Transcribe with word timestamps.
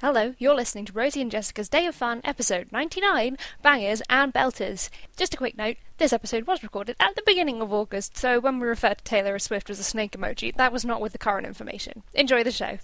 Hello, 0.00 0.34
you're 0.38 0.54
listening 0.54 0.84
to 0.84 0.92
Rosie 0.92 1.20
and 1.20 1.30
Jessica's 1.30 1.68
Day 1.68 1.84
of 1.86 1.94
Fun, 1.94 2.20
episode 2.22 2.70
99 2.70 3.36
Bangers 3.62 4.00
and 4.08 4.32
Belters. 4.32 4.90
Just 5.16 5.34
a 5.34 5.36
quick 5.36 5.56
note 5.58 5.76
this 5.98 6.12
episode 6.12 6.46
was 6.46 6.62
recorded 6.62 6.94
at 7.00 7.16
the 7.16 7.22
beginning 7.26 7.60
of 7.60 7.72
August, 7.72 8.16
so 8.16 8.38
when 8.38 8.60
we 8.60 8.68
refer 8.68 8.94
to 8.94 9.02
Taylor 9.04 9.38
Swift 9.40 9.70
as 9.70 9.80
a 9.80 9.84
snake 9.84 10.12
emoji, 10.12 10.54
that 10.56 10.72
was 10.72 10.84
not 10.84 11.00
with 11.00 11.12
the 11.12 11.18
current 11.18 11.46
information. 11.48 12.04
Enjoy 12.14 12.44
the 12.44 12.52
show. 12.52 12.78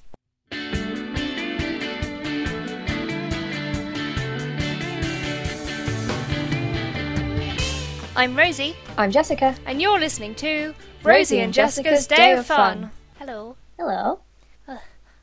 I'm 8.17 8.37
Rosie, 8.37 8.77
I'm 8.97 9.11
Jessica. 9.11 9.55
and 9.67 9.83
you're 9.83 9.99
listening 9.99 10.35
to 10.37 10.73
Rosie 11.03 11.41
and 11.41 11.53
Jessica's 11.53 12.07
Day 12.07 12.33
of 12.35 12.47
Fun. 12.47 12.91
Hello. 13.19 13.57
Hello. 13.79 14.21
How 14.67 14.79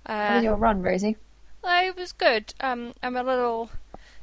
Uh, 0.06 0.36
was 0.36 0.44
your 0.44 0.56
run, 0.56 0.82
Rosie? 0.82 1.16
Well, 1.64 1.88
it 1.88 1.96
was 1.96 2.12
good. 2.12 2.54
Um, 2.60 2.94
I'm 3.04 3.16
a 3.16 3.24
little 3.24 3.70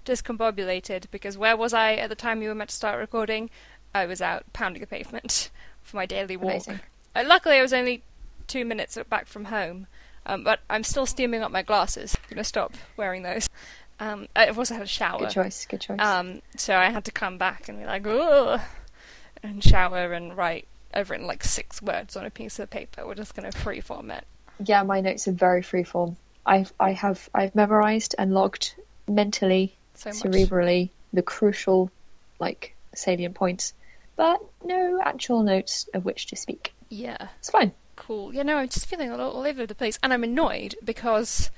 discombobulated 0.04 1.04
because 1.10 1.36
where 1.38 1.56
was 1.56 1.72
I 1.72 1.94
at 1.94 2.08
the 2.08 2.14
time 2.16 2.42
you 2.42 2.48
were 2.48 2.54
meant 2.54 2.70
to 2.70 2.76
start 2.76 2.98
recording? 2.98 3.50
I 3.94 4.06
was 4.06 4.20
out 4.20 4.44
pounding 4.52 4.80
the 4.80 4.86
pavement 4.86 5.50
for 5.82 5.96
my 5.96 6.06
daily 6.06 6.36
walk. 6.36 6.50
Amazing. 6.52 6.80
Uh, 7.14 7.24
luckily, 7.26 7.56
I 7.56 7.62
was 7.62 7.72
only 7.72 8.02
two 8.46 8.64
minutes 8.64 8.98
back 9.08 9.26
from 9.26 9.46
home, 9.46 9.86
um, 10.26 10.44
but 10.44 10.60
I'm 10.68 10.82
still 10.84 11.06
steaming 11.06 11.42
up 11.42 11.50
my 11.50 11.62
glasses. 11.62 12.16
I'm 12.16 12.28
gonna 12.30 12.44
stop 12.44 12.74
wearing 12.96 13.22
those. 13.22 13.48
Um, 14.00 14.28
I've 14.36 14.58
also 14.58 14.74
had 14.74 14.84
a 14.84 14.86
shower, 14.86 15.18
Good 15.20 15.30
choice. 15.30 15.66
Good 15.66 15.80
choice. 15.80 15.98
um, 16.00 16.40
so 16.56 16.76
I 16.76 16.90
had 16.90 17.04
to 17.06 17.12
come 17.12 17.36
back 17.36 17.68
and 17.68 17.78
be 17.80 17.84
like, 17.84 18.06
ugh, 18.06 18.60
and 19.42 19.62
shower 19.62 20.12
and 20.12 20.36
write. 20.36 20.66
I've 20.94 21.10
written 21.10 21.26
like 21.26 21.44
six 21.44 21.82
words 21.82 22.16
on 22.16 22.24
a 22.24 22.30
piece 22.30 22.58
of 22.58 22.70
paper. 22.70 23.06
We're 23.06 23.14
just 23.14 23.34
gonna 23.34 23.50
freeform 23.50 24.16
it. 24.16 24.24
yeah, 24.64 24.82
my 24.82 25.00
notes 25.00 25.26
are 25.28 25.32
very 25.32 25.62
freeform. 25.62 26.16
I've 26.48 26.72
I 26.80 26.92
have 26.92 27.28
I've 27.34 27.54
memorized 27.54 28.14
and 28.18 28.32
logged 28.32 28.74
mentally, 29.06 29.76
So 29.94 30.10
cerebrally 30.10 30.90
the 31.12 31.22
crucial, 31.22 31.90
like 32.40 32.74
salient 32.94 33.34
points, 33.34 33.74
but 34.16 34.40
no 34.64 35.00
actual 35.02 35.42
notes 35.42 35.88
of 35.92 36.04
which 36.04 36.26
to 36.28 36.36
speak. 36.36 36.72
Yeah. 36.88 37.28
It's 37.38 37.50
fine. 37.50 37.72
Cool. 37.96 38.34
Yeah, 38.34 38.44
no, 38.44 38.56
I'm 38.56 38.68
just 38.68 38.86
feeling 38.86 39.10
all, 39.12 39.20
all 39.20 39.46
over 39.46 39.66
the 39.66 39.74
place, 39.74 39.98
and 40.02 40.12
I'm 40.12 40.24
annoyed 40.24 40.74
because 40.82 41.50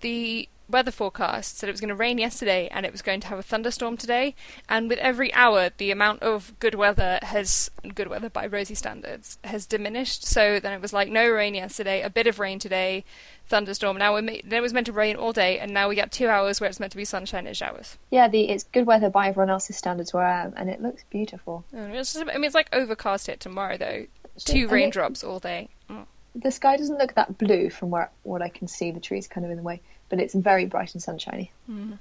the 0.00 0.48
weather 0.68 0.90
forecast 0.90 1.58
said 1.58 1.68
it 1.68 1.72
was 1.72 1.80
going 1.80 1.88
to 1.88 1.94
rain 1.94 2.18
yesterday 2.18 2.68
and 2.70 2.86
it 2.86 2.92
was 2.92 3.02
going 3.02 3.20
to 3.20 3.28
have 3.28 3.38
a 3.38 3.42
thunderstorm 3.42 3.96
today, 3.96 4.34
and 4.68 4.88
with 4.88 4.98
every 4.98 5.32
hour, 5.34 5.70
the 5.76 5.90
amount 5.90 6.22
of 6.22 6.52
good 6.60 6.74
weather 6.74 7.18
has 7.22 7.70
good 7.94 8.08
weather 8.08 8.30
by 8.30 8.46
Rosie 8.46 8.74
standards 8.74 9.38
has 9.44 9.66
diminished. 9.66 10.26
So 10.26 10.60
then 10.60 10.72
it 10.72 10.80
was 10.80 10.92
like 10.92 11.08
no 11.08 11.28
rain 11.28 11.54
yesterday, 11.54 12.02
a 12.02 12.10
bit 12.10 12.26
of 12.26 12.38
rain 12.38 12.58
today, 12.58 13.04
thunderstorm. 13.48 13.98
Now 13.98 14.14
then 14.14 14.28
it 14.28 14.60
was 14.60 14.72
meant 14.72 14.86
to 14.86 14.92
rain 14.92 15.16
all 15.16 15.32
day, 15.32 15.58
and 15.58 15.72
now 15.72 15.88
we 15.88 15.94
get 15.94 16.12
two 16.12 16.28
hours 16.28 16.60
where 16.60 16.68
it's 16.70 16.80
meant 16.80 16.92
to 16.92 16.96
be 16.96 17.04
sunshine 17.04 17.46
and 17.46 17.56
showers. 17.56 17.98
Yeah, 18.10 18.28
the 18.28 18.48
it's 18.48 18.64
good 18.64 18.86
weather 18.86 19.10
by 19.10 19.28
everyone 19.28 19.50
else's 19.50 19.76
standards 19.76 20.12
where 20.12 20.24
I 20.24 20.44
am, 20.44 20.54
and 20.56 20.70
it 20.70 20.80
looks 20.80 21.04
beautiful. 21.10 21.64
Just, 21.92 22.16
I 22.16 22.24
mean, 22.24 22.44
it's 22.44 22.54
like 22.54 22.68
overcast 22.72 23.26
here 23.26 23.36
tomorrow 23.36 23.76
though. 23.76 24.06
Two 24.38 24.66
raindrops 24.66 25.22
all 25.22 25.38
day. 25.38 25.68
Mm. 25.88 26.06
The 26.34 26.50
sky 26.50 26.76
doesn't 26.76 26.98
look 26.98 27.14
that 27.14 27.38
blue 27.38 27.70
from 27.70 27.90
where 27.90 28.10
what 28.24 28.42
I 28.42 28.48
can 28.48 28.66
see. 28.66 28.90
The 28.90 28.98
trees 28.98 29.28
kind 29.28 29.44
of 29.44 29.52
in 29.52 29.56
the 29.56 29.62
way, 29.62 29.80
but 30.08 30.20
it's 30.20 30.34
very 30.34 30.66
bright 30.66 30.94
and 30.94 31.02
sunshiny. 31.02 31.50
Mm. 31.70 31.98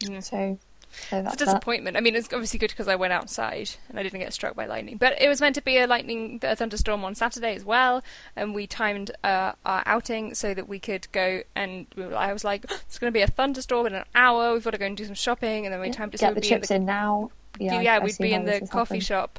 Yeah. 0.00 0.20
So, 0.20 0.20
so 0.30 0.58
It's 0.92 1.10
that's 1.10 1.34
a 1.34 1.36
that. 1.36 1.38
disappointment. 1.38 1.96
I 1.96 2.00
mean, 2.00 2.14
it's 2.16 2.32
obviously 2.32 2.58
good 2.58 2.70
because 2.70 2.88
I 2.88 2.96
went 2.96 3.12
outside 3.12 3.70
and 3.88 3.98
I 3.98 4.02
didn't 4.02 4.20
get 4.20 4.32
struck 4.32 4.54
by 4.56 4.66
lightning. 4.66 4.96
But 4.96 5.20
it 5.20 5.28
was 5.28 5.40
meant 5.40 5.54
to 5.56 5.62
be 5.62 5.78
a 5.78 5.86
lightning, 5.86 6.40
a 6.42 6.56
thunderstorm 6.56 7.04
on 7.04 7.14
Saturday 7.14 7.54
as 7.54 7.64
well, 7.64 8.02
and 8.36 8.54
we 8.54 8.66
timed 8.66 9.10
uh, 9.22 9.52
our 9.64 9.82
outing 9.86 10.34
so 10.34 10.54
that 10.54 10.68
we 10.68 10.78
could 10.78 11.06
go. 11.12 11.42
And 11.54 11.86
we 11.96 12.06
were, 12.06 12.16
I 12.16 12.32
was 12.32 12.44
like, 12.44 12.64
"It's 12.70 12.98
going 12.98 13.10
to 13.12 13.16
be 13.16 13.22
a 13.22 13.26
thunderstorm 13.28 13.86
in 13.86 13.94
an 13.94 14.04
hour. 14.14 14.52
We've 14.52 14.64
got 14.64 14.70
to 14.72 14.78
go 14.78 14.86
and 14.86 14.96
do 14.96 15.04
some 15.04 15.14
shopping." 15.14 15.66
And 15.66 15.72
then 15.72 15.80
we 15.80 15.88
Yeah, 15.88 15.92
timed 15.94 16.14
it 16.14 16.20
so 16.20 16.26
Get 16.26 16.34
we'd 16.34 16.42
the 16.44 16.48
chips 16.48 16.68
the 16.68 16.74
in 16.76 16.84
now. 16.86 17.30
Yeah, 17.58 17.80
yeah, 17.80 17.94
I- 17.96 17.98
we'd 18.00 18.16
be 18.18 18.32
in 18.32 18.44
the 18.44 18.60
coffee 18.60 18.94
happened. 18.94 19.02
shop 19.04 19.38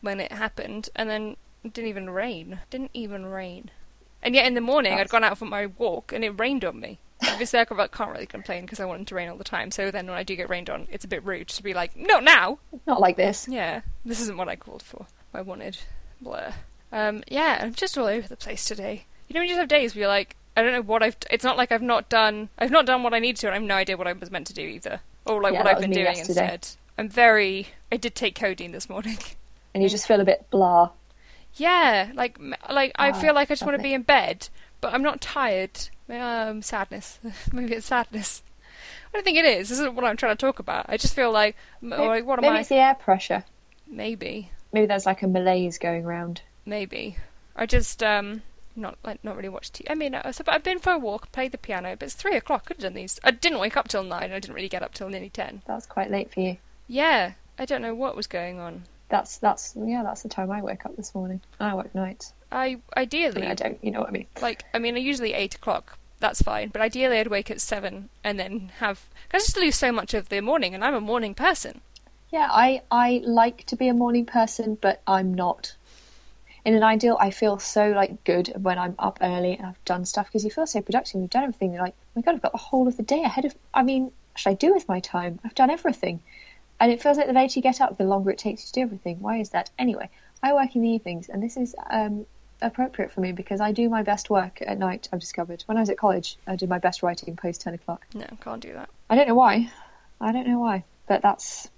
when 0.00 0.18
it 0.20 0.32
happened, 0.32 0.88
and 0.96 1.08
then 1.10 1.36
it 1.62 1.72
didn't 1.74 1.88
even 1.90 2.08
rain. 2.10 2.60
Didn't 2.70 2.90
even 2.94 3.26
rain. 3.26 3.70
And 4.22 4.34
yet 4.34 4.46
in 4.46 4.54
the 4.54 4.60
morning, 4.60 4.94
I'd 4.94 5.08
gone 5.08 5.24
out 5.24 5.38
for 5.38 5.44
my 5.46 5.66
walk, 5.66 6.12
and 6.12 6.24
it 6.24 6.30
rained 6.30 6.64
on 6.64 6.78
me. 6.80 6.98
Obviously, 7.32 7.58
I 7.60 7.64
can't 7.64 7.92
can't 7.92 8.10
really 8.12 8.26
complain 8.26 8.62
because 8.62 8.80
I 8.80 8.84
want 8.84 9.02
it 9.02 9.06
to 9.08 9.14
rain 9.14 9.28
all 9.28 9.36
the 9.36 9.44
time. 9.44 9.70
So 9.70 9.90
then, 9.90 10.06
when 10.06 10.16
I 10.16 10.22
do 10.22 10.36
get 10.36 10.48
rained 10.48 10.68
on, 10.70 10.86
it's 10.90 11.04
a 11.04 11.08
bit 11.08 11.24
rude 11.24 11.48
to 11.48 11.62
be 11.62 11.74
like, 11.74 11.96
"Not 11.96 12.24
now." 12.24 12.58
Not 12.86 13.00
like 13.00 13.16
this. 13.16 13.46
Yeah, 13.48 13.82
this 14.04 14.20
isn't 14.20 14.36
what 14.36 14.48
I 14.48 14.56
called 14.56 14.82
for. 14.82 15.06
I 15.32 15.42
wanted. 15.42 15.78
Blur. 16.20 16.52
Um, 16.92 17.22
yeah, 17.28 17.58
I'm 17.62 17.72
just 17.74 17.96
all 17.96 18.06
over 18.06 18.26
the 18.26 18.36
place 18.36 18.64
today. 18.64 19.04
You 19.28 19.34
know, 19.34 19.40
when 19.40 19.48
you 19.48 19.54
just 19.54 19.60
have 19.60 19.68
days 19.68 19.94
where 19.94 20.00
you're 20.00 20.08
like, 20.08 20.36
I 20.56 20.62
don't 20.62 20.72
know 20.72 20.82
what 20.82 21.02
I've. 21.02 21.16
It's 21.30 21.44
not 21.44 21.56
like 21.56 21.70
I've 21.72 21.82
not 21.82 22.08
done. 22.08 22.48
I've 22.58 22.70
not 22.72 22.84
done 22.86 23.02
what 23.02 23.14
I 23.14 23.20
need 23.20 23.36
to, 23.36 23.46
and 23.46 23.54
I 23.54 23.58
have 23.58 23.66
no 23.66 23.74
idea 23.76 23.96
what 23.96 24.06
I 24.08 24.12
was 24.12 24.30
meant 24.30 24.46
to 24.48 24.54
do 24.54 24.62
either, 24.62 25.00
or 25.24 25.40
like 25.40 25.52
Yeah, 25.54 25.62
what 25.62 25.74
I've 25.74 25.80
been 25.80 25.90
doing 25.92 26.06
yesterday. 26.06 26.52
instead. 26.52 26.68
I'm 26.98 27.08
very. 27.08 27.68
I 27.92 27.96
did 27.96 28.14
take 28.14 28.34
codeine 28.34 28.72
this 28.72 28.88
morning. 28.88 29.18
And 29.72 29.84
you 29.84 29.88
just 29.88 30.08
feel 30.08 30.20
a 30.20 30.24
bit 30.24 30.50
blah. 30.50 30.90
yeah, 31.54 32.10
like 32.14 32.36
like 32.68 32.90
I 32.96 33.10
Ah, 33.10 33.12
feel 33.12 33.34
like 33.34 33.52
I 33.52 33.54
just 33.54 33.62
want 33.64 33.76
to 33.76 33.82
be 33.82 33.94
in 33.94 34.02
bed, 34.02 34.48
but 34.80 34.92
I'm 34.92 35.02
not 35.02 35.20
tired. 35.20 35.78
Um, 36.10 36.62
sadness. 36.62 37.18
Maybe 37.52 37.74
it's 37.74 37.86
sadness. 37.86 38.42
I 39.12 39.16
don't 39.16 39.24
think 39.24 39.38
it 39.38 39.44
is. 39.44 39.68
This 39.68 39.78
isn't 39.80 39.94
what 39.94 40.04
I'm 40.04 40.16
trying 40.16 40.36
to 40.36 40.40
talk 40.40 40.58
about. 40.58 40.86
I 40.88 40.96
just 40.96 41.14
feel 41.14 41.32
like, 41.32 41.56
Maybe, 41.80 42.02
like 42.02 42.24
what 42.24 42.38
am 42.38 42.42
maybe 42.42 42.56
I? 42.56 42.60
it's 42.60 42.68
the 42.68 42.76
air 42.76 42.94
pressure. 42.94 43.44
Maybe. 43.86 44.50
Maybe 44.72 44.86
there's 44.86 45.06
like 45.06 45.22
a 45.22 45.26
malaise 45.28 45.78
going 45.78 46.04
round. 46.04 46.42
Maybe. 46.64 47.16
I 47.56 47.66
just 47.66 48.02
um 48.02 48.42
not 48.76 48.98
like 49.04 49.22
not 49.24 49.36
really 49.36 49.48
watched 49.48 49.74
TV. 49.74 49.90
I 49.90 49.94
mean, 49.94 50.14
I, 50.14 50.30
so, 50.30 50.44
but 50.44 50.54
I've 50.54 50.62
been 50.62 50.78
for 50.78 50.92
a 50.92 50.98
walk, 50.98 51.32
played 51.32 51.52
the 51.52 51.58
piano, 51.58 51.96
but 51.98 52.06
it's 52.06 52.14
three 52.14 52.36
o'clock. 52.36 52.66
Could 52.66 52.76
have 52.76 52.84
done 52.84 52.94
these. 52.94 53.18
I 53.24 53.32
didn't 53.32 53.58
wake 53.58 53.76
up 53.76 53.88
till 53.88 54.04
nine. 54.04 54.32
I 54.32 54.38
didn't 54.38 54.54
really 54.54 54.68
get 54.68 54.82
up 54.82 54.94
till 54.94 55.08
nearly 55.08 55.30
ten. 55.30 55.62
That's 55.66 55.86
quite 55.86 56.10
late 56.10 56.32
for 56.32 56.40
you. 56.40 56.56
Yeah, 56.86 57.32
I 57.58 57.64
don't 57.64 57.82
know 57.82 57.94
what 57.94 58.16
was 58.16 58.26
going 58.28 58.60
on. 58.60 58.84
That's 59.08 59.38
that's 59.38 59.74
yeah, 59.76 60.02
that's 60.04 60.22
the 60.22 60.28
time 60.28 60.50
I 60.50 60.62
woke 60.62 60.86
up 60.86 60.96
this 60.96 61.14
morning. 61.14 61.40
I 61.58 61.74
work 61.74 61.94
nights. 61.94 62.32
I 62.52 62.78
I 62.94 63.00
ideally 63.02 63.42
mean, 63.42 63.50
I 63.50 63.54
don't. 63.54 63.82
You 63.82 63.90
know 63.90 64.00
what 64.00 64.08
I 64.08 64.12
mean? 64.12 64.26
like. 64.40 64.64
I 64.72 64.78
mean, 64.78 64.94
I 64.94 64.98
usually 64.98 65.34
eight 65.34 65.56
o'clock. 65.56 65.98
That's 66.20 66.42
fine, 66.42 66.68
but 66.68 66.82
ideally 66.82 67.18
I'd 67.18 67.28
wake 67.28 67.50
at 67.50 67.62
seven 67.62 68.10
and 68.22 68.38
then 68.38 68.72
have. 68.78 69.08
I 69.32 69.38
just 69.38 69.56
lose 69.56 69.74
so 69.74 69.90
much 69.90 70.12
of 70.12 70.28
the 70.28 70.40
morning, 70.40 70.74
and 70.74 70.84
I'm 70.84 70.94
a 70.94 71.00
morning 71.00 71.34
person. 71.34 71.80
Yeah, 72.30 72.46
I 72.50 72.82
I 72.90 73.22
like 73.24 73.64
to 73.66 73.76
be 73.76 73.88
a 73.88 73.94
morning 73.94 74.26
person, 74.26 74.76
but 74.80 75.00
I'm 75.06 75.32
not. 75.32 75.74
In 76.62 76.74
an 76.74 76.82
ideal, 76.82 77.16
I 77.18 77.30
feel 77.30 77.58
so 77.58 77.88
like 77.88 78.22
good 78.24 78.52
when 78.62 78.78
I'm 78.78 78.94
up 78.98 79.18
early 79.22 79.56
and 79.56 79.66
I've 79.66 79.84
done 79.86 80.04
stuff 80.04 80.26
because 80.26 80.44
you 80.44 80.50
feel 80.50 80.66
so 80.66 80.82
productive. 80.82 81.22
You've 81.22 81.30
done 81.30 81.44
everything. 81.44 81.72
You're 81.72 81.82
like, 81.82 81.94
oh 81.98 82.10
my 82.16 82.22
god, 82.22 82.34
I've 82.34 82.42
got 82.42 82.52
the 82.52 82.58
whole 82.58 82.86
of 82.86 82.98
the 82.98 83.02
day 83.02 83.22
ahead 83.22 83.46
of. 83.46 83.54
I 83.72 83.82
mean, 83.82 84.04
what 84.04 84.12
should 84.36 84.50
I 84.50 84.54
do 84.54 84.74
with 84.74 84.88
my 84.88 85.00
time? 85.00 85.40
I've 85.42 85.54
done 85.54 85.70
everything, 85.70 86.20
and 86.78 86.92
it 86.92 87.02
feels 87.02 87.16
like 87.16 87.28
the 87.28 87.32
later 87.32 87.58
you 87.58 87.62
get 87.62 87.80
up, 87.80 87.96
the 87.96 88.04
longer 88.04 88.30
it 88.30 88.38
takes 88.38 88.62
you 88.62 88.66
to 88.66 88.72
do 88.72 88.82
everything. 88.82 89.20
Why 89.20 89.38
is 89.38 89.50
that? 89.50 89.70
Anyway, 89.78 90.10
I 90.42 90.52
work 90.52 90.76
in 90.76 90.82
the 90.82 90.90
evenings, 90.90 91.30
and 91.30 91.42
this 91.42 91.56
is 91.56 91.74
um, 91.88 92.26
appropriate 92.62 93.12
for 93.12 93.20
me 93.20 93.32
because 93.32 93.60
I 93.60 93.72
do 93.72 93.88
my 93.88 94.02
best 94.02 94.30
work 94.30 94.62
at 94.66 94.78
night. 94.78 95.08
I've 95.12 95.20
discovered 95.20 95.62
when 95.66 95.76
I 95.76 95.80
was 95.80 95.90
at 95.90 95.98
college, 95.98 96.36
I 96.46 96.56
did 96.56 96.68
my 96.68 96.78
best 96.78 97.02
writing 97.02 97.36
post 97.36 97.60
ten 97.62 97.74
o'clock. 97.74 98.06
No, 98.14 98.26
can't 98.40 98.60
do 98.60 98.72
that. 98.74 98.88
I 99.08 99.14
don't 99.16 99.28
know 99.28 99.34
why. 99.34 99.70
I 100.20 100.32
don't 100.32 100.46
know 100.46 100.58
why, 100.58 100.84
but 101.08 101.22
that's 101.22 101.68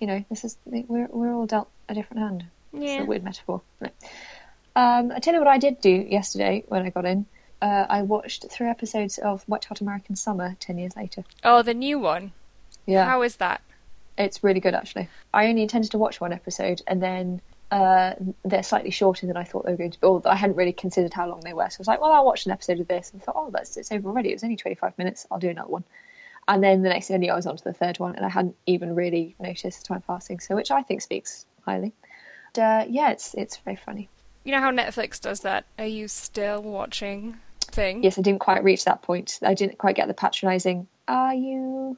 you 0.00 0.06
know 0.06 0.24
this 0.28 0.44
is 0.44 0.56
we're 0.66 1.08
we're 1.10 1.32
all 1.34 1.46
dealt 1.46 1.68
a 1.88 1.94
different 1.94 2.22
hand. 2.22 2.44
It's 2.72 2.84
Yeah. 2.84 3.02
a 3.02 3.04
weird 3.04 3.24
metaphor. 3.24 3.62
No. 3.80 3.88
Um, 4.74 5.10
I 5.12 5.20
tell 5.20 5.32
you 5.32 5.40
what 5.40 5.48
I 5.48 5.58
did 5.58 5.80
do 5.80 5.90
yesterday 5.90 6.64
when 6.68 6.82
I 6.84 6.90
got 6.90 7.06
in. 7.06 7.24
Uh, 7.62 7.86
I 7.88 8.02
watched 8.02 8.50
three 8.50 8.68
episodes 8.68 9.16
of 9.16 9.42
Wet 9.48 9.64
Hot 9.64 9.80
American 9.80 10.16
Summer 10.16 10.56
ten 10.60 10.76
years 10.76 10.94
later. 10.94 11.24
Oh, 11.42 11.62
the 11.62 11.72
new 11.72 11.98
one. 11.98 12.32
Yeah, 12.84 13.04
How 13.06 13.22
is 13.22 13.36
that? 13.36 13.62
it's 14.18 14.42
really 14.44 14.60
good 14.60 14.74
actually. 14.74 15.08
I 15.32 15.46
only 15.48 15.62
intended 15.62 15.90
to 15.92 15.98
watch 15.98 16.20
one 16.20 16.32
episode, 16.32 16.82
and 16.86 17.02
then 17.02 17.40
uh, 17.70 18.14
they're 18.44 18.62
slightly 18.62 18.90
shorter 18.90 19.26
than 19.26 19.36
I 19.36 19.44
thought 19.44 19.64
they 19.64 19.72
were 19.72 19.78
going 19.78 19.90
to 19.90 20.00
be. 20.00 20.06
Or 20.06 20.22
I 20.24 20.36
hadn't 20.36 20.56
really 20.56 20.72
considered 20.72 21.12
how 21.12 21.28
long 21.28 21.40
they 21.40 21.52
were, 21.52 21.68
so 21.70 21.76
I 21.76 21.80
was 21.80 21.88
like, 21.88 22.00
well, 22.00 22.12
I'll 22.12 22.24
watch 22.24 22.46
an 22.46 22.52
episode 22.52 22.80
of 22.80 22.88
this, 22.88 23.12
and 23.12 23.22
thought, 23.22 23.36
oh, 23.36 23.50
that's 23.50 23.76
it's 23.76 23.92
over 23.92 24.08
already. 24.08 24.30
It 24.30 24.34
was 24.34 24.44
only 24.44 24.56
twenty 24.56 24.76
five 24.76 24.96
minutes. 24.98 25.26
I'll 25.30 25.38
do 25.38 25.50
another 25.50 25.70
one. 25.70 25.84
And 26.48 26.62
then 26.62 26.82
the 26.82 26.88
next 26.88 27.08
day, 27.08 27.14
I 27.28 27.32
I 27.32 27.36
was 27.36 27.46
on 27.46 27.56
to 27.56 27.64
the 27.64 27.72
third 27.72 27.98
one, 27.98 28.14
and 28.14 28.24
I 28.24 28.28
hadn't 28.28 28.56
even 28.66 28.94
really 28.94 29.34
noticed 29.40 29.80
the 29.80 29.94
time 29.94 30.02
passing. 30.06 30.38
So, 30.38 30.54
which 30.54 30.70
I 30.70 30.82
think 30.82 31.02
speaks 31.02 31.44
highly. 31.64 31.92
And, 32.54 32.64
uh, 32.64 32.86
yeah, 32.88 33.10
it's 33.10 33.34
it's 33.34 33.56
very 33.58 33.76
funny. 33.76 34.08
You 34.44 34.52
know 34.52 34.60
how 34.60 34.70
Netflix 34.70 35.20
does 35.20 35.40
that? 35.40 35.64
Are 35.76 35.84
you 35.84 36.06
still 36.06 36.62
watching 36.62 37.36
thing? 37.62 38.04
Yes, 38.04 38.16
I 38.16 38.22
didn't 38.22 38.38
quite 38.38 38.62
reach 38.62 38.84
that 38.84 39.02
point. 39.02 39.40
I 39.42 39.54
didn't 39.54 39.76
quite 39.76 39.96
get 39.96 40.06
the 40.06 40.14
patronising. 40.14 40.86
Are 41.08 41.34
you 41.34 41.96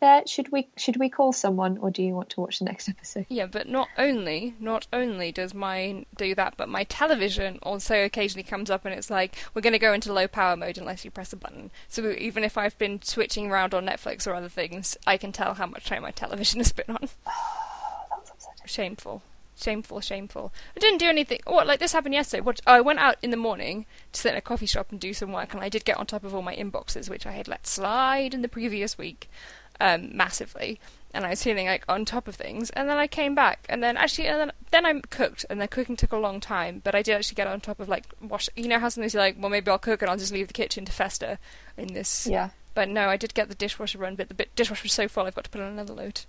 there? 0.00 0.26
Should 0.26 0.50
we 0.52 0.68
should 0.76 0.96
we 0.96 1.08
call 1.08 1.32
someone, 1.32 1.78
or 1.78 1.90
do 1.90 2.02
you 2.02 2.14
want 2.14 2.30
to 2.30 2.40
watch 2.40 2.58
the 2.58 2.64
next 2.64 2.88
episode? 2.88 3.26
Yeah, 3.28 3.46
but 3.46 3.68
not 3.68 3.88
only 3.96 4.54
not 4.60 4.86
only 4.92 5.32
does 5.32 5.54
mine 5.54 6.06
do 6.16 6.34
that, 6.34 6.54
but 6.56 6.68
my 6.68 6.84
television 6.84 7.58
also 7.62 8.04
occasionally 8.04 8.42
comes 8.42 8.70
up 8.70 8.84
and 8.84 8.94
it's 8.94 9.10
like 9.10 9.36
we're 9.54 9.62
going 9.62 9.72
to 9.72 9.78
go 9.78 9.92
into 9.92 10.12
low 10.12 10.28
power 10.28 10.56
mode 10.56 10.78
unless 10.78 11.04
you 11.04 11.10
press 11.10 11.32
a 11.32 11.36
button. 11.36 11.70
So 11.88 12.10
even 12.12 12.44
if 12.44 12.58
I've 12.58 12.78
been 12.78 13.02
switching 13.02 13.50
around 13.50 13.74
on 13.74 13.86
Netflix 13.86 14.26
or 14.26 14.34
other 14.34 14.48
things, 14.48 14.96
I 15.06 15.16
can 15.16 15.32
tell 15.32 15.54
how 15.54 15.66
much 15.66 15.86
time 15.86 16.02
my 16.02 16.10
television 16.10 16.60
has 16.60 16.72
been 16.72 16.96
on. 16.96 17.08
Shameful. 18.66 19.22
Shameful, 19.58 20.02
shameful. 20.02 20.52
I 20.76 20.80
didn't 20.80 20.98
do 20.98 21.08
anything. 21.08 21.40
What, 21.46 21.66
like 21.66 21.80
this 21.80 21.94
happened 21.94 22.12
yesterday? 22.12 22.42
What? 22.42 22.60
Oh, 22.66 22.74
I 22.74 22.80
went 22.82 22.98
out 22.98 23.16
in 23.22 23.30
the 23.30 23.38
morning 23.38 23.86
to 24.12 24.20
sit 24.20 24.32
in 24.32 24.36
a 24.36 24.42
coffee 24.42 24.66
shop 24.66 24.88
and 24.90 25.00
do 25.00 25.14
some 25.14 25.32
work, 25.32 25.54
and 25.54 25.62
I 25.62 25.70
did 25.70 25.86
get 25.86 25.96
on 25.96 26.04
top 26.04 26.24
of 26.24 26.34
all 26.34 26.42
my 26.42 26.54
inboxes, 26.54 27.08
which 27.08 27.24
I 27.24 27.32
had 27.32 27.48
let 27.48 27.66
slide 27.66 28.34
in 28.34 28.42
the 28.42 28.48
previous 28.48 28.98
week, 28.98 29.30
um, 29.80 30.16
massively. 30.16 30.80
And 31.14 31.24
I 31.24 31.30
was 31.30 31.42
feeling 31.42 31.66
like 31.66 31.84
on 31.88 32.04
top 32.04 32.28
of 32.28 32.34
things, 32.34 32.68
and 32.70 32.88
then 32.90 32.98
I 32.98 33.06
came 33.06 33.34
back, 33.34 33.64
and 33.70 33.82
then 33.82 33.96
actually, 33.96 34.28
and 34.28 34.38
then 34.38 34.52
then 34.70 34.84
I 34.84 35.00
cooked, 35.08 35.46
and 35.48 35.58
the 35.60 35.66
cooking 35.68 35.96
took 35.96 36.12
a 36.12 36.18
long 36.18 36.40
time, 36.40 36.82
but 36.84 36.94
I 36.94 37.00
did 37.00 37.14
actually 37.14 37.36
get 37.36 37.46
on 37.46 37.58
top 37.60 37.80
of 37.80 37.88
like 37.88 38.04
wash. 38.20 38.50
You 38.54 38.68
know 38.68 38.78
how 38.78 38.90
sometimes 38.90 39.14
you're 39.14 39.22
like, 39.22 39.36
well, 39.38 39.48
maybe 39.48 39.70
I'll 39.70 39.78
cook 39.78 40.02
and 40.02 40.10
I'll 40.10 40.18
just 40.18 40.32
leave 40.32 40.48
the 40.48 40.52
kitchen 40.52 40.84
to 40.84 40.92
fester 40.92 41.38
in 41.78 41.94
this. 41.94 42.26
Yeah. 42.26 42.50
But 42.74 42.90
no, 42.90 43.08
I 43.08 43.16
did 43.16 43.32
get 43.32 43.48
the 43.48 43.54
dishwasher 43.54 43.96
run, 43.96 44.16
but 44.16 44.28
the 44.28 44.34
bit- 44.34 44.54
dishwasher 44.56 44.82
was 44.82 44.92
so 44.92 45.08
full, 45.08 45.24
I've 45.24 45.34
got 45.34 45.44
to 45.44 45.50
put 45.50 45.62
on 45.62 45.68
another 45.72 45.94
load. 45.94 46.20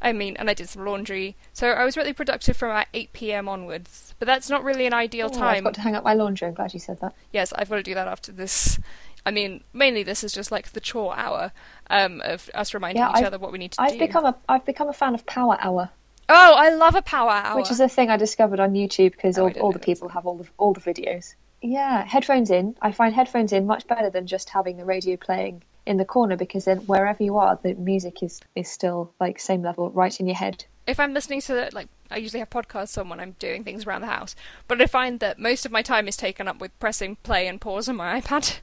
I 0.00 0.12
mean, 0.12 0.36
and 0.38 0.48
I 0.50 0.54
did 0.54 0.68
some 0.70 0.84
laundry, 0.86 1.36
so 1.52 1.68
I 1.68 1.84
was 1.84 1.96
really 1.96 2.12
productive 2.14 2.56
from 2.56 2.70
about 2.70 2.86
8 2.94 3.12
p.m. 3.12 3.48
onwards. 3.48 4.14
But 4.18 4.26
that's 4.26 4.48
not 4.50 4.64
really 4.64 4.86
an 4.86 4.92
ideal 4.94 5.26
Oh, 5.26 5.34
I've 5.34 5.38
time. 5.38 5.64
got 5.64 5.74
to 5.74 5.80
hang 5.82 5.94
up 5.94 6.04
my 6.04 6.14
laundry. 6.14 6.48
I'm 6.48 6.54
glad 6.54 6.72
you 6.74 6.80
said 6.80 7.00
that. 7.00 7.14
Yes, 7.32 7.52
I've 7.54 7.68
got 7.68 7.76
to 7.76 7.82
do 7.82 7.94
that 7.94 8.08
after 8.08 8.32
this. 8.32 8.78
I 9.26 9.30
mean, 9.30 9.64
mainly 9.72 10.02
this 10.02 10.22
is 10.22 10.32
just 10.32 10.52
like 10.52 10.72
the 10.72 10.80
chore 10.80 11.16
hour 11.16 11.52
um, 11.90 12.20
of 12.24 12.50
us 12.54 12.74
reminding 12.74 13.00
Yeah, 13.02 13.10
each 13.10 13.16
I've- 13.16 13.26
other 13.26 13.38
what 13.38 13.52
we 13.52 13.58
need 13.58 13.72
to 13.72 13.76
do. 13.78 13.82
I've 13.82 13.92
do. 13.92 13.98
become 13.98 14.24
a 14.26 14.36
I've 14.48 14.64
become 14.64 14.88
a 14.88 14.92
fan 14.92 15.14
of 15.14 15.24
Power 15.26 15.56
Hour, 15.60 15.90
Oh, 16.28 16.54
I 16.56 16.70
love 16.70 16.94
a 16.94 17.02
power 17.02 17.30
hour. 17.30 17.56
which 17.56 17.70
is 17.70 17.80
a 17.80 17.88
thing 17.88 18.08
I 18.10 18.16
discovered 18.16 18.58
on 18.60 18.72
YouTube 18.72 19.12
because 19.12 19.38
Oh, 19.38 19.44
all, 19.44 19.52
all 19.60 19.72
the 19.72 19.78
people 19.78 20.08
have 20.10 20.26
all 20.26 20.38
the 20.38 20.46
all 20.58 20.72
the 20.72 20.80
videos. 20.80 21.34
Yeah, 21.62 22.04
headphones 22.04 22.50
in. 22.50 22.76
I 22.82 22.92
find 22.92 23.14
headphones 23.14 23.52
in 23.52 23.66
much 23.66 23.86
better 23.86 24.10
than 24.10 24.26
just 24.26 24.50
having 24.50 24.76
the 24.76 24.84
radio 24.84 25.16
playing 25.16 25.62
in 25.86 25.96
the 25.98 26.04
corner 26.04 26.36
because 26.36 26.64
then 26.66 26.78
wherever 26.80 27.22
you 27.22 27.36
are, 27.38 27.58
the 27.62 27.74
music 27.74 28.22
is 28.22 28.40
is 28.54 28.70
still 28.70 29.12
like 29.20 29.38
same 29.40 29.62
level, 29.62 29.90
right 29.90 30.18
in 30.20 30.26
your 30.26 30.36
head. 30.36 30.64
if 30.86 31.00
I'm 31.00 31.14
listening 31.14 31.40
to 31.42 31.70
like 31.72 31.88
I 32.10 32.18
usually 32.18 32.40
have 32.40 32.50
podcasts 32.50 32.98
on 32.98 33.08
when 33.08 33.20
I'm 33.20 33.36
doing 33.38 33.64
things 33.64 33.86
around 33.86 34.02
the 34.02 34.06
house, 34.18 34.36
but 34.68 34.80
I 34.82 34.86
find 34.86 35.20
that 35.20 35.38
most 35.38 35.64
of 35.64 35.72
my 35.72 35.80
time 35.82 36.06
is 36.08 36.16
taken 36.16 36.46
up 36.48 36.58
with 36.60 36.78
pressing 36.78 37.16
play 37.22 37.46
and 37.46 37.58
pause 37.60 37.88
on 37.88 37.96
my 37.96 38.20
iPad 38.20 38.58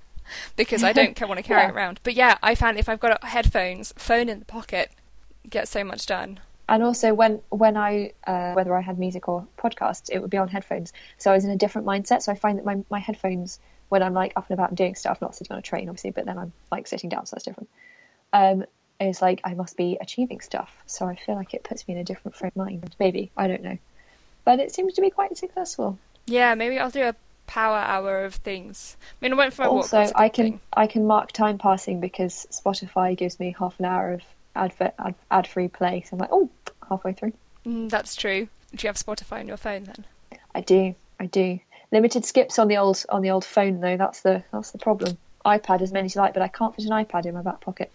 because 0.55 0.83
I 0.83 0.93
don't 0.93 1.19
want 1.21 1.37
to 1.37 1.43
carry 1.43 1.61
Yeah. 1.61 1.69
it 1.69 1.73
around. 1.73 1.99
But 2.03 2.13
yeah, 2.15 2.37
I 2.41 2.55
found 2.55 2.77
if 2.77 2.87
I've 2.89 2.99
got 2.99 3.23
headphones, 3.23 3.93
phone 3.97 4.29
in 4.29 4.39
the 4.39 4.45
pocket, 4.45 4.91
get 5.49 5.67
so 5.67 5.83
much 5.83 6.05
done. 6.05 6.39
And 6.69 6.83
also 6.83 7.13
when 7.13 7.41
when 7.49 7.75
I 7.75 8.13
uh, 8.25 8.53
whether 8.53 8.75
I 8.75 8.81
had 8.81 8.97
music 8.97 9.27
or 9.27 9.45
podcasts, 9.57 10.09
it 10.09 10.19
would 10.19 10.29
be 10.29 10.37
on 10.37 10.47
headphones. 10.47 10.93
So 11.17 11.31
I 11.31 11.35
was 11.35 11.43
in 11.43 11.51
a 11.51 11.57
different 11.57 11.85
mindset. 11.87 12.21
So 12.21 12.31
I 12.31 12.35
find 12.35 12.57
that 12.57 12.65
my 12.65 12.83
my 12.89 12.99
headphones 12.99 13.59
when 13.89 14.01
I'm 14.01 14.13
like 14.13 14.31
up 14.37 14.49
and 14.49 14.57
about 14.57 14.69
and 14.69 14.77
doing 14.77 14.95
stuff, 14.95 15.21
not 15.21 15.35
sitting 15.35 15.51
on 15.53 15.59
a 15.59 15.61
train 15.61 15.89
obviously, 15.89 16.11
but 16.11 16.25
then 16.25 16.37
I'm 16.37 16.53
like 16.71 16.87
sitting 16.87 17.09
down, 17.09 17.25
so 17.25 17.35
that's 17.35 17.43
different. 17.43 17.69
Um, 18.31 18.63
is 19.01 19.21
like 19.21 19.41
I 19.43 19.53
must 19.55 19.75
be 19.75 19.97
achieving 19.99 20.39
stuff. 20.39 20.71
So 20.85 21.05
I 21.07 21.15
feel 21.15 21.35
like 21.35 21.53
it 21.53 21.63
puts 21.63 21.85
me 21.87 21.95
in 21.95 21.99
a 21.99 22.03
different 22.03 22.37
frame 22.37 22.51
of 22.55 22.65
mind. 22.65 22.95
Maybe 22.99 23.31
I 23.35 23.47
don't 23.47 23.63
know, 23.63 23.77
but 24.45 24.59
it 24.59 24.71
seems 24.73 24.93
to 24.93 25.01
be 25.01 25.09
quite 25.09 25.35
successful. 25.35 25.97
Yeah, 26.27 26.53
maybe 26.55 26.79
I'll 26.79 26.91
do 26.91 27.01
a 27.01 27.15
power 27.51 27.79
hour 27.79 28.23
of 28.23 28.35
things. 28.35 28.95
I 29.01 29.25
mean, 29.25 29.33
I 29.33 29.35
went 29.35 29.53
for 29.53 29.63
my 29.63 29.67
walk. 29.67 29.83
also, 29.83 29.97
that's 29.97 30.11
a 30.11 30.13
good 30.13 30.21
I 30.21 30.29
can 30.29 30.45
thing. 30.45 30.59
I 30.71 30.87
can 30.87 31.05
mark 31.05 31.33
time 31.33 31.57
passing 31.57 31.99
because 31.99 32.47
Spotify 32.49 33.17
gives 33.17 33.41
me 33.41 33.53
half 33.59 33.77
an 33.77 33.85
hour 33.85 34.13
of 34.13 34.21
advert 34.55 34.93
ad, 34.97 35.15
ad 35.29 35.47
free 35.47 35.67
play. 35.67 36.05
So 36.07 36.15
I'm 36.15 36.19
like, 36.19 36.29
oh, 36.31 36.49
halfway 36.87 37.11
through. 37.11 37.33
Mm, 37.65 37.89
that's 37.89 38.15
true. 38.15 38.47
Do 38.73 38.85
you 38.85 38.87
have 38.87 38.95
Spotify 38.95 39.41
on 39.41 39.49
your 39.49 39.57
phone 39.57 39.83
then? 39.83 40.05
I 40.55 40.61
do, 40.61 40.95
I 41.19 41.25
do. 41.25 41.59
Limited 41.91 42.23
skips 42.23 42.57
on 42.57 42.69
the 42.69 42.77
old 42.77 43.03
on 43.09 43.21
the 43.21 43.31
old 43.31 43.43
phone 43.43 43.81
though. 43.81 43.97
That's 43.97 44.21
the 44.21 44.43
that's 44.53 44.71
the 44.71 44.77
problem. 44.77 45.17
iPad 45.45 45.81
as 45.81 45.91
many 45.91 46.05
as 46.05 46.15
you 46.15 46.21
like, 46.21 46.33
but 46.33 46.43
I 46.43 46.47
can't 46.47 46.73
fit 46.73 46.85
an 46.85 46.91
iPad 46.91 47.25
in 47.25 47.33
my 47.33 47.41
back 47.41 47.59
pocket. 47.59 47.91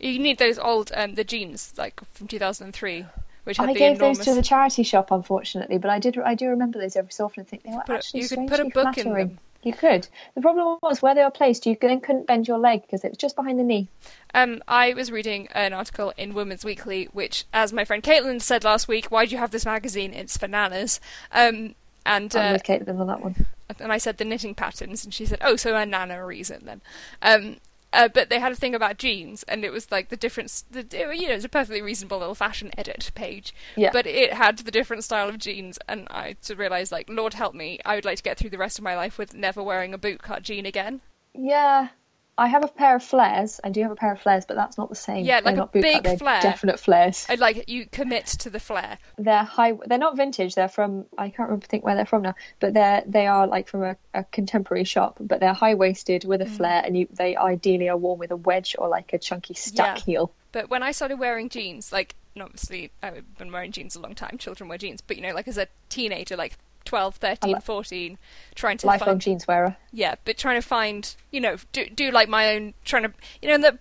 You 0.00 0.18
need 0.18 0.38
those 0.38 0.58
old 0.58 0.92
um, 0.94 1.14
the 1.14 1.24
jeans 1.24 1.74
like 1.76 2.00
from 2.14 2.26
2003, 2.26 3.04
which 3.44 3.56
had 3.58 3.68
I 3.68 3.72
the 3.72 3.78
gave 3.78 3.96
enormous. 3.96 4.18
those 4.18 4.26
to 4.26 4.34
the 4.34 4.42
charity 4.42 4.82
shop, 4.82 5.10
unfortunately, 5.10 5.78
but 5.78 5.90
I 5.90 5.98
did 5.98 6.18
I 6.18 6.34
do 6.34 6.48
remember 6.48 6.78
those 6.78 6.96
every 6.96 7.12
so 7.12 7.24
often 7.26 7.40
and 7.40 7.48
think 7.48 7.62
they 7.62 7.70
were 7.70 7.82
Put 7.86 7.96
actually 7.96 8.20
you 8.22 8.28
could 8.28 8.46
put 8.48 8.60
a 8.60 8.64
book 8.64 8.98
in 8.98 9.04
flattering. 9.04 9.28
them. 9.28 9.38
You 9.62 9.72
could. 9.72 10.06
The 10.34 10.42
problem 10.42 10.78
was 10.82 11.00
where 11.00 11.14
they 11.14 11.22
were 11.24 11.30
placed. 11.30 11.64
You 11.64 11.74
then 11.80 12.00
couldn't 12.00 12.26
bend 12.26 12.46
your 12.46 12.58
leg 12.58 12.82
because 12.82 13.02
it 13.02 13.08
was 13.08 13.16
just 13.16 13.34
behind 13.34 13.58
the 13.58 13.62
knee. 13.62 13.88
Um, 14.34 14.62
I 14.68 14.92
was 14.92 15.10
reading 15.10 15.48
an 15.52 15.72
article 15.72 16.12
in 16.18 16.34
Women's 16.34 16.66
Weekly, 16.66 17.08
which, 17.14 17.46
as 17.50 17.72
my 17.72 17.82
friend 17.86 18.02
Caitlin 18.02 18.42
said 18.42 18.62
last 18.62 18.88
week, 18.88 19.06
why 19.06 19.24
do 19.24 19.30
you 19.32 19.38
have 19.38 19.52
this 19.52 19.64
magazine? 19.64 20.12
It's 20.12 20.36
for 20.36 20.48
nanas. 20.48 21.00
Um, 21.32 21.74
and 22.04 22.36
I'm 22.36 22.50
uh, 22.50 22.52
with 22.52 22.64
Caitlin 22.64 23.00
on 23.00 23.06
that 23.06 23.22
one. 23.22 23.46
and 23.80 23.90
I 23.90 23.96
said 23.96 24.18
the 24.18 24.26
knitting 24.26 24.54
patterns, 24.54 25.02
and 25.02 25.14
she 25.14 25.24
said, 25.24 25.38
"Oh, 25.40 25.56
so 25.56 25.74
a 25.74 25.86
nana 25.86 26.24
reason 26.26 26.66
then." 26.66 26.82
Um, 27.22 27.56
uh, 27.94 28.08
but 28.08 28.28
they 28.28 28.38
had 28.38 28.52
a 28.52 28.56
thing 28.56 28.74
about 28.74 28.98
jeans, 28.98 29.42
and 29.44 29.64
it 29.64 29.72
was 29.72 29.90
like 29.90 30.08
the 30.08 30.16
difference. 30.16 30.64
The, 30.70 30.86
you 31.16 31.28
know, 31.28 31.34
it's 31.34 31.44
a 31.44 31.48
perfectly 31.48 31.80
reasonable 31.80 32.18
little 32.18 32.34
fashion 32.34 32.70
edit 32.76 33.10
page, 33.14 33.54
Yeah. 33.76 33.90
but 33.92 34.06
it 34.06 34.34
had 34.34 34.58
the 34.58 34.70
different 34.70 35.04
style 35.04 35.28
of 35.28 35.38
jeans, 35.38 35.78
and 35.88 36.06
I 36.10 36.36
to 36.42 36.54
realised, 36.54 36.92
like, 36.92 37.08
Lord 37.08 37.34
help 37.34 37.54
me, 37.54 37.78
I 37.84 37.94
would 37.94 38.04
like 38.04 38.18
to 38.18 38.22
get 38.22 38.38
through 38.38 38.50
the 38.50 38.58
rest 38.58 38.78
of 38.78 38.84
my 38.84 38.96
life 38.96 39.18
with 39.18 39.34
never 39.34 39.62
wearing 39.62 39.94
a 39.94 39.98
bootcut 39.98 40.42
jean 40.42 40.66
again. 40.66 41.00
Yeah. 41.34 41.88
I 42.36 42.48
have 42.48 42.64
a 42.64 42.68
pair 42.68 42.96
of 42.96 43.02
flares. 43.04 43.60
I 43.62 43.70
do 43.70 43.82
have 43.82 43.92
a 43.92 43.96
pair 43.96 44.12
of 44.12 44.20
flares, 44.20 44.44
but 44.44 44.54
that's 44.56 44.76
not 44.76 44.88
the 44.88 44.96
same. 44.96 45.24
Yeah, 45.24 45.40
like 45.44 45.54
they're 45.54 45.64
a 45.64 45.66
big 45.68 46.02
they're 46.02 46.18
flare. 46.18 46.40
Definite 46.42 46.80
flares. 46.80 47.26
I'd 47.28 47.38
like 47.38 47.68
you 47.68 47.86
commit 47.86 48.26
to 48.26 48.50
the 48.50 48.58
flare. 48.58 48.98
They're 49.18 49.44
high. 49.44 49.74
They're 49.86 49.98
not 49.98 50.16
vintage. 50.16 50.54
They're 50.56 50.68
from. 50.68 51.06
I 51.16 51.28
can't 51.30 51.48
remember 51.48 51.66
think 51.66 51.84
where 51.84 51.94
they're 51.94 52.06
from 52.06 52.22
now, 52.22 52.34
but 52.58 52.74
they're 52.74 53.04
they 53.06 53.26
are 53.28 53.46
like 53.46 53.68
from 53.68 53.84
a, 53.84 53.96
a 54.14 54.24
contemporary 54.24 54.84
shop. 54.84 55.18
But 55.20 55.38
they're 55.40 55.52
high 55.52 55.74
waisted 55.74 56.24
with 56.24 56.40
a 56.42 56.46
Mm. 56.46 56.56
flare, 56.56 56.82
and 56.84 56.98
you 56.98 57.06
they 57.12 57.36
ideally 57.36 57.88
are 57.88 57.96
worn 57.96 58.18
with 58.18 58.32
a 58.32 58.36
wedge 58.36 58.74
or 58.78 58.88
like 58.88 59.12
a 59.12 59.18
chunky 59.18 59.54
stack 59.54 59.98
Yeah. 59.98 60.04
heel. 60.04 60.32
But 60.50 60.70
when 60.70 60.82
I 60.82 60.90
started 60.92 61.18
wearing 61.18 61.48
jeans, 61.48 61.92
like, 61.92 62.14
and 62.34 62.42
obviously 62.42 62.90
I've 63.02 63.38
been 63.38 63.52
wearing 63.52 63.70
jeans 63.72 63.94
a 63.96 64.00
long 64.00 64.14
time, 64.14 64.38
children 64.38 64.68
wear 64.68 64.78
jeans, 64.78 65.00
but 65.00 65.16
you 65.16 65.22
know, 65.22 65.34
like 65.34 65.46
as 65.48 65.58
a 65.58 65.68
teenager, 65.88 66.36
like 66.36 66.58
12, 66.84 67.16
13, 67.16 67.52
li- 67.54 67.60
14, 67.62 68.18
trying 68.54 68.78
to 68.78 68.86
Lifelong 68.86 69.08
find. 69.14 69.20
jeans 69.20 69.46
wearer. 69.46 69.76
Yeah, 69.92 70.14
but 70.24 70.36
trying 70.38 70.60
to 70.60 70.66
find, 70.66 71.14
you 71.30 71.40
know, 71.40 71.56
do, 71.72 71.86
do 71.88 72.10
like 72.10 72.28
my 72.28 72.54
own, 72.54 72.74
trying 72.84 73.04
to, 73.04 73.12
you 73.42 73.48
know, 73.48 73.58
the, 73.58 73.78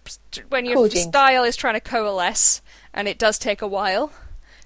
when 0.50 0.65
your 0.65 0.75
Cool 0.75 0.89
style 0.89 1.44
is 1.44 1.55
trying 1.55 1.73
to 1.75 1.79
coalesce, 1.81 2.61
and 2.94 3.07
it 3.07 3.17
does 3.17 3.38
take 3.38 3.61
a 3.61 3.67
while. 3.67 4.11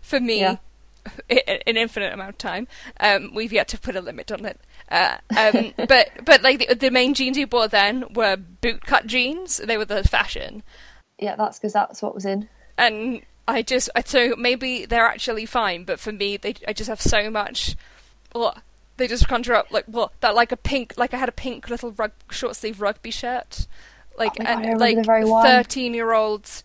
For 0.01 0.19
me, 0.19 0.39
Yeah. 0.41 0.57
i- 1.29 1.61
an 1.65 1.77
infinite 1.77 2.13
amount 2.13 2.29
of 2.29 2.37
time. 2.37 2.67
Um, 2.99 3.33
we've 3.33 3.53
yet 3.53 3.67
to 3.69 3.79
put 3.79 3.95
a 3.95 4.01
limit 4.01 4.31
on 4.31 4.45
it. 4.45 4.59
Uh, 4.89 5.17
um, 5.37 5.73
but 5.87 6.09
but 6.23 6.41
like 6.43 6.59
the, 6.67 6.75
the 6.75 6.91
main 6.91 7.13
jeans 7.13 7.37
you 7.37 7.47
bought 7.47 7.71
then 7.71 8.05
were 8.13 8.37
bootcut 8.61 9.05
jeans. 9.05 9.57
They 9.57 9.77
were 9.77 9.85
the 9.85 10.03
fashion 10.07 10.63
Yeah, 11.19 11.35
that's 11.35 11.59
because 11.59 11.73
that's 11.73 12.01
what 12.01 12.13
was 12.15 12.25
in. 12.25 12.47
and 12.77 13.21
I 13.49 13.61
just 13.61 13.89
so 14.05 14.35
maybe 14.37 14.85
they're 14.85 15.05
actually 15.07 15.45
fine, 15.45 15.83
but 15.85 15.99
for 15.99 16.11
me 16.13 16.37
they 16.37 16.55
I 16.67 16.73
just 16.73 16.89
have 16.89 17.01
so 17.01 17.29
much. 17.29 17.75
They 18.97 19.07
just 19.07 19.27
conjure 19.27 19.53
up 19.53 19.71
like 19.71 19.85
well 19.87 20.11
that 20.21 20.33
like 20.33 20.51
a 20.51 20.57
pink 20.57 20.93
like 20.97 21.13
I 21.13 21.17
had 21.17 21.29
a 21.29 21.33
pink 21.33 21.69
little 21.69 21.91
rug, 21.91 22.11
short 22.31 22.55
sleeve 22.55 22.81
rugby 22.81 23.11
shirt, 23.11 23.67
like 24.17 24.33
Oh 24.39 24.43
God, 24.43 24.65
and 24.65 24.79
like 24.79 25.05
thirteen 25.05 25.93
year 25.93 26.13
olds, 26.13 26.63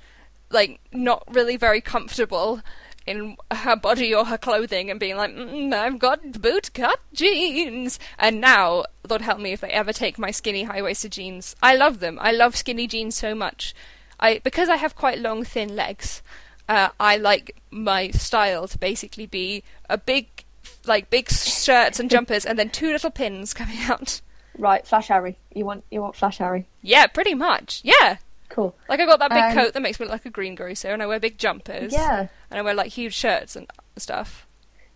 like 0.51 0.81
not 0.93 1.25
really 1.29 1.57
very 1.57 1.81
comfortable 1.81 2.63
in 3.07 3.37
her 3.51 3.77
body 3.77 4.15
or 4.15 4.27
her 4.27 4.39
clothing 4.39 4.91
and 4.91 5.01
being 5.01 5.17
like, 5.17 5.35
mm, 5.35 5.73
I've 5.73 5.99
got 5.99 6.41
boot 6.41 6.71
cut 6.73 7.01
jeans. 7.13 7.99
And 8.19 8.41
now, 8.41 8.85
Lord 9.09 9.23
help 9.23 9.41
me 9.41 9.53
if 9.53 9.61
they 9.61 9.71
ever 9.71 9.93
take 9.93 10.19
my 10.19 10.31
skinny 10.31 10.65
high 10.65 10.83
waisted 10.83 11.13
jeans. 11.13 11.57
I 11.63 11.75
love 11.77 12.01
them. 12.01 12.19
I 12.21 12.33
love 12.33 12.57
skinny 12.57 12.87
jeans 12.87 13.17
so 13.17 13.35
much. 13.35 13.75
I 14.21 14.41
because 14.45 14.69
I 14.69 14.77
have 14.77 14.97
quite 14.97 15.19
long, 15.19 15.45
thin 15.45 15.75
legs. 15.75 16.23
Uh, 16.69 16.91
I 17.01 17.17
like 17.17 17.57
my 17.71 18.11
style 18.11 18.69
to 18.69 18.79
basically 18.79 19.27
be 19.27 19.65
a 19.91 19.99
big, 19.99 20.42
like 20.87 21.11
big 21.11 21.31
shirts 21.31 21.99
and 22.01 22.11
jumpers, 22.11 22.45
and 22.45 22.59
then 22.59 22.71
two 22.71 22.93
little 22.93 23.11
pins 23.11 23.55
coming 23.55 23.79
out. 23.83 24.21
Right, 24.59 24.87
Flash 24.87 25.09
Harry. 25.09 25.39
You 25.55 25.65
want 25.65 25.85
you 25.91 26.01
want 26.03 26.17
Flash 26.17 26.39
Harry? 26.39 26.67
Yeah, 26.83 27.07
pretty 27.07 27.35
much. 27.35 27.81
Yeah, 27.85 28.17
Cool. 28.49 28.75
like 28.89 29.01
I 29.01 29.07
got 29.07 29.19
that 29.21 29.31
big 29.31 29.43
Um, 29.45 29.55
coat 29.55 29.73
that 29.75 29.81
makes 29.81 29.99
me 29.99 30.05
look 30.07 30.13
like 30.13 30.27
a 30.27 30.31
greengrocer, 30.31 30.89
and 30.93 31.03
I 31.03 31.07
wear 31.07 31.19
big 31.21 31.39
jumpers. 31.39 31.93
Yeah. 31.93 32.27
and 32.51 32.59
I 32.59 32.63
wear 32.63 32.75
like 32.75 32.91
huge 32.93 33.15
shirts 33.15 33.57
and 33.57 33.67
stuff. 33.97 34.47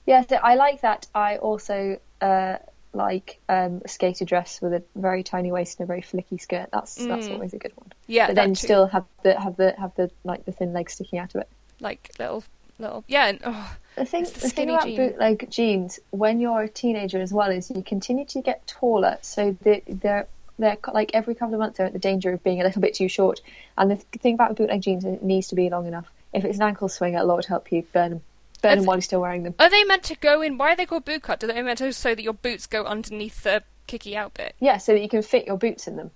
Yeah, 0.04 0.22
so 0.26 0.36
I 0.36 0.54
like 0.56 0.82
that. 0.82 1.06
I 1.14 1.38
also 1.38 1.98
uh, 2.20 2.56
like 2.92 3.38
um, 3.48 3.82
a 3.84 3.88
skater 3.88 4.24
dress 4.24 4.60
with 4.60 4.72
a 4.74 4.82
very 4.94 5.22
tiny 5.22 5.50
waist 5.52 5.80
and 5.80 5.86
a 5.86 5.88
very 5.88 6.02
flicky 6.02 6.40
skirt. 6.40 6.68
That's 6.72 6.94
that's 6.96 7.26
Mm. 7.28 7.32
always 7.34 7.54
a 7.54 7.58
good 7.58 7.72
one. 7.76 7.92
Yeah, 8.06 8.26
but 8.28 8.36
then 8.36 8.50
too. 8.50 8.54
still 8.66 8.86
have 8.88 9.04
the 9.22 9.40
have 9.40 9.56
the 9.56 9.74
have 9.78 9.94
the 9.96 10.10
like 10.22 10.44
the 10.44 10.52
thin 10.52 10.72
legs 10.74 10.92
sticking 10.92 11.18
out 11.18 11.34
of 11.34 11.40
it. 11.40 11.48
like 11.80 12.10
little 12.18 12.44
little 12.78 13.04
yeah. 13.06 13.26
And, 13.26 13.40
oh, 13.44 13.76
The 13.96 14.04
thing, 14.04 14.24
the, 14.24 14.30
the, 14.30 14.48
thing 14.50 14.70
about 14.70 14.84
jean. 14.84 14.96
bootleg 14.96 15.50
jeans 15.50 16.00
when 16.10 16.40
you're 16.40 16.62
a 16.62 16.68
teenager 16.68 17.20
as 17.20 17.32
well 17.32 17.50
is 17.50 17.70
you 17.70 17.82
continue 17.82 18.24
to 18.26 18.42
get 18.42 18.66
taller, 18.66 19.18
so 19.22 19.56
the, 19.62 19.82
they're 19.86 20.26
they're 20.58 20.78
like 20.92 21.10
every 21.14 21.34
couple 21.34 21.54
of 21.54 21.60
months 21.60 21.78
they're 21.78 21.86
at 21.86 21.92
the 21.92 21.98
danger 21.98 22.32
of 22.32 22.42
being 22.42 22.60
a 22.60 22.64
little 22.64 22.80
bit 22.80 22.94
too 22.94 23.08
short. 23.08 23.40
And 23.76 23.90
the 23.90 23.96
thing 24.18 24.34
about 24.34 24.56
bootleg 24.56 24.80
jeans 24.82 25.04
is 25.04 25.14
it 25.14 25.22
needs 25.22 25.48
to 25.48 25.54
be 25.54 25.68
long 25.68 25.86
enough. 25.86 26.10
If 26.32 26.44
it's 26.44 26.56
an 26.58 26.62
ankle 26.62 26.88
swing 26.88 27.12
swinger, 27.12 27.24
Lord 27.24 27.44
help 27.44 27.70
you, 27.72 27.82
burn 27.92 28.10
them, 28.10 28.22
burn 28.62 28.70
Have- 28.70 28.78
them 28.78 28.86
while 28.86 28.96
you're 28.96 29.02
still 29.02 29.20
wearing 29.20 29.42
them. 29.42 29.54
are 29.58 29.70
they 29.70 29.84
meant 29.84 30.04
to 30.04 30.16
go 30.16 30.42
in? 30.42 30.58
Why 30.58 30.72
are 30.72 30.76
they 30.76 30.86
called 30.86 31.04
boot 31.04 31.22
cut? 31.22 31.40
Do 31.40 31.46
they 31.46 31.60
meant 31.62 31.78
to 31.78 31.92
so 31.92 32.14
that 32.14 32.22
your 32.22 32.32
boots 32.34 32.66
go 32.66 32.84
underneath 32.84 33.42
the 33.42 33.62
kicky 33.86 34.16
out 34.16 34.34
bit? 34.34 34.54
Yeah, 34.60 34.78
so 34.78 34.92
that 34.92 35.00
you 35.00 35.08
can 35.08 35.22
fit 35.22 35.46
your 35.46 35.58
boots 35.58 35.86
in 35.86 35.96
them. 35.96 36.10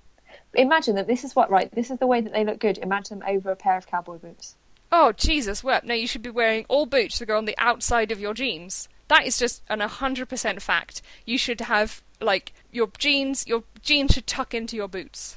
Imagine 0.54 0.96
that 0.96 1.06
this 1.06 1.24
is 1.24 1.36
what 1.36 1.50
right. 1.50 1.70
This 1.70 1.90
is 1.90 1.98
the 1.98 2.06
way 2.06 2.20
that 2.20 2.32
they 2.32 2.44
look 2.44 2.58
good. 2.58 2.78
Imagine 2.78 3.20
them 3.20 3.28
over 3.28 3.50
a 3.50 3.56
pair 3.56 3.76
of 3.76 3.86
cowboy 3.86 4.16
boots. 4.18 4.56
Oh 4.92 5.12
Jesus, 5.12 5.62
wept. 5.62 5.86
No, 5.86 5.94
you 5.94 6.06
should 6.06 6.22
be 6.22 6.30
wearing 6.30 6.64
all 6.68 6.86
boots 6.86 7.18
that 7.18 7.26
go 7.26 7.36
on 7.38 7.44
the 7.44 7.54
outside 7.58 8.10
of 8.10 8.20
your 8.20 8.34
jeans. 8.34 8.88
That 9.08 9.26
is 9.26 9.38
just 9.38 9.62
an 9.68 9.80
100% 9.80 10.62
fact. 10.62 11.02
You 11.26 11.36
should 11.38 11.60
have, 11.62 12.02
like, 12.20 12.52
your 12.70 12.90
jeans, 12.98 13.44
your 13.46 13.64
jeans 13.82 14.12
should 14.12 14.26
tuck 14.26 14.54
into 14.54 14.76
your 14.76 14.88
boots. 14.88 15.36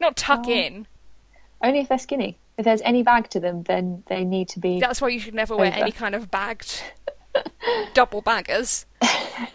Not 0.00 0.16
tuck 0.16 0.44
Oh. 0.46 0.50
in. 0.50 0.86
Only 1.62 1.80
if 1.80 1.88
they're 1.88 1.98
skinny. 1.98 2.36
If 2.58 2.64
there's 2.64 2.82
any 2.82 3.02
bag 3.02 3.30
to 3.30 3.40
them, 3.40 3.62
then 3.62 4.02
they 4.08 4.24
need 4.24 4.48
to 4.50 4.58
be. 4.60 4.80
That's 4.80 5.00
why 5.00 5.08
you 5.08 5.20
should 5.20 5.34
never 5.34 5.56
wear 5.56 5.72
any 5.72 5.92
kind 5.92 6.14
of 6.14 6.30
bagged 6.30 6.82
double 7.94 8.20
baggers. 8.22 8.86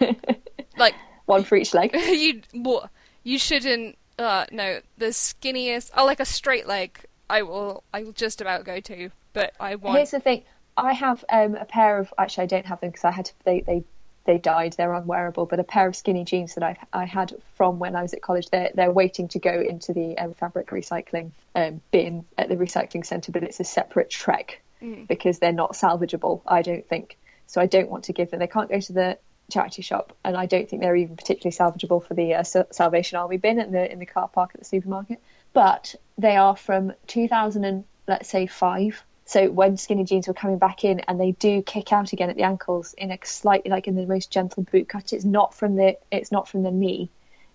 like, 0.77 0.95
one 1.25 1.43
for 1.43 1.55
each 1.57 1.73
leg. 1.73 1.93
you 1.95 2.41
what 2.53 2.89
you 3.23 3.37
shouldn't 3.37 3.97
uh 4.17 4.45
no 4.51 4.79
the 4.97 5.07
skinniest 5.07 5.91
oh 5.95 6.05
like 6.05 6.19
a 6.19 6.25
straight 6.25 6.65
leg 6.65 6.97
i 7.29 7.41
will 7.43 7.83
i 7.93 8.01
will 8.01 8.13
just 8.13 8.39
about 8.41 8.63
go 8.63 8.79
to 8.79 9.11
but 9.37 9.53
i 9.59 9.75
want 9.75 9.97
Here's 9.97 10.11
the 10.11 10.19
thing. 10.19 10.43
I 10.75 10.93
have 10.93 11.23
um, 11.29 11.55
a 11.55 11.65
pair 11.65 11.99
of. 11.99 12.13
Actually, 12.17 12.43
I 12.43 12.47
don't 12.47 12.65
have 12.65 12.81
them 12.81 12.89
because 12.89 13.05
I 13.05 13.11
had 13.11 13.25
to. 13.25 13.33
They 13.45 13.61
they 13.61 13.83
they 14.25 14.37
died. 14.37 14.73
They're 14.73 14.93
unwearable. 14.93 15.45
But 15.45 15.59
a 15.59 15.63
pair 15.63 15.87
of 15.87 15.95
skinny 15.95 16.23
jeans 16.23 16.55
that 16.55 16.63
I 16.63 16.77
I 16.93 17.05
had 17.05 17.33
from 17.55 17.79
when 17.79 17.95
I 17.95 18.01
was 18.01 18.13
at 18.13 18.21
college. 18.21 18.49
They're 18.49 18.71
they're 18.73 18.91
waiting 18.91 19.27
to 19.29 19.39
go 19.39 19.59
into 19.59 19.93
the 19.93 20.17
um, 20.17 20.33
fabric 20.33 20.67
recycling 20.67 21.31
um, 21.55 21.81
bin 21.91 22.25
at 22.37 22.49
the 22.49 22.55
recycling 22.55 23.05
centre. 23.05 23.31
But 23.31 23.43
it's 23.43 23.59
a 23.59 23.63
separate 23.63 24.09
trek 24.09 24.61
because 25.07 25.39
they're 25.39 25.51
not 25.51 25.73
salvageable. 25.73 26.41
I 26.45 26.61
don't 26.61 26.87
think. 26.87 27.17
So 27.47 27.61
I 27.61 27.65
don't 27.65 27.89
want 27.89 28.05
to 28.05 28.13
give 28.13 28.29
them. 28.29 28.39
They 28.39 28.47
can't 28.47 28.69
go 28.69 28.79
to 28.79 28.93
the 28.93 29.17
charity 29.49 29.81
shop, 29.81 30.13
and 30.23 30.35
I 30.35 30.45
don't 30.45 30.69
think 30.69 30.81
they're 30.81 30.95
even 30.95 31.15
particularly 31.15 31.55
salvageable 31.55 32.05
for 32.05 32.13
the 32.13 32.35
uh, 32.35 32.43
Sa- 32.43 32.65
Salvation 32.71 33.17
Army 33.17 33.37
bin 33.37 33.59
in 33.59 33.71
the 33.71 33.91
in 33.91 33.99
the 33.99 34.05
car 34.05 34.27
park 34.27 34.51
at 34.53 34.59
the 34.59 34.65
supermarket. 34.65 35.19
But 35.53 35.95
they 36.19 36.35
are 36.35 36.55
from 36.55 36.93
2000 37.07 37.63
and 37.63 37.85
let's 38.07 38.29
say 38.29 38.45
five. 38.47 39.03
So 39.27 39.51
when 39.51 39.75
skinny 39.77 40.05
jeans 40.05 40.27
were 40.27 40.33
coming 40.33 40.57
back 40.57 40.83
in, 40.85 41.01
and 41.01 41.19
they 41.19 41.31
do 41.33 41.61
kick 41.61 41.91
out 41.91 42.13
again 42.13 42.29
at 42.29 42.37
the 42.37 42.43
ankles 42.43 42.93
in 42.97 43.11
a 43.11 43.17
slightly 43.23 43.69
like 43.69 43.87
in 43.87 43.95
the 43.95 44.05
most 44.05 44.31
gentle 44.31 44.63
boot 44.63 44.87
cut. 44.87 45.11
It's 45.13 45.25
not 45.25 45.53
from 45.53 45.75
the 45.75 45.97
it's 46.11 46.31
not 46.31 46.47
from 46.47 46.63
the 46.63 46.71
knee, 46.71 47.09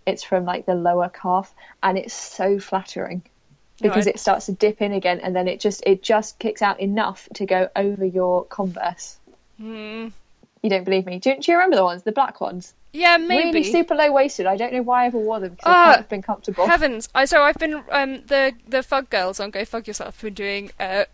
it's 0.07 0.23
from 0.23 0.45
like 0.45 0.67
the 0.67 0.75
lower 0.75 1.09
calf, 1.09 1.53
and 1.83 1.97
it's 1.97 2.13
so 2.15 2.59
flattering 2.59 3.23
because 3.81 4.07
Right. 4.07 4.15
it 4.15 4.21
starts 4.21 4.47
to 4.47 4.53
dip 4.53 4.81
in 4.83 4.93
again, 4.93 5.21
and 5.21 5.35
then 5.35 5.49
it 5.49 5.61
just 5.61 5.83
it 5.87 6.03
just 6.03 6.39
kicks 6.39 6.61
out 6.63 6.79
enough 6.79 7.27
to 7.35 7.47
go 7.47 7.69
over 7.75 8.05
your 8.05 8.45
Converse. 8.45 9.17
Hmm. 9.59 10.09
You 10.63 10.71
don't 10.71 10.85
believe 10.85 11.07
me? 11.07 11.19
Do, 11.19 11.35
do 11.41 11.51
you 11.51 11.57
remember 11.57 11.75
the 11.77 11.85
ones, 11.85 12.03
the 12.05 12.13
black 12.13 12.41
ones? 12.41 12.75
yeah 12.95 13.17
maybe 13.17 13.61
Really 13.61 13.73
super 13.73 13.95
low 13.95 14.13
waisted. 14.13 14.45
I 14.45 14.59
don't 14.59 14.75
know 14.75 14.83
why 14.83 15.05
I 15.05 15.07
ever 15.07 15.17
wore 15.19 15.41
them 15.41 15.53
because 15.53 15.65
Ah, 15.67 15.83
I 15.83 15.85
can't 15.87 15.97
have 15.97 16.09
been 16.11 16.21
comfortable. 16.23 16.67
heavens 16.67 17.09
I, 17.15 17.25
so 17.25 17.41
i've 17.43 17.57
been 17.57 17.83
um 17.91 18.21
the 18.27 18.53
the 18.69 18.83
fug 18.83 19.09
girls 19.09 19.41
on 19.41 19.51
go 19.51 19.65
fug 19.65 19.87
yourself 19.89 20.17
have 20.17 20.23
been 20.23 20.35
doing 20.35 20.71
uh 20.79 21.05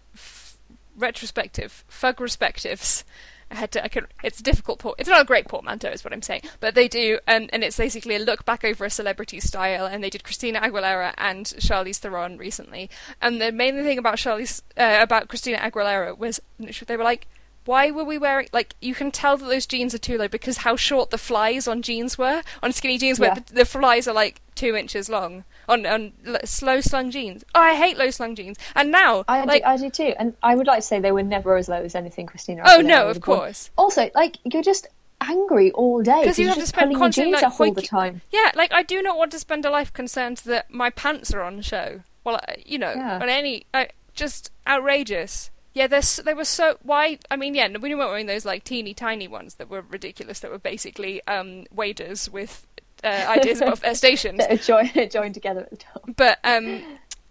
retrospective 0.98 1.84
fug 1.88 2.20
respectives 2.20 3.04
I 3.50 3.54
had 3.54 3.72
to. 3.72 3.84
I 3.84 3.88
could. 3.88 4.06
It's 4.22 4.40
a 4.40 4.42
difficult 4.42 4.78
port. 4.78 4.96
It's 4.98 5.08
not 5.08 5.22
a 5.22 5.24
great 5.24 5.48
portmanteau, 5.48 5.88
is 5.88 6.04
what 6.04 6.12
I'm 6.12 6.22
saying. 6.22 6.42
But 6.60 6.74
they 6.74 6.86
do, 6.86 7.18
um, 7.26 7.48
and 7.52 7.64
it's 7.64 7.78
basically 7.78 8.16
a 8.16 8.18
look 8.18 8.44
back 8.44 8.64
over 8.64 8.84
a 8.84 8.90
celebrity 8.90 9.40
style. 9.40 9.86
And 9.86 10.04
they 10.04 10.10
did 10.10 10.24
Christina 10.24 10.60
Aguilera 10.60 11.14
and 11.16 11.46
Charlize 11.46 11.96
Theron 11.96 12.36
recently. 12.36 12.90
And 13.22 13.40
the 13.40 13.50
main 13.50 13.74
thing 13.82 13.98
about 13.98 14.16
Charlize, 14.16 14.60
uh, 14.76 14.98
about 15.00 15.28
Christina 15.28 15.58
Aguilera 15.58 16.16
was 16.16 16.40
they 16.58 16.96
were 16.96 17.04
like, 17.04 17.26
why 17.64 17.90
were 17.90 18.04
we 18.04 18.16
wearing 18.18 18.48
like 18.52 18.74
you 18.80 18.94
can 18.94 19.10
tell 19.10 19.36
that 19.36 19.46
those 19.46 19.66
jeans 19.66 19.94
are 19.94 19.98
too 19.98 20.16
low 20.18 20.28
because 20.28 20.58
how 20.58 20.74
short 20.76 21.10
the 21.10 21.18
flies 21.18 21.68
on 21.68 21.82
jeans 21.82 22.16
were 22.16 22.42
on 22.62 22.72
skinny 22.72 22.96
jeans 22.98 23.18
where 23.20 23.30
Yeah. 23.30 23.40
the, 23.46 23.54
the 23.54 23.64
flies 23.64 24.08
are 24.08 24.14
like 24.14 24.40
two 24.54 24.74
inches 24.74 25.08
long 25.08 25.44
on 25.68 25.84
on 25.86 26.12
slow 26.44 26.80
slung 26.80 27.10
jeans. 27.10 27.44
Oh, 27.54 27.60
I 27.60 27.74
hate 27.74 27.96
low 27.98 28.10
slung 28.10 28.34
jeans. 28.34 28.56
And 28.74 28.90
now, 28.90 29.24
I, 29.28 29.44
like, 29.44 29.62
do, 29.62 29.68
I 29.68 29.76
do 29.76 29.90
too, 29.90 30.14
and 30.18 30.34
I 30.42 30.54
would 30.54 30.66
like 30.66 30.78
to 30.80 30.86
say 30.86 30.98
they 30.98 31.12
were 31.12 31.22
never 31.22 31.56
as 31.56 31.68
low 31.68 31.82
as 31.82 31.94
anything 31.94 32.26
Christina. 32.26 32.62
oh 32.66 32.80
no, 32.80 33.08
of 33.08 33.20
course. 33.20 33.70
Also, 33.76 34.10
like 34.14 34.38
you're 34.44 34.62
just 34.62 34.86
angry 35.20 35.72
all 35.72 36.00
day 36.02 36.20
because 36.20 36.38
you're 36.38 36.48
have 36.48 36.58
to 36.58 36.66
spend 36.66 36.92
jeans 37.12 37.42
like, 37.42 37.60
all 37.60 37.72
the 37.72 37.82
time. 37.82 38.22
Yeah, 38.30 38.50
like 38.54 38.72
I 38.72 38.82
do 38.82 39.02
not 39.02 39.18
want 39.18 39.30
to 39.32 39.38
spend 39.38 39.64
a 39.64 39.70
life 39.70 39.92
concerned 39.92 40.38
that 40.46 40.70
my 40.70 40.90
pants 40.90 41.34
are 41.34 41.42
on 41.42 41.60
show. 41.60 42.00
Well, 42.24 42.36
uh, 42.36 42.52
you 42.64 42.78
know, 42.78 42.92
Yeah. 42.94 43.18
on 43.20 43.28
any, 43.28 43.66
uh, 43.74 43.86
just 44.14 44.50
outrageous. 44.66 45.50
Yeah, 45.74 45.86
they're, 45.86 45.98
s- 45.98 46.20
they 46.24 46.34
were 46.34 46.44
so. 46.44 46.78
Why? 46.82 47.18
I 47.30 47.36
mean, 47.36 47.54
yeah, 47.54 47.68
we 47.68 47.94
weren't 47.94 48.10
wearing 48.10 48.26
those 48.26 48.44
like 48.44 48.64
teeny 48.64 48.94
tiny 48.94 49.28
ones 49.28 49.54
that 49.56 49.68
were 49.68 49.82
ridiculous. 49.88 50.40
That 50.40 50.50
were 50.50 50.58
basically 50.58 51.24
um, 51.28 51.66
waders 51.72 52.28
with 52.28 52.66
uh, 53.04 53.26
ideas 53.28 53.60
about 53.60 53.80
their 53.82 53.94
stations. 53.94 54.40
joined, 54.66 54.92
joined 55.10 55.34
together 55.34 55.60
at 55.60 55.70
the 55.70 55.76
top. 55.76 56.02
But 56.16 56.38
um, 56.42 56.82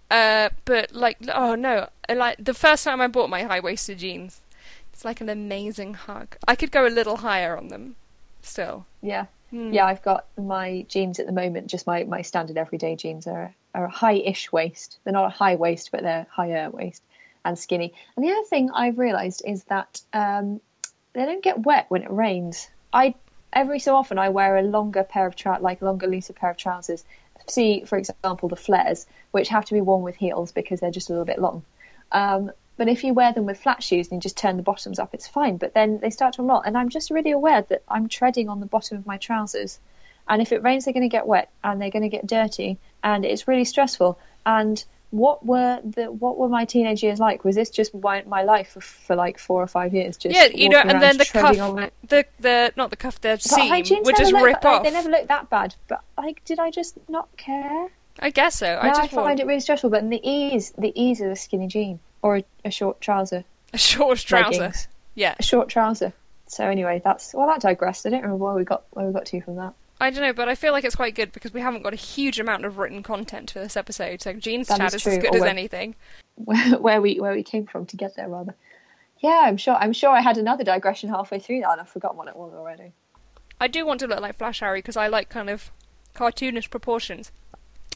uh, 0.10 0.50
but 0.66 0.94
like, 0.94 1.18
oh 1.34 1.56
no, 1.56 1.90
like 2.14 2.38
the 2.40 2.54
first 2.54 2.84
time 2.86 3.02
I 3.02 3.08
bought 3.08 3.30
my 3.30 3.44
high 3.44 3.60
waisted 3.60 3.98
jeans, 3.98 4.40
it's 4.94 5.04
like 5.04 5.20
an 5.20 5.30
amazing 5.30 5.96
hug. 5.96 6.38
I 6.48 6.56
could 6.56 6.72
go 6.72 6.88
a 6.88 6.90
little 6.90 7.18
higher 7.18 7.58
on 7.58 7.68
them, 7.68 7.96
still. 8.42 8.86
Yeah, 9.02 9.26
Hmm. 9.50 9.74
yeah. 9.74 9.86
I've 9.86 10.04
got 10.04 10.26
my 10.38 10.86
jeans 10.88 11.20
at 11.20 11.26
the 11.26 11.32
moment. 11.34 11.68
Just 11.68 11.88
my, 11.88 12.04
my 12.04 12.22
standard 12.22 12.58
everyday 12.58 12.96
jeans 12.96 13.28
are 13.28 13.54
are 13.74 13.86
a 13.86 13.90
high-ish 13.92 14.52
waist. 14.52 14.98
They're 15.04 15.14
not 15.14 15.26
a 15.26 15.30
high 15.38 15.56
waist, 15.56 15.90
but 15.92 16.02
they're 16.02 16.26
higher 16.32 16.70
waist 16.72 17.04
and 17.48 17.58
skinny. 17.58 17.94
And 18.16 18.26
the 18.26 18.32
other 18.32 18.44
thing 18.44 18.70
I've 18.72 19.00
realised 19.00 19.42
is 19.46 19.64
that 19.66 20.02
um, 20.14 20.62
they 21.14 21.26
don't 21.26 21.44
get 21.44 21.66
wet 21.66 21.86
when 21.90 22.04
it 22.04 22.12
rains. 22.12 22.70
I 22.94 23.16
every 23.54 23.80
so 23.80 23.96
often 23.96 24.20
I 24.20 24.30
wear 24.30 24.58
a 24.58 24.62
longer 24.62 25.04
pair 25.04 25.26
of 25.26 25.36
like 25.62 25.82
longer, 25.82 26.08
looser 26.08 26.34
pair 26.34 26.52
of 26.52 26.58
trousers. 26.58 27.04
See, 27.48 27.86
for 27.86 27.98
example, 27.98 28.50
the 28.50 28.56
flares, 28.56 29.06
which 29.32 29.50
have 29.50 29.66
to 29.66 29.74
be 29.74 29.82
worn 29.82 30.04
with 30.04 30.16
heels 30.16 30.52
because 30.52 30.80
they're 30.80 30.92
just 30.92 31.10
a 31.10 31.14
little 31.14 31.26
bit 31.26 31.40
long. 31.40 31.64
Um, 32.12 32.52
but 32.76 32.90
if 32.90 33.04
you 33.04 33.14
wear 33.14 33.34
them 33.34 33.46
with 33.46 33.60
flat 33.60 33.82
shoes 33.82 34.10
and 34.10 34.18
you 34.18 34.22
just 34.22 34.38
turn 34.38 34.58
the 34.58 34.64
bottoms 34.64 35.00
up, 35.00 35.14
it's 35.14 35.28
fine. 35.28 35.58
But 35.58 35.74
then 35.74 36.00
they 36.00 36.12
start 36.12 36.36
to 36.36 36.44
knot, 36.44 36.64
and 36.66 36.78
I'm 36.78 36.90
just 36.90 37.10
really 37.10 37.32
aware 37.32 37.62
that 37.64 37.84
I'm 37.88 38.08
treading 38.08 38.50
on 38.50 38.60
the 38.60 38.66
bottom 38.66 38.98
of 38.98 39.08
my 39.08 39.18
trousers. 39.18 39.80
And 40.28 40.42
if 40.42 40.52
it 40.52 40.62
rains, 40.62 40.86
they're 40.86 40.94
going 40.94 41.10
to 41.10 41.18
get 41.18 41.26
wet 41.26 41.50
and 41.64 41.82
they're 41.82 41.90
going 41.90 42.04
to 42.04 42.10
get 42.10 42.28
dirty, 42.28 42.78
and 43.04 43.26
it's 43.26 43.48
really 43.48 43.66
stressful. 43.66 44.20
And 44.46 44.84
what 45.18 45.46
were 45.46 45.82
the 45.84 46.12
what 46.12 46.38
were 46.38 46.48
my 46.48 46.66
teenage 46.66 47.04
years 47.04 47.20
like? 47.20 47.44
Was 47.44 47.56
this 47.56 47.70
just 47.70 47.94
my, 47.94 48.24
my 48.28 48.44
life 48.44 48.70
for, 48.70 48.82
for 48.82 49.16
like 49.16 49.40
four 49.40 49.62
or 49.62 49.68
five 49.68 49.94
years? 49.94 50.16
Just 50.18 50.36
Yeah, 50.36 50.46
you 50.46 50.70
know, 50.70 50.80
and 50.80 51.02
then 51.02 51.18
the 51.18 51.26
cuff, 51.26 51.58
my- 51.58 51.92
the 52.08 52.26
the 52.40 52.72
not 52.76 52.90
the 52.92 52.96
cuff, 52.96 53.20
the 53.22 53.38
seam 53.38 53.84
jeans 53.84 54.06
would 54.06 54.16
just 54.16 54.34
rip 54.34 54.64
like, 54.64 54.66
off. 54.66 54.84
They 54.84 54.92
never 54.92 55.10
looked 55.10 55.28
that 55.30 55.50
bad, 55.50 55.76
but 55.88 56.02
like, 56.18 56.44
did 56.46 56.60
I 56.60 56.72
just 56.72 56.98
not 57.10 57.36
care? 57.36 57.88
I 58.20 58.30
guess 58.30 58.56
so. 58.56 58.68
I 58.68 58.88
Now 58.88 58.94
I, 58.94 59.02
just 59.02 59.14
want 59.14 59.28
find 59.28 59.40
it 59.40 59.48
really 59.48 59.60
stressful. 59.60 59.90
But 59.90 60.10
the 60.10 60.22
ease, 60.24 60.72
the 60.78 60.92
ease 61.00 61.22
of 61.22 61.32
a 61.32 61.36
skinny 61.36 61.68
jean 61.68 62.00
or 62.22 62.38
a, 62.38 62.44
a 62.66 62.72
short 62.72 63.02
trouser, 63.02 63.44
a 63.74 63.78
short 63.78 64.20
trouser. 64.20 64.60
leggings, 64.60 64.88
Yeah, 65.16 65.36
a 65.38 65.44
short 65.44 65.70
trouser. 65.70 66.14
So 66.48 66.68
anyway, 66.68 67.02
that's 67.04 67.34
well, 67.34 67.48
that 67.48 67.62
digressed. 67.62 68.06
I 68.06 68.10
don't 68.10 68.22
remember 68.22 68.44
where 68.44 68.54
we 68.54 68.64
got 68.64 68.84
where 68.92 69.06
we 69.06 69.14
got 69.14 69.26
to 69.28 69.42
from 69.42 69.58
that. 69.58 69.74
I 70.00 70.10
don't 70.12 70.22
know, 70.22 70.34
but 70.34 70.48
I 70.48 70.56
feel 70.56 70.74
like 70.74 70.84
it's 70.84 70.96
quite 70.96 71.16
good 71.16 71.32
because 71.32 71.54
we 71.54 71.62
haven't 71.62 71.82
got 71.82 71.94
a 71.94 71.98
huge 71.98 72.40
amount 72.40 72.66
of 72.66 72.78
written 72.78 73.02
content 73.02 73.52
for 73.52 73.60
this 73.60 73.76
episode. 73.76 74.22
So 74.22 74.34
jeans 74.34 74.68
That 74.68 74.78
chat 74.78 74.94
is 74.94 75.06
is 75.06 75.18
as 75.18 75.24
good 75.24 75.34
or 75.34 75.38
as 75.38 75.44
anything. 75.44 75.96
where, 76.36 76.78
where 76.78 77.02
we 77.02 77.20
where 77.20 77.34
we 77.34 77.44
came 77.44 77.66
from 77.66 77.86
to 77.88 77.98
get 77.98 78.16
there 78.16 78.30
rather. 78.30 78.56
Yeah, 79.20 79.42
I'm 79.46 79.58
sure 79.58 79.76
I'm 79.76 79.94
sure 79.94 80.12
I 80.12 80.22
had 80.22 80.38
another 80.38 80.64
digression 80.64 81.10
halfway 81.10 81.40
through 81.40 81.62
that 81.62 81.72
and 81.72 81.82
I've 81.82 81.90
forgotten 81.90 82.18
what 82.18 82.28
it 82.28 82.36
was 82.36 82.54
already. 82.54 82.94
I 83.60 83.68
do 83.68 83.86
want 83.86 84.00
to 84.02 84.08
look 84.08 84.20
like 84.20 84.38
Flash 84.38 84.60
Harry 84.60 84.80
because 84.80 84.98
I 84.98 85.08
like 85.08 85.30
kind 85.30 85.50
of 85.50 85.72
cartoonish 86.16 86.70
proportions. 86.70 87.32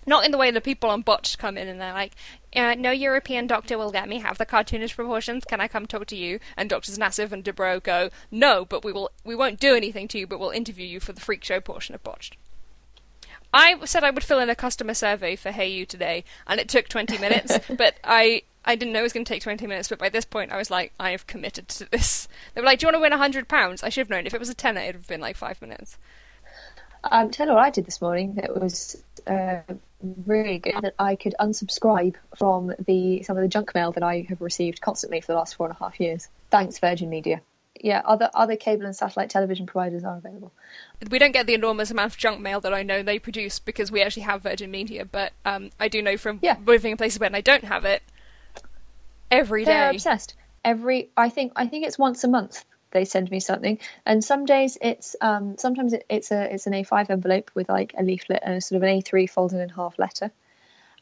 Not 0.06 0.26
in 0.26 0.32
the 0.32 0.38
way 0.38 0.50
the 0.52 0.62
people 0.62 0.90
on 0.90 1.02
Botched 1.02 1.38
come 1.38 1.58
in 1.58 1.68
and 1.68 1.80
they're 1.80 1.94
like, 1.94 2.14
uh, 2.56 2.76
no 2.76 2.92
European 2.92 3.48
doctor 3.48 3.78
will 3.78 3.90
let 3.90 4.10
me 4.10 4.20
have 4.20 4.38
the 4.38 4.46
cartoonish 4.46 4.96
proportions. 4.96 5.46
Can 5.46 5.62
I 5.62 5.68
come 5.68 5.86
talk 5.86 6.08
to 6.08 6.16
you? 6.16 6.40
And 6.58 6.70
Doctors 6.70 6.98
Nassif 6.98 7.32
and 7.32 7.44
Dubrow 7.44 7.82
go, 7.82 8.10
no, 8.30 8.66
but 8.66 8.84
we 8.84 8.92
will 8.92 9.12
we 9.24 9.36
won't 9.36 9.60
do 9.60 9.76
anything 9.76 10.08
to 10.10 10.20
you, 10.20 10.28
but 10.28 10.40
we'll 10.40 10.50
interview 10.50 10.86
you 10.86 11.00
for 11.00 11.14
the 11.14 11.22
freak 11.22 11.44
show 11.44 11.62
portion 11.62 11.96
of 11.96 12.04
Botched. 12.04 12.36
I 13.54 13.84
said 13.86 14.04
I 14.04 14.12
would 14.12 14.24
fill 14.24 14.40
in 14.40 14.50
a 14.50 14.56
customer 14.56 14.94
survey 14.94 15.36
for 15.36 15.52
Hey 15.52 15.70
You 15.70 15.86
today, 15.86 16.24
and 16.48 16.60
it 16.60 16.70
took 16.70 16.88
20 16.88 17.18
minutes, 17.20 17.60
but 17.78 18.00
I 18.04 18.44
I 18.64 18.76
didn't 18.76 18.94
know 18.94 19.00
it 19.00 19.04
was 19.04 19.14
going 19.14 19.26
to 19.26 19.34
take 19.34 19.42
20 19.42 19.66
minutes, 19.66 19.88
but 19.88 20.00
by 20.00 20.10
this 20.10 20.26
point 20.26 20.52
I 20.52 20.58
was 20.58 20.70
like, 20.70 20.94
I 21.00 21.12
have 21.12 21.28
committed 21.28 21.68
to 21.70 21.90
this. 21.92 22.28
They 22.54 22.62
were 22.62 22.66
like, 22.66 22.80
do 22.80 22.86
you 22.86 22.94
want 22.94 23.12
to 23.12 23.28
win 23.28 23.44
£100? 23.44 23.84
I 23.84 23.90
should 23.90 24.02
have 24.02 24.10
known. 24.10 24.28
If 24.28 24.34
it 24.34 24.40
was 24.40 24.50
a 24.50 24.54
tenner, 24.54 24.82
it 24.82 24.88
would 24.88 24.96
have 24.96 25.08
been 25.08 25.22
like 25.22 25.36
five 25.36 25.62
minutes. 25.62 25.98
Um, 27.04 27.32
tell 27.32 27.48
you 27.48 27.54
what 27.54 27.64
I 27.64 27.70
did 27.72 27.86
this 27.86 28.02
morning 28.02 28.38
It 28.38 28.56
was 28.56 29.02
uh, 29.28 29.62
really 30.26 30.60
good. 30.60 30.74
That 30.82 30.96
I 31.00 31.16
could 31.16 31.36
unsubscribe 31.40 32.16
from 32.38 32.74
the 32.88 33.24
some 33.24 33.38
of 33.38 33.42
the 33.42 33.48
junk 33.48 33.74
mail 33.76 33.92
that 33.94 34.04
I 34.04 34.26
have 34.30 34.42
received 34.42 34.82
constantly 34.82 35.22
for 35.22 35.28
the 35.28 35.38
last 35.38 35.56
four 35.56 35.68
and 35.68 35.76
a 35.76 35.80
half 35.80 36.00
years. 36.00 36.28
Thanks, 36.50 36.80
Virgin 36.80 37.10
Media. 37.10 37.42
Yeah, 37.80 38.02
other 38.06 38.30
other 38.34 38.56
cable 38.58 38.86
and 38.86 38.96
satellite 38.96 39.30
television 39.30 39.66
providers 39.66 40.04
are 40.04 40.18
available. 40.18 40.52
We 41.10 41.18
don't 41.20 41.32
get 41.32 41.48
the 41.48 41.54
enormous 41.54 41.90
amount 41.90 42.14
of 42.14 42.18
junk 42.18 42.40
mail 42.42 42.60
that 42.62 42.74
I 42.74 42.84
know 42.84 43.02
they 43.02 43.18
produce 43.18 43.60
because 43.60 43.92
we 43.92 44.02
actually 44.02 44.24
have 44.24 44.44
Virgin 44.44 44.70
Media, 44.70 45.06
but 45.06 45.32
um, 45.46 45.72
I 45.80 45.88
do 45.88 46.02
know 46.02 46.18
from 46.18 46.40
Yeah. 46.42 46.58
living 46.66 46.92
in 46.92 46.98
places 46.98 47.20
where 47.20 47.30
I 47.34 47.42
don't 47.42 47.64
have 47.64 47.86
it 47.86 48.04
every 49.32 49.66
They're 49.66 49.90
day. 49.90 49.96
obsessed. 49.96 50.36
Every 50.64 51.10
I 51.18 51.30
think 51.30 51.54
I 51.56 51.68
think 51.68 51.88
it's 51.88 51.98
once 51.98 52.24
a 52.24 52.28
month 52.28 52.66
they 52.92 53.06
send 53.06 53.32
me 53.32 53.40
something, 53.40 53.80
and 54.06 54.24
some 54.24 54.46
days 54.46 54.78
it's 54.82 55.16
um 55.22 55.58
sometimes 55.58 55.94
it, 55.94 56.06
it's 56.10 56.32
a 56.32 56.54
it's 56.54 56.68
an 56.68 56.74
A5 56.74 57.10
envelope 57.10 57.52
with 57.56 57.70
like 57.70 57.94
a 57.98 58.04
leaflet 58.04 58.42
and 58.44 58.56
a 58.56 58.62
sort 58.62 58.78
of 58.78 58.84
an 58.84 59.02
A3 59.02 59.30
folded 59.30 59.60
in 59.60 59.70
half 59.70 59.98
letter, 60.00 60.32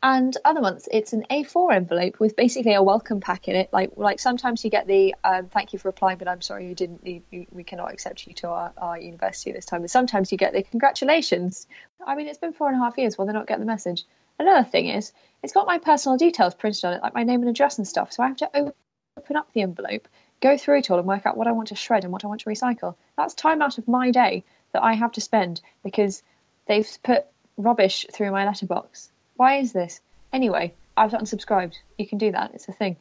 And 0.02 0.36
other 0.46 0.62
months, 0.62 0.88
it's 0.90 1.12
an 1.12 1.26
A4 1.30 1.74
envelope 1.76 2.22
with 2.22 2.38
basically 2.38 2.74
a 2.74 2.82
welcome 2.82 3.20
pack 3.20 3.50
in 3.50 3.56
it. 3.56 3.70
Like, 3.74 3.92
like 3.98 4.20
sometimes 4.20 4.64
you 4.64 4.70
get 4.70 4.88
the 4.88 5.14
um, 5.26 5.48
thank 5.48 5.74
you 5.74 5.80
for 5.80 5.90
applying, 5.90 6.18
but 6.18 6.30
I'm 6.30 6.42
sorry 6.42 6.68
you 6.68 6.76
didn't. 6.76 7.04
We 7.04 7.64
cannot 7.66 7.92
accept 7.92 8.26
you 8.26 8.34
to 8.36 8.48
our, 8.48 8.72
our 8.78 8.98
university 8.98 9.52
this 9.52 9.66
time. 9.66 9.82
But 9.82 9.90
sometimes 9.90 10.32
you 10.32 10.38
get 10.38 10.54
the 10.54 10.64
congratulations. 10.64 11.68
I 12.06 12.16
mean, 12.16 12.28
it's 12.28 12.38
been 12.38 12.54
four 12.54 12.70
and 12.70 12.78
a 12.78 12.80
half 12.80 12.98
years. 12.98 13.18
Will 13.18 13.26
they 13.26 13.34
not 13.34 13.48
get 13.48 13.60
the 13.60 13.66
message? 13.66 14.06
Another 14.40 14.64
thing 14.64 14.88
is, 14.88 15.12
it's 15.44 15.52
got 15.52 15.68
my 15.68 15.80
personal 15.80 16.18
details 16.18 16.56
printed 16.56 16.86
on 16.86 16.94
it, 16.94 17.04
like 17.04 17.14
my 17.14 17.24
name 17.24 17.42
and 17.42 17.50
address 17.50 17.78
and 17.78 17.86
stuff. 17.86 18.14
So 18.14 18.24
I 18.24 18.28
have 18.28 18.38
to 18.38 18.74
open 19.18 19.36
up 19.36 19.52
the 19.52 19.64
envelope, 19.64 20.08
go 20.42 20.58
through 20.58 20.80
it 20.80 20.92
all, 20.92 21.00
and 21.00 21.08
work 21.08 21.26
out 21.26 21.38
what 21.38 21.48
I 21.48 21.52
want 21.52 21.70
to 21.70 21.76
shred 21.76 22.04
and 22.04 22.14
what 22.14 22.24
I 22.24 22.28
want 22.28 22.42
to 22.42 22.50
recycle. 22.50 22.96
That's 23.18 23.34
time 23.34 23.62
out 23.62 23.78
of 23.78 23.88
my 23.88 24.12
day 24.12 24.44
that 24.74 24.84
I 24.84 24.94
have 24.94 25.12
to 25.14 25.22
spend 25.22 25.62
because 25.84 26.22
they've 26.68 26.90
put 27.04 27.26
rubbish 27.58 28.06
through 28.12 28.32
my 28.32 28.46
letterbox. 28.46 29.12
Why 29.36 29.58
is 29.58 29.74
this? 29.74 30.02
Anyway, 30.32 30.74
I've 30.96 31.12
unsubscribed. 31.12 31.76
You 31.98 32.08
can 32.08 32.18
do 32.18 32.32
that. 32.32 32.52
It's 32.54 32.68
a 32.68 32.74
thing. 32.74 32.98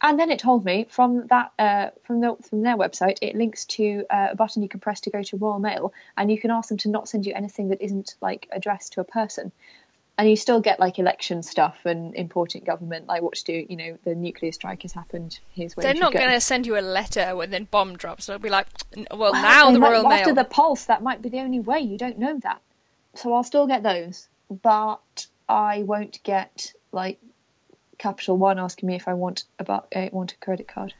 And 0.00 0.18
then 0.18 0.30
it 0.30 0.40
told 0.40 0.64
me 0.64 0.86
from 0.90 1.28
that 1.28 1.52
uh, 1.58 1.90
from 2.04 2.20
the, 2.20 2.36
from 2.48 2.62
their 2.62 2.76
website, 2.76 3.18
it 3.22 3.36
links 3.36 3.64
to 3.66 4.04
uh, 4.10 4.28
a 4.32 4.36
button 4.36 4.62
you 4.62 4.68
can 4.68 4.80
press 4.80 5.00
to 5.02 5.10
go 5.10 5.22
to 5.22 5.36
Royal 5.36 5.60
Mail, 5.60 5.92
and 6.16 6.30
you 6.30 6.40
can 6.40 6.50
ask 6.50 6.68
them 6.68 6.78
to 6.78 6.88
not 6.88 7.08
send 7.08 7.24
you 7.24 7.32
anything 7.34 7.68
that 7.68 7.80
isn't 7.80 8.16
like 8.20 8.48
addressed 8.50 8.94
to 8.94 9.00
a 9.00 9.04
person. 9.04 9.52
And 10.18 10.28
you 10.28 10.36
still 10.36 10.60
get 10.60 10.78
like 10.78 10.98
election 10.98 11.42
stuff 11.42 11.78
and 11.86 12.14
important 12.14 12.64
government, 12.64 13.06
like 13.06 13.22
what 13.22 13.34
to 13.34 13.44
do. 13.44 13.66
You 13.68 13.76
know, 13.76 13.98
the 14.04 14.14
nuclear 14.14 14.52
strike 14.52 14.82
has 14.82 14.92
happened. 14.92 15.40
Here's 15.52 15.74
where 15.74 15.82
They're 15.84 15.94
not 15.94 16.12
going 16.12 16.30
to 16.30 16.40
send 16.40 16.66
you 16.66 16.78
a 16.78 16.82
letter 16.82 17.34
when 17.34 17.50
then 17.50 17.64
bomb 17.70 17.96
drops. 17.96 18.26
They'll 18.26 18.38
be 18.38 18.50
like, 18.50 18.66
well, 19.10 19.32
Well, 19.32 19.32
now 19.32 19.70
the 19.72 19.78
might- 19.78 19.90
Royal 19.92 20.12
after 20.12 20.26
Mail. 20.34 20.34
the 20.34 20.44
pulse, 20.48 20.84
that 20.84 21.02
might 21.02 21.22
be 21.22 21.30
the 21.30 21.40
only 21.40 21.60
way. 21.60 21.80
You 21.80 21.96
don't 21.96 22.18
know 22.18 22.38
that, 22.42 22.60
so 23.14 23.32
I'll 23.32 23.42
still 23.42 23.66
get 23.66 23.82
those, 23.82 24.28
but 24.62 25.26
I 25.48 25.82
won't 25.82 26.22
get 26.22 26.72
like 26.92 27.18
Capital 27.98 28.36
One 28.36 28.58
asking 28.58 28.88
me 28.88 28.96
if 28.96 29.08
I 29.08 29.14
want 29.14 29.44
a 29.58 29.64
bar- 29.64 29.84
uh, 29.96 30.08
want 30.12 30.32
a 30.32 30.36
credit 30.36 30.68
card. 30.68 30.92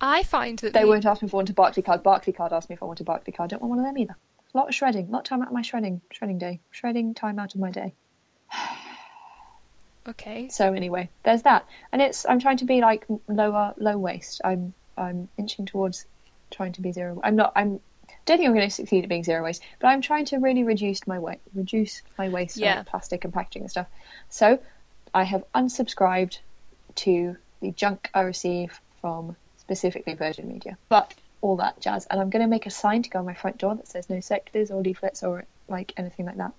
I 0.00 0.22
find 0.22 0.58
that 0.60 0.72
They 0.72 0.82
the- 0.82 0.86
won't 0.86 1.04
ask 1.04 1.20
me 1.20 1.26
if 1.26 1.34
I 1.34 1.36
want 1.38 1.50
a 1.50 1.54
Barclay 1.54 1.82
card. 1.82 2.02
Barclay 2.04 2.32
card 2.32 2.52
asked 2.52 2.68
me 2.70 2.74
if 2.74 2.82
I 2.82 2.86
want 2.86 3.00
a 3.00 3.04
Barclay 3.04 3.32
card. 3.32 3.52
I 3.52 3.56
Don't 3.56 3.62
want 3.62 3.70
one 3.70 3.78
of 3.80 3.84
them 3.86 3.98
either. 3.98 4.16
A 4.54 4.56
lot 4.56 4.68
of 4.68 4.74
shredding. 4.74 5.08
A 5.08 5.10
lot 5.10 5.18
of 5.20 5.24
time 5.24 5.42
out 5.42 5.48
of 5.48 5.54
my 5.54 5.62
shredding 5.62 6.00
shredding 6.10 6.38
day. 6.38 6.60
Shredding 6.70 7.12
time 7.14 7.38
out 7.40 7.54
of 7.54 7.60
my 7.60 7.70
day. 7.70 7.92
Okay. 10.08 10.48
So 10.50 10.72
anyway, 10.72 11.10
there's 11.24 11.42
that, 11.42 11.66
and 11.90 12.00
it's 12.00 12.24
I'm 12.28 12.38
trying 12.38 12.58
to 12.58 12.64
be 12.64 12.80
like 12.80 13.04
lower 13.26 13.74
low 13.76 13.98
waste. 13.98 14.40
I'm 14.44 14.72
I'm 14.96 15.28
inching 15.36 15.66
towards 15.66 16.06
trying 16.50 16.72
to 16.74 16.80
be 16.80 16.92
zero. 16.92 17.20
I'm 17.24 17.34
not. 17.34 17.52
I'm 17.56 17.80
don't 18.24 18.38
think 18.38 18.48
I'm 18.48 18.54
going 18.54 18.68
to 18.68 18.74
succeed 18.74 19.02
at 19.02 19.08
being 19.08 19.24
zero 19.24 19.42
waste, 19.42 19.62
but 19.80 19.88
I'm 19.88 20.00
trying 20.02 20.26
to 20.26 20.38
really 20.38 20.62
reduce 20.64 21.06
my 21.06 21.18
weight, 21.18 21.40
reduce 21.54 22.02
my 22.18 22.28
waste 22.28 22.56
Yeah. 22.56 22.78
on 22.78 22.84
plastic 22.84 23.24
and 23.24 23.32
packaging 23.34 23.62
and 23.62 23.70
stuff. 23.70 23.86
So 24.30 24.58
I 25.12 25.24
have 25.24 25.44
unsubscribed 25.54 26.38
to 26.96 27.36
the 27.60 27.70
junk 27.72 28.08
I 28.14 28.20
receive 28.22 28.80
from 29.00 29.36
specifically 29.58 30.14
Virgin 30.14 30.48
Media, 30.48 30.76
but 30.88 31.14
all 31.40 31.56
that 31.56 31.80
jazz, 31.80 32.06
and 32.06 32.20
I'm 32.20 32.30
going 32.30 32.42
to 32.42 32.48
make 32.48 32.66
a 32.66 32.70
sign 32.70 33.02
to 33.02 33.10
go 33.10 33.18
on 33.20 33.26
my 33.26 33.34
front 33.34 33.58
door 33.58 33.74
that 33.74 33.88
says 33.88 34.08
no 34.08 34.20
sectors 34.20 34.70
or 34.70 34.82
leaflets 34.82 35.22
or 35.22 35.44
like 35.68 35.92
anything 35.96 36.26
like 36.26 36.36
that, 36.36 36.52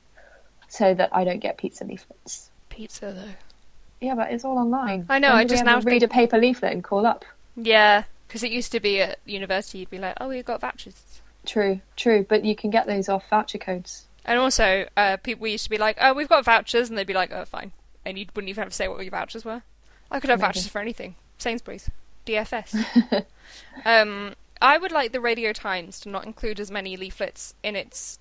so 0.68 0.94
that 0.94 1.10
I 1.14 1.24
don't 1.24 1.40
get 1.40 1.58
pizza 1.58 1.84
leaflets. 1.84 2.50
Pizza 2.70 3.14
though. 3.14 4.06
Yeah, 4.06 4.16
but 4.16 4.32
it's 4.32 4.46
all 4.46 4.58
online. 4.58 5.06
I 5.10 5.20
know, 5.20 5.30
When 5.30 5.38
I 5.38 5.46
just 5.46 5.66
now 5.66 5.80
read 5.82 6.04
a 6.04 6.08
paper 6.08 6.38
leaflet 6.38 6.72
and 6.72 6.84
call 6.84 7.06
up. 7.06 7.26
Yeah, 7.56 8.04
because 8.28 8.44
it 8.44 8.52
used 8.52 8.72
to 8.74 8.80
be 8.80 9.02
at 9.02 9.18
university, 9.26 9.80
you'd 9.80 9.90
be 9.90 9.98
like, 9.98 10.16
oh, 10.22 10.30
we've 10.30 10.46
got 10.46 10.62
vouchers. 10.62 11.22
True, 11.46 11.82
true, 11.96 12.26
but 12.28 12.46
you 12.46 12.56
can 12.56 12.70
get 12.70 12.86
those 12.86 13.10
off 13.10 13.28
voucher 13.30 13.58
codes. 13.58 14.06
And 14.26 14.38
also, 14.38 14.88
uh, 14.98 15.18
people 15.18 15.44
we 15.44 15.52
used 15.52 15.64
to 15.64 15.70
be 15.70 15.78
like, 15.78 15.98
oh, 16.00 16.14
we've 16.14 16.28
got 16.28 16.44
vouchers, 16.46 16.90
and 16.90 16.98
they'd 16.98 17.08
be 17.08 17.14
like, 17.14 17.32
oh, 17.32 17.46
fine. 17.46 17.72
And 18.06 18.20
you 18.20 18.26
wouldn't 18.36 18.50
even 18.50 18.64
have 18.64 18.72
to 18.72 18.76
say 18.76 18.88
what 18.88 19.02
your 19.02 19.12
vouchers 19.12 19.46
were. 19.46 19.64
I 20.12 20.20
could 20.20 20.30
have 20.30 20.40
Amazing. 20.40 20.48
vouchers 20.48 20.68
for 20.68 20.80
anything. 20.80 21.16
Sainsbury's. 21.38 21.90
DFS. 22.26 23.26
um, 23.86 24.34
I 24.62 24.78
would 24.78 24.92
like 24.92 25.12
the 25.12 25.22
Radio 25.22 25.54
Times 25.54 26.00
to 26.02 26.10
not 26.10 26.26
include 26.26 26.60
as 26.60 26.70
many 26.70 26.98
leaflets 26.98 27.56
in 27.64 27.76
its. 27.76 28.20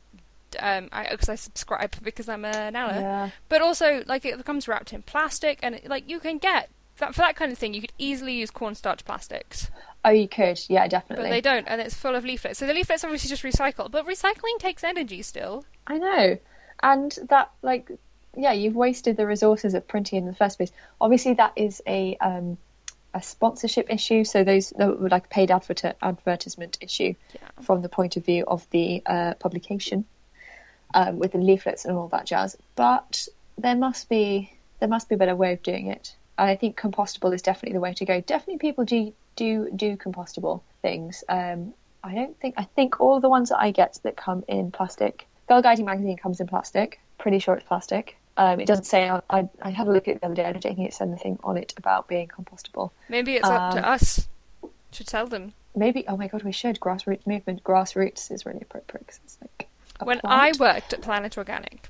Um, 0.60 0.88
because 1.10 1.28
I, 1.28 1.34
subscribe 1.34 1.94
because 2.02 2.28
I'm 2.28 2.44
an 2.44 2.76
ally. 2.76 3.00
Yeah. 3.00 3.30
But 3.48 3.62
also, 3.62 4.02
like, 4.06 4.24
it 4.24 4.44
comes 4.44 4.68
wrapped 4.68 4.92
in 4.92 5.02
plastic, 5.02 5.58
and 5.62 5.74
it, 5.76 5.88
like 5.88 6.08
you 6.08 6.20
can 6.20 6.38
get 6.38 6.70
that 6.98 7.14
for 7.14 7.20
that 7.22 7.36
kind 7.36 7.52
of 7.52 7.58
thing. 7.58 7.74
You 7.74 7.80
could 7.80 7.92
easily 7.98 8.34
use 8.34 8.50
cornstarch 8.50 9.04
plastics, 9.04 9.70
Oh, 10.04 10.10
you 10.10 10.28
could. 10.28 10.60
Yeah, 10.68 10.86
definitely. 10.86 11.24
but 11.24 11.30
they 11.30 11.40
don't, 11.40 11.66
and 11.66 11.80
it's 11.80 11.94
full 11.94 12.14
of 12.14 12.24
leaflets. 12.24 12.58
So 12.60 12.66
the 12.66 12.72
leaflets 12.74 13.02
obviously 13.02 13.28
just 13.28 13.42
recycle, 13.42 13.90
but 13.90 14.06
recycling 14.06 14.58
takes 14.58 14.84
energy 14.84 15.20
still. 15.22 15.64
I 15.86 15.98
know. 15.98 16.38
And 16.82 17.18
that, 17.28 17.50
like, 17.62 17.90
yeah, 18.36 18.52
you've 18.52 18.76
wasted 18.76 19.16
the 19.16 19.26
resources 19.26 19.74
of 19.74 19.88
printing 19.88 20.18
in 20.18 20.26
the 20.26 20.34
first 20.34 20.58
place. 20.58 20.70
Obviously, 21.00 21.34
that 21.34 21.52
is 21.56 21.82
a 21.86 22.16
um, 22.20 22.56
a 23.14 23.20
sponsorship 23.22 23.90
issue. 23.90 24.24
So 24.24 24.44
those 24.44 24.72
like 24.76 25.28
paid 25.30 25.50
advert- 25.50 25.96
advertisement 26.02 26.78
issue 26.80 27.14
Yeah. 27.34 27.62
from 27.62 27.80
the 27.82 27.88
point 27.88 28.16
of 28.16 28.24
view 28.26 28.44
of 28.46 28.68
the 28.70 29.02
uh, 29.06 29.34
publication 29.34 30.04
um, 30.94 31.18
with 31.18 31.32
the 31.32 31.38
leaflets 31.38 31.84
and 31.84 31.96
all 31.96 32.08
that 32.08 32.26
jazz. 32.26 32.56
But 32.74 33.28
there 33.58 33.76
must 33.76 34.08
be 34.08 34.52
there 34.80 34.88
must 34.88 35.08
be 35.08 35.14
a 35.14 35.18
better 35.18 35.34
way 35.36 35.52
of 35.54 35.62
doing 35.62 35.86
it. 35.88 36.14
And 36.38 36.50
I 36.50 36.56
think 36.56 36.78
compostable 36.78 37.32
is 37.34 37.40
definitely 37.42 37.74
the 37.74 37.80
way 37.80 37.94
to 37.94 38.04
go. 38.04 38.20
Definitely, 38.20 38.58
people 38.58 38.84
do 38.84 39.12
do 39.36 39.70
do 39.74 39.96
compostable 39.96 40.60
things. 40.82 41.24
Um, 41.28 41.72
I 42.04 42.14
don't 42.14 42.38
think 42.40 42.54
I 42.58 42.64
think 42.64 43.00
all 43.00 43.20
the 43.20 43.28
ones 43.30 43.48
that 43.48 43.58
I 43.60 43.70
get 43.70 43.98
that 44.02 44.16
come 44.16 44.44
in 44.48 44.70
plastic. 44.70 45.26
Girl 45.48 45.62
Guiding 45.62 45.84
magazine 45.86 46.16
comes 46.16 46.40
in 46.40 46.46
plastic. 46.46 47.00
Pretty 47.18 47.38
sure 47.38 47.54
it's 47.54 47.66
plastic. 47.66 48.16
Um, 48.36 48.60
it 48.60 48.66
doesn't 48.66 48.84
say. 48.84 49.08
I, 49.08 49.22
I, 49.30 49.48
I 49.62 49.70
had 49.70 49.86
a 49.86 49.90
look 49.92 50.08
at 50.08 50.16
it 50.16 50.20
the 50.20 50.26
other 50.26 50.34
day. 50.34 50.44
I 50.44 50.52
don't 50.52 50.60
think 50.62 50.78
it 50.80 50.92
said 50.92 51.08
anything 51.08 51.38
on 51.42 51.56
it 51.56 51.72
about 51.78 52.06
being 52.06 52.28
compostable. 52.28 52.90
Maybe 53.08 53.36
it's 53.36 53.48
up 53.48 53.72
to 53.72 53.78
Um, 53.78 53.84
us 53.94 54.28
to 54.92 55.04
tell 55.04 55.26
them. 55.26 55.54
Maybe. 55.74 56.04
Oh 56.06 56.16
my 56.18 56.28
god, 56.28 56.42
we 56.42 56.52
should. 56.52 56.78
Grassroots 56.78 57.26
movement. 57.26 57.64
Grassroots 57.64 58.30
is 58.30 58.44
really 58.44 58.60
appropriate. 58.60 59.06
'cause 59.06 59.20
it's 59.24 59.38
like 59.40 59.55
When 60.02 60.20
I 60.24 60.52
worked 60.58 60.92
at 60.92 61.02
Planet 61.02 61.36
Organic, 61.38 61.88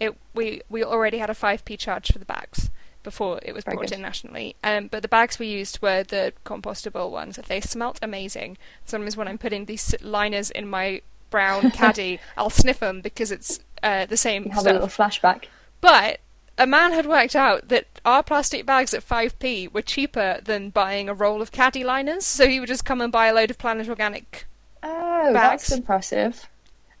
it 0.00 0.16
we 0.34 0.62
we 0.68 0.84
already 0.84 1.18
had 1.18 1.30
a 1.30 1.34
five 1.34 1.64
p 1.64 1.76
charge 1.76 2.12
for 2.12 2.18
the 2.18 2.24
bags 2.24 2.70
before 3.02 3.38
it 3.42 3.52
was 3.54 3.64
Very 3.64 3.76
brought 3.76 3.88
good. 3.88 3.96
in 3.96 4.02
nationally. 4.02 4.56
Um, 4.62 4.88
but 4.88 5.02
the 5.02 5.08
bags 5.08 5.38
we 5.38 5.46
used 5.46 5.80
were 5.80 6.02
the 6.02 6.32
compostable 6.44 7.10
ones. 7.10 7.38
They 7.48 7.60
smelt 7.60 7.98
amazing. 8.02 8.58
Sometimes 8.84 9.16
when 9.16 9.28
I'm 9.28 9.38
putting 9.38 9.64
these 9.64 9.94
liners 10.02 10.50
in 10.50 10.68
my 10.68 11.00
brown 11.30 11.70
caddy, 11.72 12.20
I'll 12.36 12.50
sniff 12.50 12.80
them 12.80 13.00
because 13.00 13.30
it's 13.30 13.60
uh, 13.82 14.06
the 14.06 14.16
same 14.16 14.44
you 14.46 14.50
have 14.50 14.60
stuff. 14.62 14.70
a 14.72 14.74
little 14.74 14.88
flashback. 14.88 15.44
But 15.80 16.20
a 16.58 16.66
man 16.66 16.92
had 16.92 17.06
worked 17.06 17.36
out 17.36 17.68
that 17.68 17.86
our 18.04 18.22
plastic 18.22 18.66
bags 18.66 18.92
at 18.92 19.06
5p 19.08 19.72
were 19.72 19.80
cheaper 19.82 20.40
than 20.44 20.70
buying 20.70 21.08
a 21.08 21.14
roll 21.14 21.40
of 21.40 21.52
caddy 21.52 21.84
liners, 21.84 22.26
so 22.26 22.48
he 22.48 22.58
would 22.58 22.68
just 22.68 22.84
come 22.84 23.00
and 23.00 23.12
buy 23.12 23.28
a 23.28 23.32
load 23.34 23.50
of 23.50 23.58
Planet 23.58 23.88
Organic. 23.88 24.46
Oh, 24.82 25.32
Bags. 25.32 25.68
that's 25.68 25.72
impressive. 25.72 26.48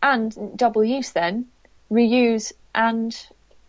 And 0.02 0.56
double 0.56 0.84
use 0.84 1.12
then, 1.12 1.46
reuse 1.90 2.52
and 2.74 3.16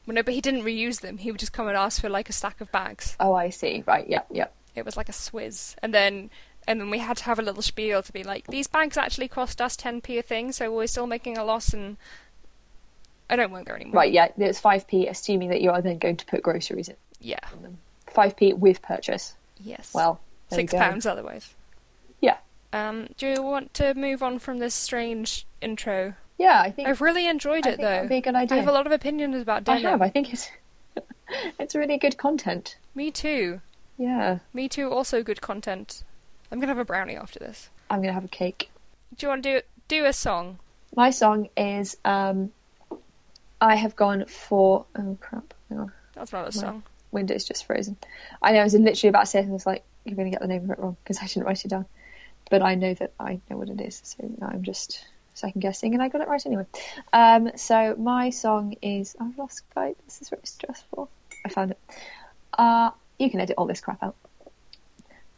Well, 0.05 0.15
no, 0.15 0.23
but 0.23 0.33
he 0.33 0.41
didn't 0.41 0.63
reuse 0.63 1.01
them. 1.01 1.17
He 1.17 1.31
would 1.31 1.39
just 1.39 1.53
come 1.53 1.67
and 1.67 1.75
ask 1.77 2.01
for 2.01 2.09
like 2.09 2.29
a 2.29 2.33
stack 2.33 2.61
of 2.61 2.71
bags. 2.71 3.15
oh, 3.19 3.33
I 3.33 3.49
see. 3.49 3.83
Right. 3.87 4.07
Yeah. 4.07 4.21
Yeah. 4.31 4.47
It 4.75 4.85
was 4.85 4.95
like 4.95 5.09
a 5.09 5.13
swizz, 5.13 5.75
and 5.81 5.93
then 5.93 6.29
and 6.67 6.79
then 6.79 6.89
we 6.91 6.99
had 6.99 7.17
to 7.17 7.23
have 7.23 7.39
a 7.39 7.41
little 7.41 7.63
spiel 7.63 8.03
to 8.03 8.13
be 8.13 8.23
like, 8.23 8.45
these 8.47 8.67
bags 8.67 8.95
actually 8.95 9.27
cost 9.27 9.59
us 9.59 9.75
10p 9.75 10.19
a 10.19 10.21
thing, 10.21 10.51
so 10.51 10.71
we're 10.71 10.85
still 10.87 11.07
making 11.07 11.37
a 11.37 11.43
loss, 11.43 11.73
and 11.73 11.97
I 13.29 13.35
don't 13.35 13.51
work 13.51 13.65
there 13.65 13.75
anymore. 13.75 13.95
Right. 13.95 14.13
Yeah. 14.13 14.27
It's 14.37 14.59
five 14.59 14.87
p, 14.87 15.07
assuming 15.07 15.49
that 15.49 15.61
you 15.61 15.71
are 15.71 15.81
then 15.81 15.97
going 15.97 16.17
to 16.17 16.25
put 16.25 16.43
groceries 16.43 16.89
in 16.89 16.95
Yeah. 17.19 17.39
Five 18.07 18.35
p 18.37 18.53
with 18.53 18.81
purchase. 18.81 19.33
Yes. 19.59 19.91
Well, 19.93 20.19
six 20.51 20.73
pounds 20.73 21.05
otherwise. 21.05 21.53
Um, 22.71 23.07
do 23.17 23.27
you 23.27 23.41
want 23.41 23.73
to 23.75 23.93
move 23.95 24.21
on 24.21 24.39
from 24.39 24.59
this 24.59 24.73
strange 24.75 25.45
intro? 25.61 26.13
Yeah. 26.37 26.61
I 26.61 26.71
think. 26.71 26.87
I've 26.87 27.01
really 27.01 27.27
enjoyed 27.27 27.65
I 27.65 27.71
it 27.71 27.77
think 27.77 27.81
though. 27.81 27.89
that'd 27.89 28.09
be 28.09 28.17
a 28.17 28.21
good 28.21 28.35
idea. 28.35 28.57
I 28.57 28.59
have 28.59 28.69
a 28.69 28.71
lot 28.71 28.85
of 28.85 28.91
opinions 28.91 29.41
about 29.41 29.67
I 29.67 29.77
have. 29.77 30.01
I 30.01 30.09
think 30.09 30.31
it's 30.33 30.49
it's 31.59 31.75
really 31.75 31.97
good 31.97 32.17
content. 32.17 32.77
Me 32.95 33.11
too. 33.11 33.61
Yeah. 33.97 34.39
Me 34.53 34.69
too. 34.69 34.91
Also 34.91 35.23
good 35.23 35.41
content. 35.41 36.03
I'm 36.51 36.59
gonna 36.59 36.71
have 36.71 36.77
a 36.79 36.85
brownie 36.85 37.15
after 37.15 37.39
this. 37.39 37.69
I'm 37.89 38.01
gonna 38.01 38.13
have 38.13 38.25
a 38.25 38.29
cake. 38.29 38.69
Do 39.17 39.25
you 39.25 39.29
want 39.29 39.43
to 39.43 39.61
do 39.61 39.65
do 39.87 40.05
a 40.05 40.13
song? 40.13 40.59
My 40.95 41.09
song 41.09 41.49
is 41.57 41.97
um. 42.05 42.51
I 43.61 43.75
have 43.75 43.95
gone 43.95 44.25
for 44.25 44.85
oh 44.95 45.17
crap. 45.19 45.53
Hang 45.69 45.79
on. 45.79 45.91
That's 46.13 46.31
not 46.31 46.41
a 46.43 46.45
My- 46.45 46.49
song. 46.61 46.83
Window's 47.11 47.43
just 47.43 47.65
frozen. 47.65 47.97
I 48.41 48.51
know 48.51 48.59
I 48.59 48.63
was 48.63 48.75
literally 48.75 49.09
about 49.09 49.21
to 49.21 49.25
say 49.25 49.39
something. 49.39 49.55
It's 49.55 49.65
like 49.65 49.83
you're 50.05 50.15
going 50.15 50.27
to 50.27 50.31
get 50.31 50.41
the 50.41 50.47
name 50.47 50.63
of 50.65 50.69
it 50.69 50.77
wrong 50.79 50.95
because 51.03 51.17
I 51.17 51.25
didn't 51.25 51.43
write 51.43 51.65
it 51.65 51.67
down. 51.69 51.85
But 52.49 52.61
I 52.61 52.75
know 52.75 52.93
that 52.95 53.13
I 53.19 53.39
know 53.49 53.57
what 53.57 53.69
it 53.69 53.79
is, 53.81 54.01
so 54.03 54.29
I'm 54.41 54.63
just 54.63 55.05
second 55.33 55.61
guessing, 55.61 55.93
and 55.93 56.03
I 56.03 56.09
got 56.09 56.21
it 56.21 56.27
right 56.27 56.45
anyway. 56.45 56.65
Um, 57.13 57.51
so 57.55 57.95
my 57.97 58.29
song 58.29 58.75
is 58.81 59.15
I've 59.19 59.37
lost 59.37 59.63
Skype. 59.73 59.95
This 60.05 60.21
is 60.21 60.31
really 60.31 60.45
stressful. 60.45 61.09
I 61.45 61.49
found 61.49 61.71
it. 61.71 61.79
Uh, 62.53 62.91
you 63.17 63.29
can 63.29 63.39
edit 63.39 63.55
all 63.57 63.65
this 63.65 63.81
crap 63.81 64.03
out. 64.03 64.15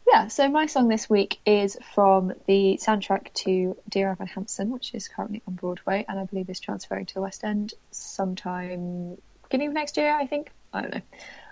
Yeah, 0.06 0.28
so 0.28 0.48
my 0.48 0.66
song 0.66 0.88
this 0.88 1.08
week 1.08 1.38
is 1.46 1.78
from 1.94 2.32
the 2.46 2.78
soundtrack 2.82 3.32
to 3.34 3.76
Dear 3.88 4.10
Evan 4.10 4.26
Hansen, 4.26 4.70
which 4.70 4.94
is 4.94 5.08
currently 5.08 5.42
on 5.46 5.54
Broadway, 5.54 6.04
and 6.08 6.18
I 6.18 6.24
believe 6.24 6.50
is 6.50 6.60
transferring 6.60 7.06
to 7.06 7.14
the 7.14 7.20
West 7.20 7.44
End 7.44 7.72
sometime 7.92 9.16
beginning 9.44 9.68
of 9.68 9.74
next 9.74 9.96
year, 9.96 10.12
I 10.12 10.26
think. 10.26 10.50
I 10.72 10.80
don't 10.82 10.94
know. 10.94 11.00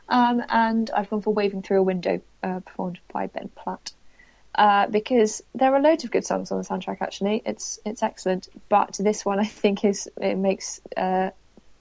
Um, 0.09 0.43
and 0.49 0.91
I've 0.91 1.09
gone 1.09 1.23
for 1.23 1.33
Waving 1.33 1.63
Through 1.63 1.81
a 1.81 1.83
Window, 1.85 2.21
uh, 2.43 2.61
performed 2.61 2.99
by 3.13 3.29
Ben 3.29 3.49
Platt. 3.55 3.93
Uh, 4.61 4.87
because 4.89 5.43
there 5.55 5.75
are 5.75 5.81
loads 5.81 6.05
of 6.05 6.11
good 6.11 6.27
songs 6.27 6.53
on 6.53 6.59
the 6.59 6.65
soundtrack. 6.65 6.99
Actually, 7.01 7.41
it's 7.47 7.81
it's 7.87 8.03
excellent. 8.03 8.47
But 8.69 8.99
this 9.01 9.25
one, 9.25 9.41
I 9.41 9.47
think, 9.47 9.87
is 9.87 10.07
it 10.21 10.37
makes 10.37 10.83
uh, 10.99 11.31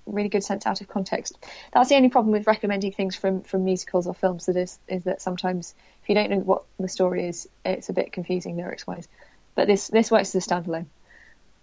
really 0.05 0.29
good 0.29 0.45
sense 0.45 0.65
out 0.65 0.79
of 0.79 0.87
context. 0.87 1.37
That's 1.73 1.89
the 1.89 1.95
only 1.95 2.07
problem 2.07 2.31
with 2.31 2.47
recommending 2.47 2.93
things 2.93 3.17
from 3.17 3.41
from 3.41 3.65
musicals 3.65 4.07
or 4.07 4.13
films. 4.13 4.45
That 4.45 4.55
is 4.55 4.79
is 4.87 5.03
that 5.03 5.21
sometimes 5.21 5.75
if 6.01 6.07
you 6.07 6.15
don't 6.15 6.29
know 6.29 6.39
what 6.39 6.63
the 6.79 6.87
story 6.87 7.27
is, 7.27 7.49
it's 7.65 7.89
a 7.89 7.93
bit 7.93 8.13
confusing 8.13 8.55
lyrics 8.55 8.87
wise. 8.87 9.09
But 9.55 9.67
this 9.67 9.89
this 9.89 10.09
works 10.09 10.33
as 10.33 10.47
a 10.47 10.49
standalone. 10.49 10.85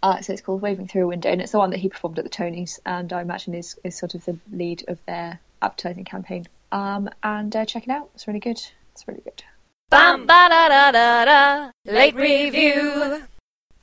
Uh, 0.03 0.21
so 0.21 0.35
it's 0.35 0.43
called 0.43 0.61
Waving 0.61 0.87
Through 0.87 1.05
a 1.05 1.09
Window, 1.09 1.31
and 1.31 1.41
it's 1.41 1.53
the 1.53 1.59
one 1.59 1.71
that 1.71 1.79
he 1.79 1.89
performed 1.89 2.19
at 2.19 2.27
the 2.27 2.31
Tonys, 2.31 2.79
and 2.85 3.11
I 3.15 3.23
imagine 3.23 3.55
is 3.55 3.79
is 3.83 3.97
sort 3.97 4.15
of 4.15 4.23
the 4.27 4.37
lead 4.53 4.85
of 4.87 4.99
their 5.07 5.41
advertising 5.63 6.05
campaign. 6.05 6.45
Um, 6.71 7.09
and 7.23 7.57
uh, 7.57 7.65
check 7.65 7.85
it 7.85 7.91
out; 7.91 8.11
it's 8.15 8.29
really 8.29 8.41
good. 8.41 8.61
It's 8.93 9.09
really 9.09 9.23
good. 9.23 9.43
Bam 9.91 10.27
ba 10.27 10.49
da 10.51 10.69
da 10.69 10.91
da 10.91 11.25
da. 11.25 11.71
Late 11.85 12.17
review. 12.17 13.23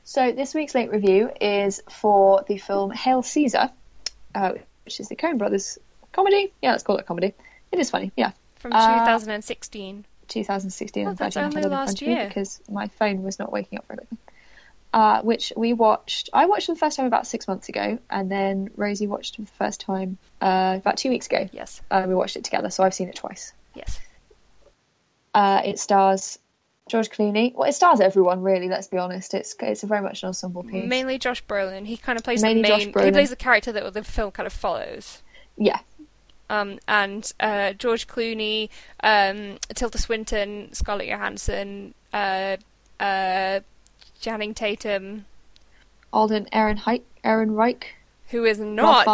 So 0.04 0.34
this 0.34 0.54
week's 0.54 0.76
late 0.76 0.92
review 0.92 1.32
is 1.39 1.82
for 1.89 2.44
the 2.48 2.58
film 2.58 2.92
Hail 2.92 3.24
Caesar, 3.24 3.72
uh, 4.36 4.52
which 4.84 5.00
is 5.00 5.08
the 5.08 5.16
Coen 5.16 5.38
Brothers 5.38 5.78
comedy. 6.12 6.52
Yeah, 6.62 6.72
let's 6.72 6.84
call 6.84 6.98
it 6.98 7.02
a 7.02 7.04
comedy. 7.04 7.34
It 7.72 7.80
is 7.80 7.89
funny. 7.89 8.12
Yeah, 8.18 8.32
From 8.58 8.74
Uh, 8.74 9.00
2016. 9.00 10.06
2016. 10.28 11.08
Oh, 11.08 11.13
that's 11.13 11.38
only 11.38 11.56
had 11.56 11.63
it 11.63 11.68
in 11.68 11.72
last 11.72 11.86
front 11.98 12.02
of 12.02 12.08
me 12.08 12.13
year. 12.16 12.28
because 12.28 12.62
my 12.70 12.88
phone 12.88 13.24
was 13.24 13.39
not 13.39 13.52
waking 13.52 13.80
up 13.80 13.88
quickly. 13.88 14.08
Uh, 14.94 15.22
which 15.22 15.54
we 15.56 15.72
watched. 15.74 16.30
I 16.34 16.46
watched 16.48 16.66
for 16.68 16.74
the 16.74 16.80
first 16.80 16.98
time 16.98 17.06
about 17.08 17.26
six 17.28 17.48
months 17.48 17.70
ago, 17.70 17.98
and 18.10 18.30
then 18.30 18.70
Rosie 18.76 19.08
watched 19.08 19.36
it 19.39 19.48
for 19.48 19.52
the 19.52 19.58
first 19.58 19.80
time 19.82 20.18
uh, 20.42 20.76
about 20.80 20.98
two 20.98 21.10
weeks 21.10 21.28
ago. 21.28 21.48
Yes. 21.54 21.82
Uh, 21.89 22.04
we 22.08 22.13
watched 22.13 22.36
it 22.36 22.44
together, 22.44 22.70
so 22.70 22.84
I've 22.84 22.94
seen 22.94 23.08
it 23.08 23.16
twice. 23.16 23.54
Yes. 23.74 24.00
Uh, 25.34 25.62
it 25.65 25.80
stars 25.80 26.39
George 26.88 27.10
Clooney. 27.10 27.54
Well, 27.56 27.69
it 27.69 27.74
stars 27.74 28.00
everyone 28.00 28.41
really. 28.41 28.67
Let's 28.69 28.88
be 28.88 28.98
honest. 28.98 29.34
It's 29.34 29.56
it's 29.60 29.84
a 29.84 29.88
very 29.88 30.02
much 30.02 30.24
an 30.24 30.28
ensemble 30.28 30.63
piece. 30.63 30.88
Mainly 30.88 31.17
Josh 31.17 31.43
Brolin. 31.46 31.86
He 31.86 31.98
kind 31.98 32.17
of 32.17 32.24
plays 32.24 32.41
Mainly 32.41 32.62
the 32.62 32.69
main. 32.69 32.80
He 32.88 33.12
plays 33.12 33.30
the 33.30 33.36
character 33.36 33.72
that 33.72 33.93
the 33.93 34.04
film 34.04 34.32
kind 34.32 34.48
of 34.48 34.54
follows. 34.54 35.22
Yeah, 35.56 35.80
Um, 36.50 36.80
and 36.88 37.32
uh, 37.39 37.74
George 37.74 38.08
Clooney, 38.08 38.69
um, 39.04 39.60
Tilda 39.76 40.00
Swinton, 40.00 40.74
Scarlett 40.74 41.08
Johansson, 41.08 41.93
uh, 42.12 42.58
uh, 43.00 43.60
Channing 44.19 44.56
Tatum, 44.56 45.26
Alden 46.12 46.48
Aaron 46.52 46.78
Hike, 46.78 47.06
Aaron 47.24 47.52
Reich, 47.52 47.96
who 48.30 48.46
is 48.46 48.60
not. 48.60 49.06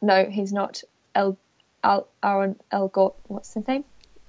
No, 0.00 0.24
he's 0.26 0.52
not. 0.52 0.82
El, 1.14 1.36
Al, 1.82 2.06
Aaron 2.22 2.54
Elgort. 2.72 3.14
What's 3.26 3.54
his 3.54 3.66
name? 3.66 3.84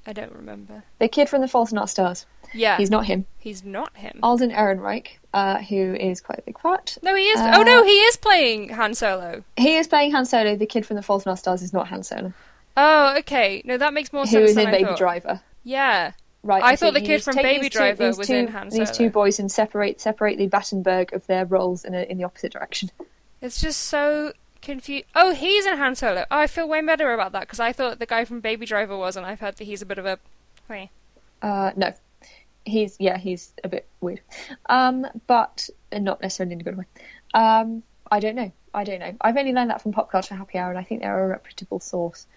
I 0.08 0.14
don't 0.14 0.32
remember. 0.32 0.84
The 1.00 1.10
kid 1.10 1.28
from 1.30 1.42
The 1.42 1.48
Fault 1.50 1.72
in 1.74 1.78
Our 1.78 1.88
Stars. 1.88 2.26
Yeah, 2.54 2.78
He's 2.78 2.90
not 2.90 3.06
him. 3.06 3.26
He's 3.38 3.66
not 3.66 3.96
him. 3.98 4.20
Alden 4.24 4.52
Ehrenreich, 4.52 5.08
uh, 5.34 5.58
who 5.58 5.94
is 5.94 6.22
quite 6.22 6.40
a 6.40 6.44
big 6.44 6.58
part. 6.58 6.98
No, 7.04 7.14
he 7.14 7.24
is. 7.28 7.40
Uh, 7.42 7.52
oh 7.56 7.64
no, 7.64 7.84
he 7.84 7.92
is 7.92 8.16
playing 8.16 8.70
Han 8.70 8.94
Solo. 8.96 9.44
He 9.58 9.76
is 9.76 9.88
playing 9.88 10.12
Han 10.14 10.26
Solo. 10.26 10.56
The 10.56 10.66
kid 10.66 10.86
from 10.86 10.96
The 10.96 11.04
Fault 11.04 11.26
in 11.26 11.30
Our 11.30 11.36
Stars 11.38 11.62
is 11.62 11.74
not 11.74 11.90
Han 11.90 12.04
Solo, 12.04 12.32
Oh, 12.78 13.16
okay. 13.20 13.62
No, 13.66 13.78
that 13.78 13.94
makes 13.94 14.14
more 14.14 14.24
who 14.24 14.28
sense 14.30 14.50
is 14.52 14.56
than 14.56 14.68
in 14.70 14.70
I 14.70 14.78
Baby 14.78 14.84
thought. 14.86 14.98
Driver. 14.98 15.42
Yeah. 15.66 16.12
Right. 16.44 16.64
I 16.64 16.78
thought 16.78 16.94
the 16.94 17.02
kid 17.02 17.22
from 17.24 17.36
Baby 17.36 17.70
two- 17.70 17.78
Driver 17.78 18.14
was 18.14 18.28
two, 18.28 18.36
in 18.36 18.48
Han 18.48 18.72
Solo. 18.72 18.86
These 18.86 18.96
two 18.96 19.10
boys 19.10 19.40
and 19.40 19.52
separate 19.52 20.00
separate 20.00 20.38
the 20.38 20.48
Battenberg 20.48 21.12
of 21.12 21.28
their 21.28 21.44
roles 21.46 21.84
in 21.84 21.94
a, 21.94 22.04
in 22.04 22.18
the 22.18 22.24
opposite 22.24 22.54
direction. 22.54 22.92
It's 23.42 23.60
just 23.60 23.82
so 23.82 24.32
confused. 24.68 25.06
Oh, 25.16 25.34
he's 25.34 25.66
in 25.66 25.78
Han 25.78 25.96
Solo. 25.96 26.26
Oh, 26.30 26.38
I 26.38 26.46
feel 26.46 26.70
way 26.70 26.82
better 26.82 27.14
about 27.14 27.32
that 27.32 27.42
because 27.42 27.60
I 27.60 27.74
thought 27.74 27.98
the 27.98 28.06
guy 28.06 28.26
from 28.26 28.42
Baby 28.42 28.68
Driver 28.68 28.96
was, 28.96 29.18
and 29.18 29.26
I've 29.26 29.40
heard 29.40 29.56
that 29.56 29.64
he's 29.64 29.82
a 29.82 29.86
bit 29.86 29.98
of 29.98 30.06
a. 30.06 30.20
Hey. 30.68 30.92
Uh, 31.42 31.72
no, 31.76 31.94
he's 32.66 32.98
yeah, 33.00 33.18
he's 33.18 33.54
a 33.64 33.70
bit 33.70 33.88
weird, 34.02 34.22
um, 34.68 35.08
but 35.26 35.70
not 35.92 36.22
necessarily 36.22 36.54
in 36.54 36.62
a 36.62 36.64
good 36.64 36.78
way. 36.78 36.86
Um, 37.34 37.84
I 38.12 38.20
don't 38.20 38.36
know. 38.36 38.52
I 38.74 38.84
don't 38.84 39.00
know. 39.00 39.16
I've 39.22 39.38
only 39.38 39.54
learned 39.54 39.72
that 39.72 39.82
from 39.82 39.94
Pop 39.94 40.12
Culture 40.12 40.36
Happy 40.36 40.58
Hour, 40.58 40.70
and 40.70 40.78
I 40.78 40.84
think 40.84 41.02
they're 41.02 41.26
a 41.26 41.28
reputable 41.28 41.80
source. 41.80 42.28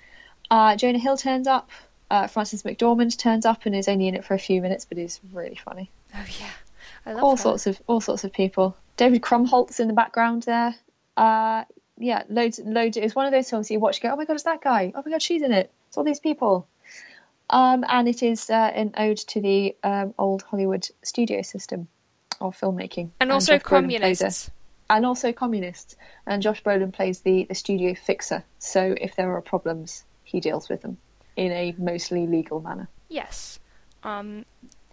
Uh, 0.50 0.76
Jonah 0.76 0.98
Hill 0.98 1.16
turns 1.16 1.46
up. 1.46 1.70
Uh, 2.10 2.26
Frances 2.26 2.62
McDormand 2.62 3.16
turns 3.18 3.46
up 3.46 3.66
and 3.66 3.74
is 3.74 3.86
only 3.86 4.08
in 4.08 4.14
it 4.16 4.24
for 4.24 4.34
a 4.34 4.38
few 4.38 4.60
minutes, 4.62 4.84
but 4.84 4.98
is 4.98 5.20
really 5.32 5.56
funny. 5.56 5.90
Oh 6.14 6.24
yeah, 6.40 6.50
I 7.06 7.12
love 7.12 7.24
all 7.24 7.36
her. 7.36 7.42
sorts 7.42 7.66
of 7.66 7.80
all 7.86 8.00
sorts 8.00 8.24
of 8.24 8.32
people. 8.32 8.76
David 8.96 9.22
Krumholtz 9.22 9.80
in 9.80 9.88
the 9.88 9.94
background 9.94 10.44
there. 10.44 10.74
Uh, 11.16 11.64
yeah, 12.00 12.24
loads, 12.28 12.58
loads. 12.64 12.96
It's 12.96 13.14
one 13.14 13.26
of 13.26 13.32
those 13.32 13.48
films 13.48 13.70
you 13.70 13.78
watch, 13.78 13.98
and 13.98 14.02
go, 14.02 14.14
oh 14.14 14.16
my 14.16 14.24
god, 14.24 14.34
it's 14.34 14.42
that 14.44 14.62
guy. 14.62 14.92
Oh 14.94 15.02
my 15.04 15.12
god, 15.12 15.22
she's 15.22 15.42
in 15.42 15.52
it. 15.52 15.70
It's 15.88 15.96
all 15.96 16.04
these 16.04 16.20
people. 16.20 16.66
Um, 17.50 17.84
and 17.88 18.08
it 18.08 18.22
is 18.22 18.48
uh, 18.48 18.54
an 18.54 18.94
ode 18.96 19.18
to 19.18 19.40
the 19.40 19.76
um, 19.84 20.14
old 20.18 20.42
Hollywood 20.42 20.88
studio 21.02 21.42
system 21.42 21.88
of 22.40 22.58
filmmaking, 22.58 23.10
and 23.20 23.30
also 23.30 23.54
Josh 23.58 23.62
Brolin 23.62 23.98
plays 23.98 24.20
a- 24.20 24.24
communists. 24.24 24.50
and 24.88 25.06
also 25.06 25.32
communists. 25.32 25.96
And 26.26 26.42
Josh 26.42 26.62
Brolin 26.62 26.92
plays 26.92 27.20
the 27.20 27.44
the 27.44 27.54
studio 27.54 27.94
fixer. 27.94 28.44
So 28.58 28.94
if 29.00 29.14
there 29.16 29.34
are 29.36 29.42
problems, 29.42 30.04
he 30.24 30.40
deals 30.40 30.68
with 30.68 30.82
them 30.82 30.96
in 31.36 31.52
a 31.52 31.74
mostly 31.78 32.26
legal 32.26 32.60
manner. 32.60 32.88
Yes. 33.08 33.58
Um. 34.04 34.46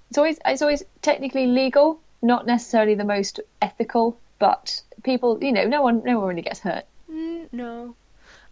it's 0.10 0.18
always 0.18 0.40
it's 0.44 0.62
always 0.62 0.84
technically 1.02 1.46
legal, 1.46 2.02
not 2.22 2.46
necessarily 2.46 2.96
the 2.96 3.06
most 3.06 3.40
ethical, 3.62 4.20
but 4.40 4.82
people, 5.04 5.38
you 5.42 5.52
know, 5.52 5.66
no 5.68 5.82
one 5.82 6.04
no 6.04 6.20
one 6.20 6.28
really 6.30 6.42
gets 6.42 6.60
hurt. 6.60 6.86
N- 7.10 7.50
No. 7.52 7.96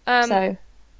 Um. 0.07 0.27
so 0.27 0.57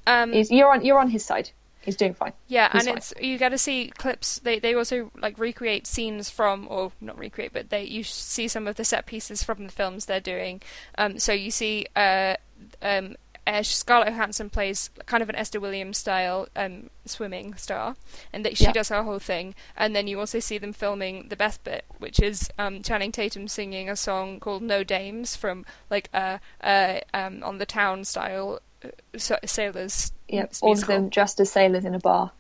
um. 0.08 0.34
you're 0.34 0.72
on 0.72 0.84
you're 0.84 1.00
on 1.00 1.10
his 1.10 1.26
side. 1.26 1.52
He's 1.82 1.96
doing 1.96 2.16
fine. 2.16 2.34
Yeah, 2.48 2.70
He's 2.72 2.82
and 2.82 2.88
fine. 2.90 2.98
it's 2.98 3.14
you 3.22 3.38
get 3.38 3.50
to 3.50 3.60
see 3.60 3.92
clips. 3.96 4.40
They 4.40 4.58
they 4.58 4.74
also 4.74 5.12
like 5.20 5.38
recreate 5.38 5.86
scenes 5.86 6.32
from, 6.32 6.68
or 6.68 6.92
not 7.00 7.16
recreate, 7.18 7.54
but 7.54 7.70
they 7.70 7.84
you 7.84 8.04
see 8.04 8.48
some 8.48 8.68
of 8.68 8.76
the 8.76 8.84
set 8.84 9.06
pieces 9.06 9.44
from 9.44 9.66
the 9.66 9.72
films 9.72 10.06
they're 10.08 10.20
doing. 10.20 10.64
Um, 10.98 11.20
so 11.20 11.32
you 11.32 11.52
see, 11.52 11.86
uh, 11.96 12.38
um, 12.82 13.16
uh, 13.48 13.64
Scarlett 13.64 14.10
Johansson 14.10 14.50
plays 14.50 14.90
kind 15.06 15.22
of 15.24 15.30
an 15.30 15.36
Esther 15.36 15.60
Williams 15.60 15.98
style 15.98 16.48
um 16.56 16.90
swimming 17.06 17.56
star, 17.56 17.96
and 18.34 18.44
that 18.46 18.58
she 18.58 18.66
Yeah. 18.66 18.72
does 18.72 18.90
her 18.90 19.04
whole 19.04 19.20
thing. 19.20 19.56
And 19.78 19.96
then 19.96 20.08
you 20.08 20.20
also 20.20 20.40
see 20.40 20.58
them 20.58 20.74
filming 20.74 21.28
the 21.30 21.36
best 21.36 21.64
bit, 21.64 21.86
which 22.00 22.20
is 22.20 22.50
um 22.58 22.82
Channing 22.82 23.12
Tatum 23.12 23.48
singing 23.48 23.90
a 23.90 23.96
song 23.96 24.40
called 24.40 24.62
"No 24.64 24.84
Dames" 24.84 25.36
from 25.36 25.66
like 25.90 26.10
uh 26.14 26.40
uh 26.62 27.00
um 27.14 27.44
on 27.44 27.58
the 27.58 27.66
town 27.66 28.04
style. 28.06 28.60
uh, 28.84 28.90
Sailors, 29.46 30.12
Yep, 30.28 30.54
all 30.62 30.74
of 30.74 30.86
them 30.88 31.10
dressed 31.10 31.40
as 31.40 31.52
sailors 31.52 31.86
in 31.86 31.96
a 31.96 32.00
bar 32.00 32.32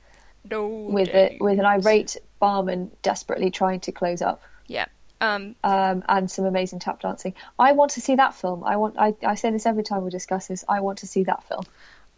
No 0.49 0.67
with 0.67 1.09
a, 1.09 1.37
with 1.39 1.57
an 1.59 1.65
irate 1.65 2.17
barman 2.39 2.91
desperately 3.01 3.49
trying 3.51 3.79
to 3.81 3.91
close 3.91 4.21
up. 4.21 4.41
Yeah. 4.67 4.85
Um, 5.21 5.55
Um, 5.63 6.03
and 6.09 6.29
some 6.29 6.45
amazing 6.45 6.79
tap 6.79 7.01
dancing. 7.01 7.33
I 7.57 7.71
want 7.71 7.91
to 7.91 8.01
see 8.01 8.15
that 8.15 8.35
film. 8.35 8.63
I 8.63 8.75
want. 8.77 8.95
I, 8.97 9.15
I 9.25 9.35
say 9.35 9.49
this 9.51 9.65
every 9.65 9.83
time 9.83 10.03
we 10.03 10.09
discuss 10.09 10.47
this. 10.47 10.65
I 10.67 10.81
want 10.81 10.99
to 10.99 11.07
see 11.07 11.23
that 11.23 11.43
film. 11.43 11.65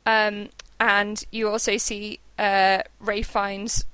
um, 0.05 0.49
and 0.79 1.23
you 1.31 1.49
also 1.49 1.77
see 1.77 2.19
uh, 2.37 2.79
Ralph 2.99 3.25
Fiennes 3.27 3.85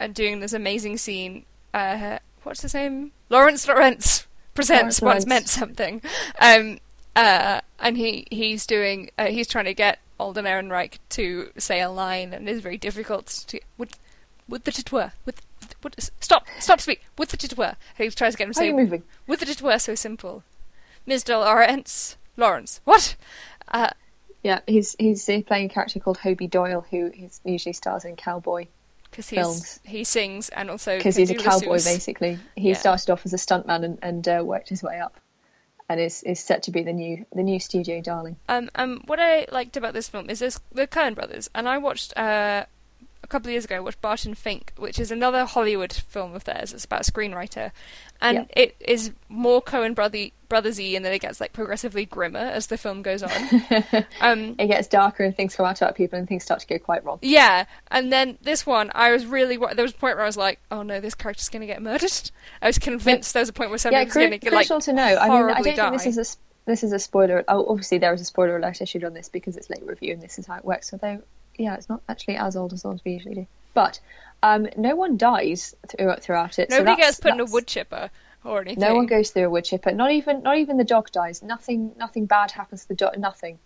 uh, 0.00 0.06
doing 0.08 0.40
this 0.40 0.52
amazing 0.52 0.96
scene. 0.98 1.44
Uh, 1.72 2.18
what's 2.42 2.62
his 2.62 2.74
name? 2.74 3.12
Lawrence 3.30 3.66
Lawrence 3.68 4.26
presents 4.54 5.00
Lawrence 5.02 5.22
Once 5.22 5.26
Meant 5.26 5.48
Something. 5.48 6.02
Um, 6.40 6.78
uh, 7.16 7.60
and 7.80 7.96
he, 7.96 8.26
he's 8.30 8.66
doing 8.66 9.10
uh, 9.18 9.26
he's 9.26 9.46
trying 9.48 9.64
to 9.66 9.74
get 9.74 9.98
Alden 10.18 10.44
Ehrenreich 10.46 10.98
to 11.10 11.50
say 11.58 11.80
a 11.80 11.90
line, 11.90 12.32
and 12.32 12.48
it's 12.48 12.60
very 12.60 12.78
difficult 12.78 13.26
to 13.48 13.60
with 13.76 13.98
with 14.48 14.64
the 14.64 14.70
titwer 14.70 15.12
with. 15.24 15.42
What 15.82 15.94
is, 15.98 16.10
stop! 16.20 16.46
Stop! 16.58 16.80
Speak 16.80 17.02
with 17.16 17.32
it 17.34 17.56
were. 17.56 17.76
He 17.96 18.08
tries 18.10 18.32
to 18.34 18.38
get 18.38 18.48
him 18.48 18.54
to 18.54 18.58
How 18.58 18.62
are 18.64 18.68
say 18.68 18.70
you 18.70 18.76
moving? 18.76 19.02
with 19.26 19.40
the 19.40 19.46
titwer 19.46 19.80
so 19.80 19.94
simple. 19.94 20.42
Mr. 21.06 21.38
Lawrence 21.40 22.16
Lawrence. 22.36 22.80
What? 22.84 23.16
Uh, 23.68 23.90
Yeah, 24.42 24.60
he's 24.66 24.94
he's 24.98 25.24
playing 25.24 25.66
a 25.66 25.68
character 25.68 25.98
called 26.00 26.18
Hobie 26.18 26.50
Doyle, 26.50 26.84
who 26.90 27.10
he's 27.14 27.40
usually 27.44 27.72
stars 27.72 28.04
in 28.04 28.16
Cowboy 28.16 28.66
because 29.10 29.28
films. 29.30 29.80
he 29.84 30.04
sings 30.04 30.48
and 30.50 30.70
also 30.70 30.96
because 30.98 31.16
he's 31.16 31.30
a 31.30 31.34
cowboy 31.34 31.82
basically. 31.82 32.38
He 32.56 32.68
Yeah. 32.70 32.74
started 32.76 33.10
off 33.10 33.24
as 33.24 33.32
a 33.32 33.36
stuntman 33.38 33.84
and, 33.84 33.98
and 34.02 34.28
uh, 34.28 34.42
worked 34.44 34.68
his 34.68 34.82
way 34.82 35.00
up, 35.00 35.18
and 35.88 35.98
is 35.98 36.22
is 36.22 36.38
set 36.40 36.62
to 36.64 36.70
be 36.70 36.82
the 36.82 36.92
new 36.92 37.24
the 37.34 37.42
new 37.42 37.58
studio 37.58 38.00
darling. 38.02 38.36
Um, 38.48 38.68
um, 38.74 39.02
what 39.06 39.18
I 39.18 39.46
liked 39.50 39.76
about 39.78 39.94
this 39.94 40.08
film 40.08 40.28
is 40.30 40.38
this 40.40 40.60
the 40.72 40.86
Coen 40.86 41.14
brothers, 41.14 41.48
and 41.54 41.66
I 41.68 41.78
watched 41.78 42.16
uh, 42.16 42.66
a 43.22 43.26
couple 43.26 43.48
of 43.48 43.52
years 43.52 43.64
ago. 43.64 43.76
I 43.76 43.80
watched 43.80 44.00
Barton 44.00 44.34
Fink, 44.34 44.72
which 44.76 44.98
is 44.98 45.10
another 45.10 45.44
Hollywood 45.44 45.92
film 45.92 46.34
of 46.34 46.44
theirs. 46.44 46.72
It's 46.72 46.84
about 46.84 47.06
a 47.08 47.12
screenwriter, 47.12 47.72
and 48.20 48.38
Yeah. 48.38 48.44
it 48.62 48.76
is 48.80 49.12
more 49.28 49.60
Coen 49.62 49.94
brother 49.94 50.26
brothersy, 50.48 50.96
and 50.96 51.04
then 51.04 51.12
it 51.12 51.18
gets 51.20 51.40
like 51.40 51.52
progressively 51.52 52.06
grimmer 52.06 52.38
as 52.38 52.68
the 52.68 52.78
film 52.78 53.02
goes 53.02 53.22
on. 53.22 53.30
um, 54.20 54.54
It 54.58 54.68
gets 54.68 54.88
darker 54.88 55.22
and 55.24 55.36
things 55.36 55.54
come 55.54 55.66
out 55.66 55.80
about 55.80 55.94
people 55.94 56.18
and 56.18 56.26
things 56.26 56.42
start 56.44 56.60
to 56.60 56.66
go 56.66 56.78
quite 56.78 57.04
wrong. 57.04 57.18
Yeah, 57.22 57.64
and 57.90 58.10
then 58.12 58.38
this 58.42 58.64
one, 58.66 58.90
I 58.94 59.10
was 59.12 59.26
really. 59.26 59.56
There 59.56 59.82
was 59.84 59.92
a 59.92 59.96
point 59.96 60.16
where 60.16 60.24
I 60.24 60.26
was 60.28 60.36
like, 60.36 60.60
"Oh 60.70 60.82
no, 60.82 61.00
this 61.00 61.14
character's 61.14 61.48
going 61.48 61.60
to 61.60 61.66
get 61.66 61.82
murdered." 61.82 62.30
I 62.62 62.66
was 62.66 62.78
convinced 62.78 63.34
there 63.34 63.42
was 63.42 63.48
a 63.48 63.52
point 63.52 63.70
where 63.70 63.76
Yeah, 63.76 63.82
somebody 63.82 64.04
was 64.06 64.12
cru- 64.12 64.22
going 64.22 64.30
to 64.32 64.38
get 64.38 64.52
like 64.52 64.66
crucial 64.68 64.80
to 64.80 64.92
know. 64.92 65.02
I 65.02 65.28
mean, 65.28 65.50
I 65.50 65.62
don't 65.62 65.76
die. 65.76 65.90
think 65.90 66.02
this 66.02 66.06
is 66.16 66.34
a 66.34 66.36
this 66.66 66.84
is 66.84 66.92
a 66.92 66.98
spoiler. 66.98 67.44
Oh, 67.48 67.66
obviously 67.68 67.98
there 67.98 68.12
is 68.14 68.20
a 68.20 68.24
spoiler 68.26 68.56
alert 68.56 68.80
issued 68.82 69.02
on 69.04 69.14
this 69.14 69.28
because 69.28 69.56
it's 69.56 69.70
late 69.70 69.82
review 69.86 70.12
and 70.12 70.22
this 70.22 70.38
is 70.38 70.46
how 70.46 70.56
it 70.56 70.64
works. 70.64 70.92
Although 70.92 71.22
yeah, 71.58 71.74
it's 71.74 71.88
not 71.88 72.00
actually 72.08 72.36
as 72.36 72.56
old 72.56 72.72
as 72.72 72.84
we 73.04 73.12
usually 73.12 73.34
do. 73.34 73.46
But 73.74 74.00
um, 74.42 74.68
no 74.76 74.94
one 74.96 75.16
dies 75.16 75.74
throughout, 75.86 76.22
throughout 76.22 76.58
it. 76.58 76.70
Nobody 76.70 76.92
that's- 76.96 77.16
gets 77.16 77.20
put 77.20 77.32
in 77.34 77.40
a 77.40 77.44
wood 77.44 77.66
chipper 77.66 78.10
or 78.44 78.60
anything. 78.62 78.80
No 78.80 78.94
one 78.94 79.06
goes 79.06 79.30
through 79.30 79.44
a 79.46 79.50
wood 79.50 79.64
chipper. 79.64 79.92
Not 79.92 80.10
even 80.12 80.42
not 80.42 80.56
even 80.58 80.76
the 80.78 80.84
dog 80.84 81.10
dies. 81.12 81.42
Nothing 81.42 81.92
nothing 81.98 82.26
bad 82.26 82.50
happens 82.52 82.82
to 82.82 82.88
the 82.88 82.94
dog. 82.94 83.18
Nothing. 83.18 83.58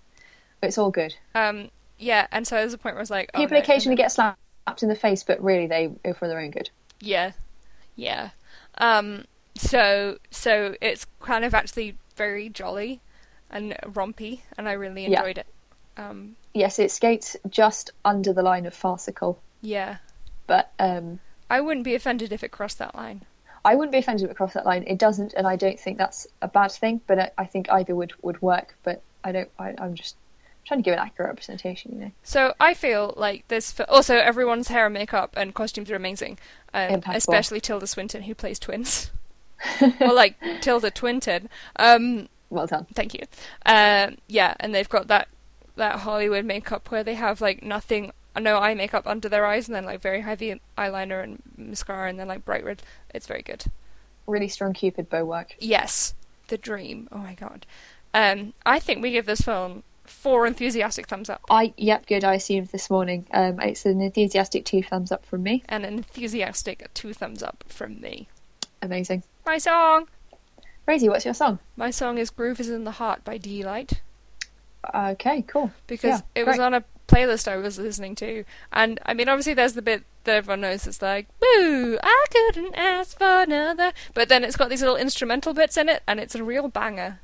It's 0.62 0.78
all 0.78 0.90
good. 0.90 1.14
Um, 1.34 1.70
yeah, 1.98 2.26
and 2.32 2.46
so 2.46 2.56
there's 2.56 2.72
a 2.72 2.78
point 2.78 2.94
where 2.94 3.02
it's 3.02 3.10
like, 3.10 3.30
oh, 3.34 3.38
People 3.40 3.56
no, 3.56 3.62
occasionally 3.62 3.96
no. 3.96 4.02
get 4.02 4.12
slapped 4.12 4.82
in 4.82 4.88
the 4.88 4.94
face, 4.94 5.22
but 5.24 5.42
really 5.42 5.66
they 5.66 5.88
go 6.04 6.14
for 6.14 6.26
their 6.28 6.40
own 6.40 6.50
good. 6.50 6.70
Yeah, 7.00 7.32
yeah. 7.96 8.30
Um, 8.78 9.24
so 9.54 10.18
so 10.30 10.74
it's 10.80 11.06
kind 11.20 11.44
of 11.44 11.52
actually 11.54 11.96
very 12.16 12.48
jolly 12.48 13.00
and 13.50 13.76
rompy, 13.84 14.40
and 14.56 14.68
I 14.68 14.72
really 14.72 15.02
Yeah. 15.06 15.18
enjoyed 15.20 15.38
it. 15.38 15.46
Um, 15.96 16.36
Yes, 16.54 16.78
it 16.78 16.90
skates 16.90 17.36
just 17.48 17.90
under 18.04 18.32
the 18.32 18.42
line 18.42 18.66
of 18.66 18.74
farcical, 18.74 19.40
yeah, 19.60 19.96
but 20.46 20.70
um, 20.78 21.20
I 21.48 21.60
wouldn't 21.60 21.84
be 21.84 21.94
offended 21.94 22.32
if 22.32 22.42
it 22.44 22.50
crossed 22.50 22.78
that 22.78 22.94
line. 22.94 23.24
I 23.64 23.74
wouldn't 23.74 23.92
be 23.92 23.98
offended 23.98 24.24
if 24.24 24.30
it 24.30 24.36
crossed 24.36 24.54
that 24.54 24.66
line. 24.66 24.84
It 24.86 24.98
doesn't, 24.98 25.34
and 25.34 25.46
I 25.46 25.56
don't 25.56 25.78
think 25.78 25.98
that's 25.98 26.26
a 26.40 26.48
bad 26.48 26.72
thing. 26.72 27.00
But 27.06 27.18
I, 27.18 27.30
I 27.38 27.44
think 27.46 27.70
either 27.70 27.94
would 27.94 28.12
would 28.22 28.40
work. 28.42 28.76
But 28.82 29.02
I 29.24 29.32
don't. 29.32 29.50
I, 29.58 29.74
I'm 29.78 29.94
just 29.94 30.16
trying 30.66 30.80
to 30.80 30.84
give 30.84 30.94
an 30.94 30.98
accurate 30.98 31.28
representation. 31.28 31.92
You 31.92 31.98
know. 32.00 32.10
So 32.22 32.54
I 32.60 32.74
feel 32.74 33.14
like 33.16 33.46
this. 33.48 33.78
Also, 33.88 34.16
everyone's 34.16 34.68
hair 34.68 34.86
and 34.86 34.94
makeup 34.94 35.34
and 35.36 35.54
costumes 35.54 35.90
are 35.90 35.96
amazing, 35.96 36.38
um, 36.74 37.02
especially 37.08 37.60
Tilda 37.60 37.86
Swinton, 37.86 38.22
who 38.22 38.34
plays 38.34 38.58
twins, 38.58 39.10
well, 40.00 40.14
like 40.14 40.36
Tilda 40.60 40.90
Twinton. 40.90 41.46
Um, 41.76 42.28
Well 42.50 42.66
done. 42.66 42.86
Thank 42.94 43.14
you. 43.14 43.20
Uh, 43.64 44.10
yeah, 44.26 44.54
and 44.60 44.74
they've 44.74 44.88
got 44.88 45.08
that 45.08 45.28
that 45.76 46.00
Hollywood 46.00 46.44
makeup 46.44 46.90
where 46.90 47.04
they 47.04 47.14
have 47.14 47.40
like 47.40 47.62
nothing, 47.62 48.12
no 48.38 48.58
eye 48.58 48.74
makeup 48.74 49.06
under 49.06 49.28
their 49.28 49.46
eyes, 49.46 49.68
and 49.68 49.74
then 49.74 49.84
like 49.84 50.00
very 50.00 50.20
heavy 50.20 50.60
eyeliner 50.76 51.22
and 51.22 51.42
mascara, 51.56 52.08
and 52.08 52.18
then 52.18 52.28
like 52.28 52.44
bright 52.44 52.64
red. 52.64 52.82
It's 53.14 53.26
very 53.26 53.42
good. 53.42 53.64
Really 54.26 54.48
strong 54.48 54.72
Cupid 54.72 55.08
bow 55.10 55.24
work. 55.24 55.56
Yes, 55.58 56.14
the 56.48 56.58
dream. 56.58 57.08
Oh 57.10 57.18
my 57.18 57.34
god. 57.34 57.66
Um, 58.14 58.52
I 58.66 58.78
think 58.78 59.02
we 59.02 59.10
give 59.10 59.26
this 59.26 59.40
film 59.40 59.82
four 60.04 60.46
enthusiastic 60.46 61.06
thumbs 61.06 61.30
up 61.30 61.40
I 61.48 61.72
yep, 61.76 62.06
good. 62.06 62.24
I 62.24 62.34
assumed 62.34 62.68
this 62.68 62.90
morning. 62.90 63.26
Um, 63.32 63.60
it's 63.60 63.86
an 63.86 64.00
enthusiastic 64.00 64.64
two 64.64 64.82
thumbs 64.82 65.10
up 65.12 65.24
from 65.24 65.42
me. 65.42 65.62
and 65.68 65.84
an 65.84 65.94
enthusiastic 65.94 66.92
two 66.92 67.14
thumbs 67.14 67.42
up 67.42 67.64
from 67.66 68.00
me. 68.00 68.28
Amazing. 68.82 69.22
My 69.46 69.58
song. 69.58 70.08
Rosie, 70.86 71.08
what's 71.08 71.24
your 71.24 71.34
song? 71.34 71.60
My 71.76 71.90
song 71.90 72.18
is 72.18 72.30
"Groove 72.30 72.60
Is 72.60 72.68
in 72.68 72.84
the 72.84 72.90
Heart" 72.92 73.24
by 73.24 73.38
Deee-Lite. 73.38 74.02
Okay, 74.94 75.42
cool. 75.42 75.70
because 75.86 76.08
Yeah, 76.08 76.20
it 76.34 76.46
was 76.46 76.56
great. 76.56 76.64
on 76.66 76.74
a 76.74 76.84
playlist 77.08 77.46
I 77.48 77.56
was 77.56 77.78
listening 77.78 78.14
to, 78.16 78.44
and 78.72 78.98
I 79.04 79.14
mean, 79.14 79.28
obviously, 79.28 79.54
there's 79.54 79.74
the 79.74 79.82
bit 79.82 80.04
that 80.24 80.36
everyone 80.36 80.60
knows. 80.62 80.86
It's 80.86 81.02
like, 81.02 81.26
"Boo, 81.40 81.98
I 82.02 82.26
couldn't 82.30 82.74
ask 82.74 83.16
for 83.18 83.42
another," 83.42 83.92
but 84.14 84.28
then 84.28 84.44
it's 84.44 84.56
got 84.56 84.70
these 84.70 84.80
little 84.80 84.96
instrumental 84.96 85.52
bits 85.54 85.76
in 85.76 85.88
it, 85.88 86.02
and 86.06 86.18
it's 86.20 86.34
a 86.34 86.42
real 86.44 86.68
banger. 86.68 87.20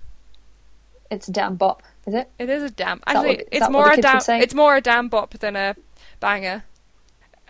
It's 1.10 1.26
a 1.28 1.32
damn 1.32 1.56
bop, 1.56 1.82
is 2.06 2.14
it? 2.14 2.30
It 2.38 2.50
is 2.50 2.62
a 2.62 2.70
damn. 2.70 2.98
that 2.98 3.16
Actually, 3.16 3.28
what- 3.28 3.40
is 3.40 3.46
it's 3.52 3.70
more 3.70 3.90
a 3.92 3.96
damn. 3.96 4.20
It's 4.42 4.54
more 4.54 4.76
a 4.76 4.80
damn 4.80 5.08
bop 5.08 5.30
than 5.38 5.56
a 5.56 5.74
banger. 6.20 6.64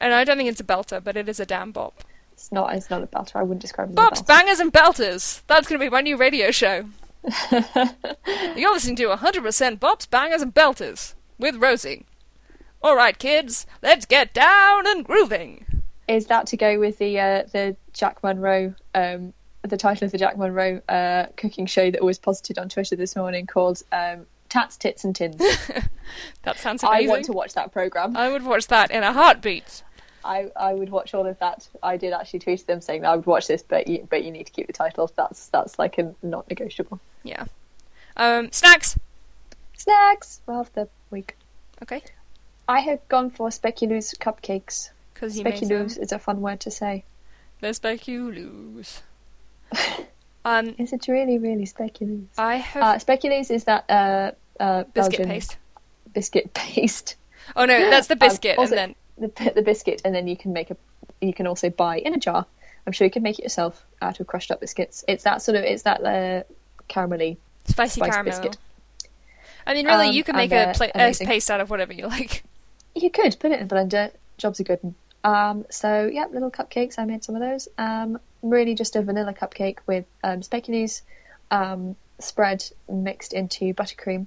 And 0.01 0.15
I 0.15 0.23
don't 0.23 0.37
think 0.37 0.49
it's 0.49 0.61
a 0.61 0.65
belter, 0.65 1.03
but 1.03 1.17
it 1.17 1.29
is 1.29 1.41
a 1.41 1.47
damn 1.47 1.73
bop. 1.73 2.05
It's 2.33 2.53
not. 2.53 2.73
It's 2.77 2.89
not 2.89 3.03
a 3.03 3.07
belter. 3.09 3.35
I 3.35 3.43
wouldn't 3.43 3.61
describe 3.61 3.91
it 3.91 3.99
as 3.99 4.21
Bops, 4.21 4.25
bangers, 4.25 4.61
and 4.61 4.73
belters. 4.73 5.43
That's 5.49 5.67
going 5.67 5.81
to 5.81 5.85
be 5.85 5.91
my 5.91 6.03
new 6.03 6.17
radio 6.17 6.53
show. 6.53 6.85
You're 8.57 8.73
listening 8.73 8.97
to 8.97 9.05
100% 9.05 9.79
Bops, 9.79 10.09
Bangers, 10.09 10.43
and 10.43 10.55
Belters 10.55 11.15
with 11.39 11.57
Rosie. 11.57 12.07
All 12.83 12.97
right, 12.97 13.19
kids, 13.19 13.67
let's 13.83 14.07
get 14.07 14.33
down 14.33 14.87
and 14.87 15.05
grooving. 15.05 15.67
Is 16.07 16.27
that 16.27 16.47
to 16.49 16.57
go 16.57 16.79
with 16.79 16.99
the 16.99 17.21
uh, 17.21 17.43
the 17.53 17.77
Jack 17.93 18.23
Monroe 18.23 18.73
um, 18.95 19.35
the 19.63 19.77
title 19.77 20.07
of 20.07 20.13
the 20.13 20.19
Jack 20.19 20.39
Monroe 20.39 20.81
uh, 20.89 21.27
cooking 21.37 21.67
show 21.67 21.91
that 21.91 22.03
was 22.03 22.19
posted 22.19 22.59
on 22.59 22.69
Twitter 22.69 22.97
this 22.97 23.17
morning 23.17 23.47
called 23.47 23.83
um, 23.93 24.27
Tats, 24.49 24.77
Tits 24.77 25.05
and 25.05 25.15
Tins? 25.15 25.43
That 26.45 26.59
sounds 26.59 26.83
amazing. 26.83 27.11
I 27.11 27.13
want 27.13 27.25
to 27.27 27.33
watch 27.33 27.53
that 27.53 27.71
program. 27.71 28.17
I 28.17 28.31
would 28.31 28.43
watch 28.43 28.69
that 28.69 28.91
in 28.91 29.03
a 29.03 29.13
heartbeat. 29.13 29.83
I, 30.25 30.51
I 30.57 30.75
would 30.75 30.91
watch 30.91 31.15
all 31.15 31.27
of 31.27 31.39
that. 31.39 31.67
I 31.83 31.97
did 31.97 32.13
actually 32.13 32.41
tweet 32.41 32.67
them 32.67 32.81
saying 32.81 33.03
that 33.03 33.11
I 33.11 33.17
would 33.17 33.27
watch 33.27 33.47
this, 33.47 33.63
but 33.63 33.87
you, 33.89 34.07
but 34.11 34.25
you 34.25 34.31
need 34.31 34.47
to 34.47 34.53
keep 34.53 34.67
the 34.67 34.73
title. 34.73 35.11
That's 35.17 35.49
that's 35.49 35.79
like 35.79 35.99
a 35.99 36.15
not 36.23 36.49
negotiable. 36.49 37.01
Yeah. 37.23 37.45
Um, 38.17 38.51
snacks. 38.53 38.99
Snacks 39.77 40.41
of 40.49 40.73
the 40.75 40.89
week. 41.11 41.37
Okay. 41.83 42.03
I 42.69 42.81
have 42.81 43.07
gone 43.09 43.31
for 43.31 43.49
speculoos 43.49 44.17
cupcakes. 44.19 44.91
Because 45.15 45.39
Speculoos 45.39 45.99
is 45.99 46.13
a 46.13 46.19
fun 46.19 46.41
word 46.41 46.61
to 46.61 46.71
say. 46.71 47.05
The 47.61 47.69
speculoos. 47.69 49.01
um, 50.45 50.75
Is 50.79 50.93
it 50.93 51.07
really, 51.09 51.39
really 51.39 51.65
speculoos? 51.65 52.27
I 52.37 52.57
have 52.57 52.83
Uh, 52.83 52.95
speculoos 52.99 53.51
is 53.51 53.65
that 53.65 53.85
uh, 53.91 54.33
uh, 54.61 54.85
biscuit 54.85 54.95
Belgian 55.19 55.29
paste. 55.29 55.57
biscuit 56.13 56.55
paste. 56.55 57.17
Oh 57.57 57.65
no, 57.65 57.91
that's 57.91 58.07
the 58.09 58.15
Um, 58.15 58.19
biscuit, 58.19 58.59
also- 58.59 58.73
and 58.77 58.79
then 58.79 58.95
the 59.21 59.53
the 59.55 59.63
biscuit, 59.63 60.03
and 60.05 60.15
then 60.15 60.27
you 60.29 60.37
can 60.37 60.53
make 60.53 60.71
a. 60.71 60.77
You 61.21 61.35
can 61.35 61.47
also 61.47 61.71
buy 61.71 61.99
in 61.99 62.15
a 62.15 62.19
jar. 62.19 62.47
I'm 62.87 62.93
sure 62.93 63.05
you 63.05 63.11
can 63.11 63.23
make 63.23 63.39
it 63.39 63.43
yourself 63.43 63.85
out 64.01 64.21
of 64.21 64.27
crushed 64.27 64.51
up 64.51 64.61
biscuits. 64.61 65.05
It's 65.09 65.25
that 65.25 65.43
sort 65.43 65.57
of. 65.57 65.65
It's 65.65 65.83
that 65.83 66.03
uh, 66.03 66.43
caramelly. 66.89 67.37
spicy 67.67 68.01
caramel. 68.01 68.25
biscuit. 68.25 68.57
I 69.67 69.75
mean, 69.75 69.87
really, 69.87 70.09
Um, 70.09 70.15
you 70.15 70.25
can 70.25 70.37
make 70.37 70.51
a, 70.51 70.73
pla- 70.75 70.89
a 70.95 71.13
paste 71.13 71.51
out 71.51 71.61
of 71.61 71.69
whatever 71.69 71.93
you 71.93 72.07
like. 72.07 72.45
You 72.95 73.11
could 73.11 73.39
put 73.39 73.53
it 73.53 73.61
in 73.61 73.67
a 73.67 73.69
blender. 73.69 74.11
Jobs 74.39 74.59
are 74.59 74.65
good. 74.65 74.95
Um, 75.23 75.67
so 75.71 76.11
yeah, 76.13 76.27
little 76.33 76.51
cupcakes. 76.51 76.99
I 76.99 77.05
made 77.05 77.23
some 77.23 77.37
of 77.37 77.41
those. 77.41 77.69
Um, 77.79 78.19
really 78.43 78.75
just 78.75 78.97
a 78.97 79.03
vanilla 79.03 79.33
cupcake 79.33 79.79
with 79.87 80.05
um, 80.25 80.41
speculoos, 80.41 81.03
um, 81.53 81.95
spread 82.19 82.65
mixed 82.89 83.35
into 83.35 83.73
buttercream 83.73 84.27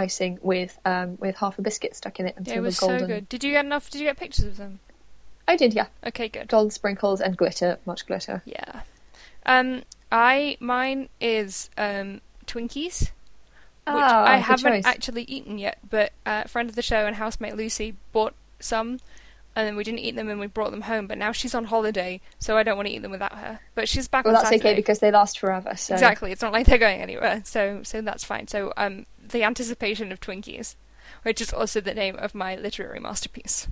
icing 0.00 0.38
with 0.42 0.78
um, 0.84 1.16
with 1.20 1.36
half 1.36 1.58
a 1.58 1.62
biscuit 1.62 1.94
stuck 1.94 2.18
in 2.20 2.26
it 2.26 2.34
until 2.36 2.56
It 2.56 2.60
was 2.60 2.78
golden. 2.80 3.00
so 3.00 3.06
good. 3.06 3.28
Did 3.28 3.44
you 3.44 3.52
get 3.52 3.64
enough? 3.64 3.90
Did 3.90 4.00
you 4.00 4.06
get 4.06 4.16
pictures 4.16 4.46
of 4.46 4.56
them? 4.56 4.80
I 5.46 5.56
did, 5.56 5.74
yeah. 5.74 5.86
Okay, 6.06 6.28
good. 6.28 6.48
Golden 6.48 6.70
sprinkles 6.70 7.20
and 7.20 7.36
glitter, 7.36 7.78
much 7.84 8.06
glitter. 8.06 8.42
Yeah. 8.44 8.82
Um, 9.46 9.82
I 10.12 10.56
mine 10.60 11.08
is 11.20 11.70
um 11.78 12.20
Twinkies, 12.46 13.00
which 13.00 13.10
Ah, 13.86 14.24
I 14.24 14.36
haven't 14.36 14.72
choice. 14.72 14.86
actually 14.86 15.22
eaten 15.24 15.58
yet. 15.58 15.78
But 15.88 16.12
uh, 16.26 16.42
a 16.44 16.48
friend 16.48 16.68
of 16.68 16.76
the 16.76 16.82
show 16.82 17.06
and 17.06 17.16
housemate 17.16 17.56
Lucy 17.56 17.96
bought 18.12 18.34
some, 18.60 19.00
and 19.56 19.66
then 19.66 19.76
we 19.76 19.82
didn't 19.84 20.00
eat 20.00 20.14
them 20.16 20.28
and 20.28 20.38
we 20.38 20.46
brought 20.46 20.70
them 20.70 20.82
home. 20.82 21.06
But 21.06 21.18
now 21.18 21.32
she's 21.32 21.54
on 21.54 21.64
holiday, 21.64 22.20
so 22.38 22.56
I 22.56 22.62
don't 22.62 22.76
want 22.76 22.86
to 22.88 22.94
eat 22.94 23.02
them 23.02 23.10
without 23.10 23.32
her. 23.34 23.60
But 23.74 23.88
she's 23.88 24.06
back 24.08 24.24
Well, 24.24 24.34
that's 24.34 24.48
Saturday. 24.48 24.68
okay 24.70 24.74
because 24.76 24.98
they 25.00 25.10
last 25.10 25.38
forever. 25.38 25.74
So 25.76 25.94
Exactly. 25.94 26.30
It's 26.32 26.42
not 26.42 26.52
like 26.52 26.66
they're 26.66 26.78
going 26.78 27.00
anywhere. 27.00 27.42
So 27.44 27.80
so 27.82 28.00
that's 28.02 28.24
fine. 28.24 28.46
So 28.48 28.72
um 28.76 29.06
the 29.30 29.44
anticipation 29.44 30.12
of 30.12 30.20
Twinkies, 30.20 30.74
which 31.22 31.40
is 31.40 31.52
also 31.52 31.80
the 31.80 31.94
name 31.94 32.16
of 32.16 32.34
my 32.34 32.56
literary 32.56 33.00
masterpiece. 33.00 33.68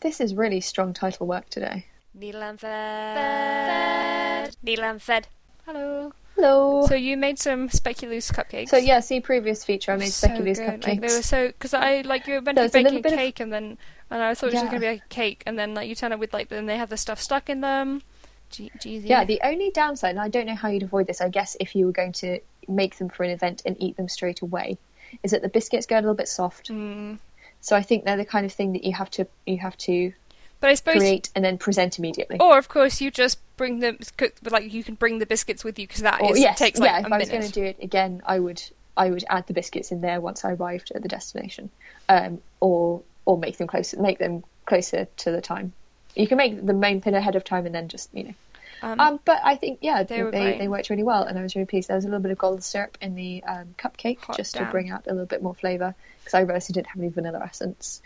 this 0.00 0.20
is 0.20 0.34
really 0.34 0.60
strong 0.60 0.92
title 0.94 1.26
work 1.26 1.48
today. 1.50 1.86
Needle 2.14 2.42
and 2.42 2.58
thread. 2.58 4.56
Needle 4.62 4.84
and 4.84 5.02
thread. 5.02 5.28
Hello. 5.66 6.12
Hello. 6.34 6.86
So 6.86 6.94
you 6.94 7.16
made 7.16 7.38
some 7.38 7.68
speculoos 7.68 8.32
cupcakes. 8.32 8.68
So 8.68 8.76
yeah, 8.76 9.00
see 9.00 9.20
previous 9.20 9.64
feature. 9.64 9.92
I 9.92 9.96
made 9.96 10.12
So 10.12 10.28
speculoos 10.28 10.56
good. 10.56 10.80
cupcakes. 10.80 10.86
Like, 10.86 11.00
they 11.00 11.06
were 11.16 11.22
so 11.22 11.48
because 11.48 11.74
I 11.74 12.02
like 12.02 12.26
you 12.26 12.34
were 12.34 12.40
meant 12.40 12.56
to 12.56 12.62
There's 12.62 12.72
be 12.72 12.80
a 12.80 12.82
little 12.82 12.98
baking 13.02 13.06
a 13.06 13.10
bit 13.10 13.12
of- 13.14 13.18
cake 13.18 13.40
and 13.40 13.52
then 13.52 13.78
and 14.10 14.22
I 14.22 14.34
thought 14.34 14.46
it 14.46 14.52
was 14.52 14.54
just 14.54 14.64
Yeah. 14.66 14.70
gonna 14.70 14.80
be 14.80 14.86
like 14.86 15.02
a 15.04 15.08
cake 15.08 15.42
and 15.46 15.58
then 15.58 15.74
like 15.74 15.88
you 15.88 15.94
turn 15.94 16.12
it 16.12 16.18
with 16.18 16.32
like 16.32 16.48
then 16.48 16.66
they 16.66 16.76
have 16.76 16.88
the 16.90 16.96
stuff 16.96 17.20
stuck 17.20 17.50
in 17.50 17.60
them. 17.60 18.02
Gee, 18.50 18.70
geez, 18.80 19.04
Yeah, 19.04 19.24
the 19.24 19.40
only 19.44 19.70
downside, 19.70 20.10
and 20.12 20.20
I 20.20 20.28
don't 20.28 20.46
know 20.46 20.54
how 20.54 20.68
you'd 20.68 20.82
avoid 20.84 21.06
this, 21.06 21.20
I 21.20 21.28
guess 21.28 21.54
if 21.60 21.74
you 21.76 21.84
were 21.84 21.92
going 21.92 22.12
to 22.12 22.38
make 22.66 22.96
them 22.96 23.10
for 23.10 23.22
an 23.24 23.30
event 23.30 23.60
and 23.66 23.76
eat 23.78 23.98
them 23.98 24.08
straight 24.08 24.40
away, 24.40 24.78
is 25.22 25.32
that 25.32 25.42
the 25.42 25.48
biscuits 25.48 25.86
go 25.86 25.96
a 25.96 26.00
little 26.00 26.14
bit 26.14 26.28
soft. 26.28 26.70
Mm. 26.70 27.18
So 27.60 27.76
I 27.76 27.82
think 27.82 28.04
they're 28.04 28.16
the 28.16 28.24
kind 28.24 28.46
of 28.46 28.52
thing 28.52 28.72
that 28.72 28.84
you 28.84 28.92
have 28.94 29.10
to 29.12 29.26
you 29.46 29.58
have 29.58 29.76
to 29.78 30.12
But 30.60 30.70
I 30.70 30.74
suppose 30.74 30.96
create 30.96 31.30
and 31.34 31.44
then 31.44 31.58
present 31.58 31.98
immediately. 31.98 32.38
Or 32.40 32.58
of 32.58 32.68
course 32.68 33.00
you 33.00 33.10
just 33.10 33.38
bring 33.56 33.80
them, 33.80 33.98
cook, 34.16 34.34
like 34.48 34.72
you 34.72 34.84
can 34.84 34.94
bring 34.94 35.18
the 35.18 35.26
biscuits 35.26 35.64
with 35.64 35.78
you 35.78 35.86
because 35.86 36.02
that 36.02 36.20
Or, 36.20 36.32
is 36.32 36.40
yes, 36.40 36.58
takes 36.58 36.78
like 36.78 36.90
yeah. 36.90 36.98
a 36.98 37.06
If 37.06 37.12
I 37.12 37.18
was 37.18 37.28
going 37.28 37.42
to 37.42 37.52
do 37.52 37.64
it 37.64 37.78
again, 37.82 38.22
I 38.24 38.38
would 38.38 38.62
I 38.96 39.10
would 39.10 39.24
add 39.28 39.46
the 39.46 39.54
biscuits 39.54 39.92
in 39.92 40.00
there 40.00 40.20
once 40.20 40.44
I 40.44 40.52
arrived 40.52 40.92
at 40.94 41.02
the 41.02 41.08
destination, 41.08 41.70
um, 42.08 42.40
or 42.60 43.02
or 43.24 43.38
make 43.38 43.58
them 43.58 43.66
closer 43.66 44.00
make 44.00 44.18
them 44.18 44.44
closer 44.66 45.06
to 45.18 45.30
the 45.30 45.40
time. 45.40 45.72
You 46.14 46.26
can 46.26 46.38
make 46.38 46.64
the 46.64 46.72
main 46.74 47.00
pin 47.00 47.14
ahead 47.14 47.36
of 47.36 47.44
time 47.44 47.66
and 47.66 47.74
then 47.74 47.88
just 47.88 48.08
you 48.12 48.24
know. 48.24 48.34
Um, 48.82 49.00
Um, 49.00 49.20
but 49.24 49.40
I 49.44 49.56
think 49.56 49.78
yeah, 49.82 50.02
They 50.02 50.22
they, 50.22 50.30
they, 50.30 50.58
they 50.58 50.68
worked 50.68 50.90
really 50.90 51.02
well, 51.02 51.24
and 51.24 51.38
I 51.38 51.42
was 51.42 51.54
really 51.56 51.66
pleased. 51.66 51.88
There 51.88 51.96
was 51.96 52.04
a 52.04 52.08
little 52.08 52.22
bit 52.22 52.32
of 52.32 52.38
golden 52.38 52.60
syrup 52.62 52.96
in 53.00 53.14
the 53.14 53.42
um, 53.44 53.74
cupcake 53.78 54.20
Hot 54.20 54.36
just 54.36 54.54
damn. 54.54 54.66
to 54.66 54.70
bring 54.70 54.90
out 54.90 55.06
a 55.06 55.10
little 55.10 55.26
bit 55.26 55.42
more 55.42 55.54
flavour 55.54 55.94
because 56.20 56.34
I 56.34 56.40
realised 56.40 56.70
I 56.70 56.74
didn't 56.74 56.88
have 56.88 56.98
any 56.98 57.08
vanilla 57.08 57.40
essence. 57.44 58.00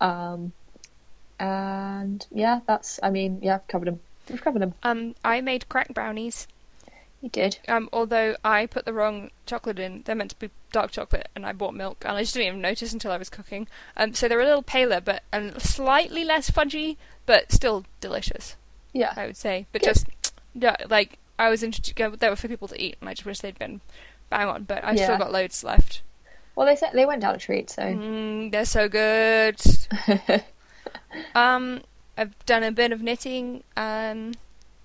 Um, 0.00 0.52
and 1.38 2.26
yeah, 2.30 2.60
that's 2.66 2.98
I 3.02 3.10
mean 3.10 3.40
yeah, 3.42 3.56
I've 3.56 3.68
covered 3.68 3.86
them. 3.86 4.00
We've 4.28 4.42
covered 4.42 4.62
them. 4.62 4.74
um, 4.82 5.14
I 5.24 5.40
made 5.40 5.68
crack 5.68 5.92
brownies. 5.94 6.48
You 7.22 7.30
did. 7.30 7.58
Um, 7.66 7.88
although 7.92 8.36
I 8.44 8.66
put 8.66 8.84
the 8.84 8.92
wrong 8.92 9.30
chocolate 9.46 9.78
in, 9.78 10.02
they're 10.04 10.14
meant 10.14 10.30
to 10.30 10.38
be 10.38 10.50
dark 10.70 10.90
chocolate, 10.90 11.28
and 11.34 11.46
I 11.46 11.52
bought 11.52 11.74
milk, 11.74 12.04
and 12.06 12.16
I 12.16 12.22
just 12.22 12.34
didn't 12.34 12.48
even 12.48 12.60
notice 12.60 12.92
until 12.92 13.10
I 13.10 13.16
was 13.16 13.30
cooking. 13.30 13.68
Um, 13.96 14.12
so 14.14 14.28
they're 14.28 14.40
a 14.40 14.44
little 14.44 14.62
paler, 14.62 15.00
but 15.00 15.22
and 15.32 15.60
slightly 15.60 16.24
less 16.24 16.50
fudgy, 16.50 16.96
but 17.24 17.50
still 17.52 17.84
delicious. 18.00 18.56
Yeah. 18.92 19.12
I 19.16 19.26
would 19.26 19.36
say, 19.36 19.66
but 19.72 19.82
Good. 19.82 19.88
just 19.88 20.06
yeah, 20.58 20.76
like 20.88 21.18
I 21.38 21.48
was 21.50 21.62
introduced. 21.62 22.18
They 22.20 22.28
were 22.28 22.36
for 22.36 22.48
people 22.48 22.68
to 22.68 22.80
eat, 22.82 22.96
and 23.00 23.08
I 23.08 23.14
just 23.14 23.26
wish 23.26 23.40
they'd 23.40 23.58
been 23.58 23.80
bang 24.30 24.48
on. 24.48 24.64
But 24.64 24.84
I 24.84 24.92
Yeah. 24.94 25.04
still 25.04 25.18
got 25.18 25.32
loads 25.32 25.62
left. 25.62 26.02
Well, 26.54 26.66
they 26.66 26.76
said 26.76 26.90
they 26.94 27.04
went 27.06 27.20
down 27.22 27.34
a 27.34 27.38
treat, 27.38 27.68
so 27.70 27.82
Mm, 27.82 28.50
they're 28.50 28.64
so 28.64 28.88
good. 28.88 29.60
um, 31.34 31.82
I've 32.16 32.34
done 32.46 32.62
a 32.62 32.72
bit 32.72 32.92
of 32.92 33.02
knitting. 33.02 33.62
Um, 33.76 34.32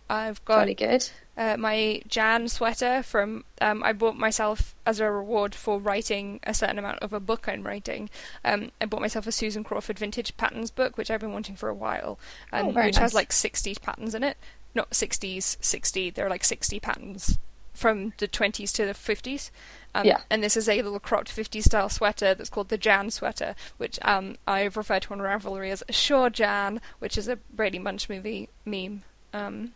I've 0.10 0.44
got 0.44 0.64
jolly 0.64 0.74
good. 0.76 1.08
uh, 1.38 1.56
my 1.58 2.02
Jan 2.06 2.50
sweater 2.50 3.02
from 3.02 3.46
um, 3.62 3.82
I 3.84 3.94
bought 3.94 4.18
myself 4.18 4.76
as 4.86 5.00
a 5.00 5.10
reward 5.10 5.56
for 5.56 5.80
writing 5.80 6.42
a 6.44 6.54
certain 6.54 6.78
amount 6.78 7.00
of 7.00 7.14
a 7.14 7.22
book 7.22 7.48
I'm 7.48 7.64
writing. 7.64 8.10
Um, 8.44 8.72
I 8.82 8.86
bought 8.86 9.00
myself 9.00 9.26
a 9.28 9.32
Susan 9.32 9.64
Crawford 9.64 9.98
vintage 9.98 10.36
patterns 10.36 10.70
book, 10.72 10.98
which 10.98 11.10
I've 11.10 11.22
been 11.22 11.32
wanting 11.32 11.56
for 11.56 11.70
a 11.70 11.74
while, 11.74 12.20
um, 12.52 12.68
Oh, 12.68 12.72
very 12.72 12.88
which 12.88 12.98
has 12.98 13.14
like 13.14 13.32
60 13.32 13.76
patterns 13.76 14.14
in 14.14 14.24
it. 14.24 14.36
Not 14.74 14.92
60s, 14.92 15.58
60. 15.62 16.10
There 16.12 16.26
are 16.26 16.30
like 16.30 16.44
60 16.44 16.80
patterns 16.80 17.38
from 17.74 18.14
the 18.18 18.28
20s 18.28 18.72
to 18.74 18.86
the 18.86 18.94
50s. 18.94 19.50
Um, 19.96 20.06
Yeah. 20.06 20.22
And 20.30 20.44
this 20.44 20.56
is 20.58 20.68
a 20.70 20.82
little 20.82 21.00
cropped 21.00 21.36
50s 21.36 21.64
style 21.64 21.90
sweater 21.90 22.34
that's 22.34 22.50
called 22.50 22.70
the 22.70 22.78
Jan 22.78 23.10
sweater, 23.12 23.56
which 23.78 23.98
um, 24.04 24.38
I 24.48 24.64
refer 24.64 25.00
to 25.00 25.14
on 25.14 25.20
Ravelry 25.20 25.72
as 25.72 25.84
Sure 25.90 26.30
Jan, 26.30 26.80
which 27.00 27.18
is 27.18 27.28
a 27.28 27.38
Brady 27.54 27.80
Bunch 27.80 28.10
movie 28.10 28.50
meme. 28.66 29.04
Um, 29.34 29.74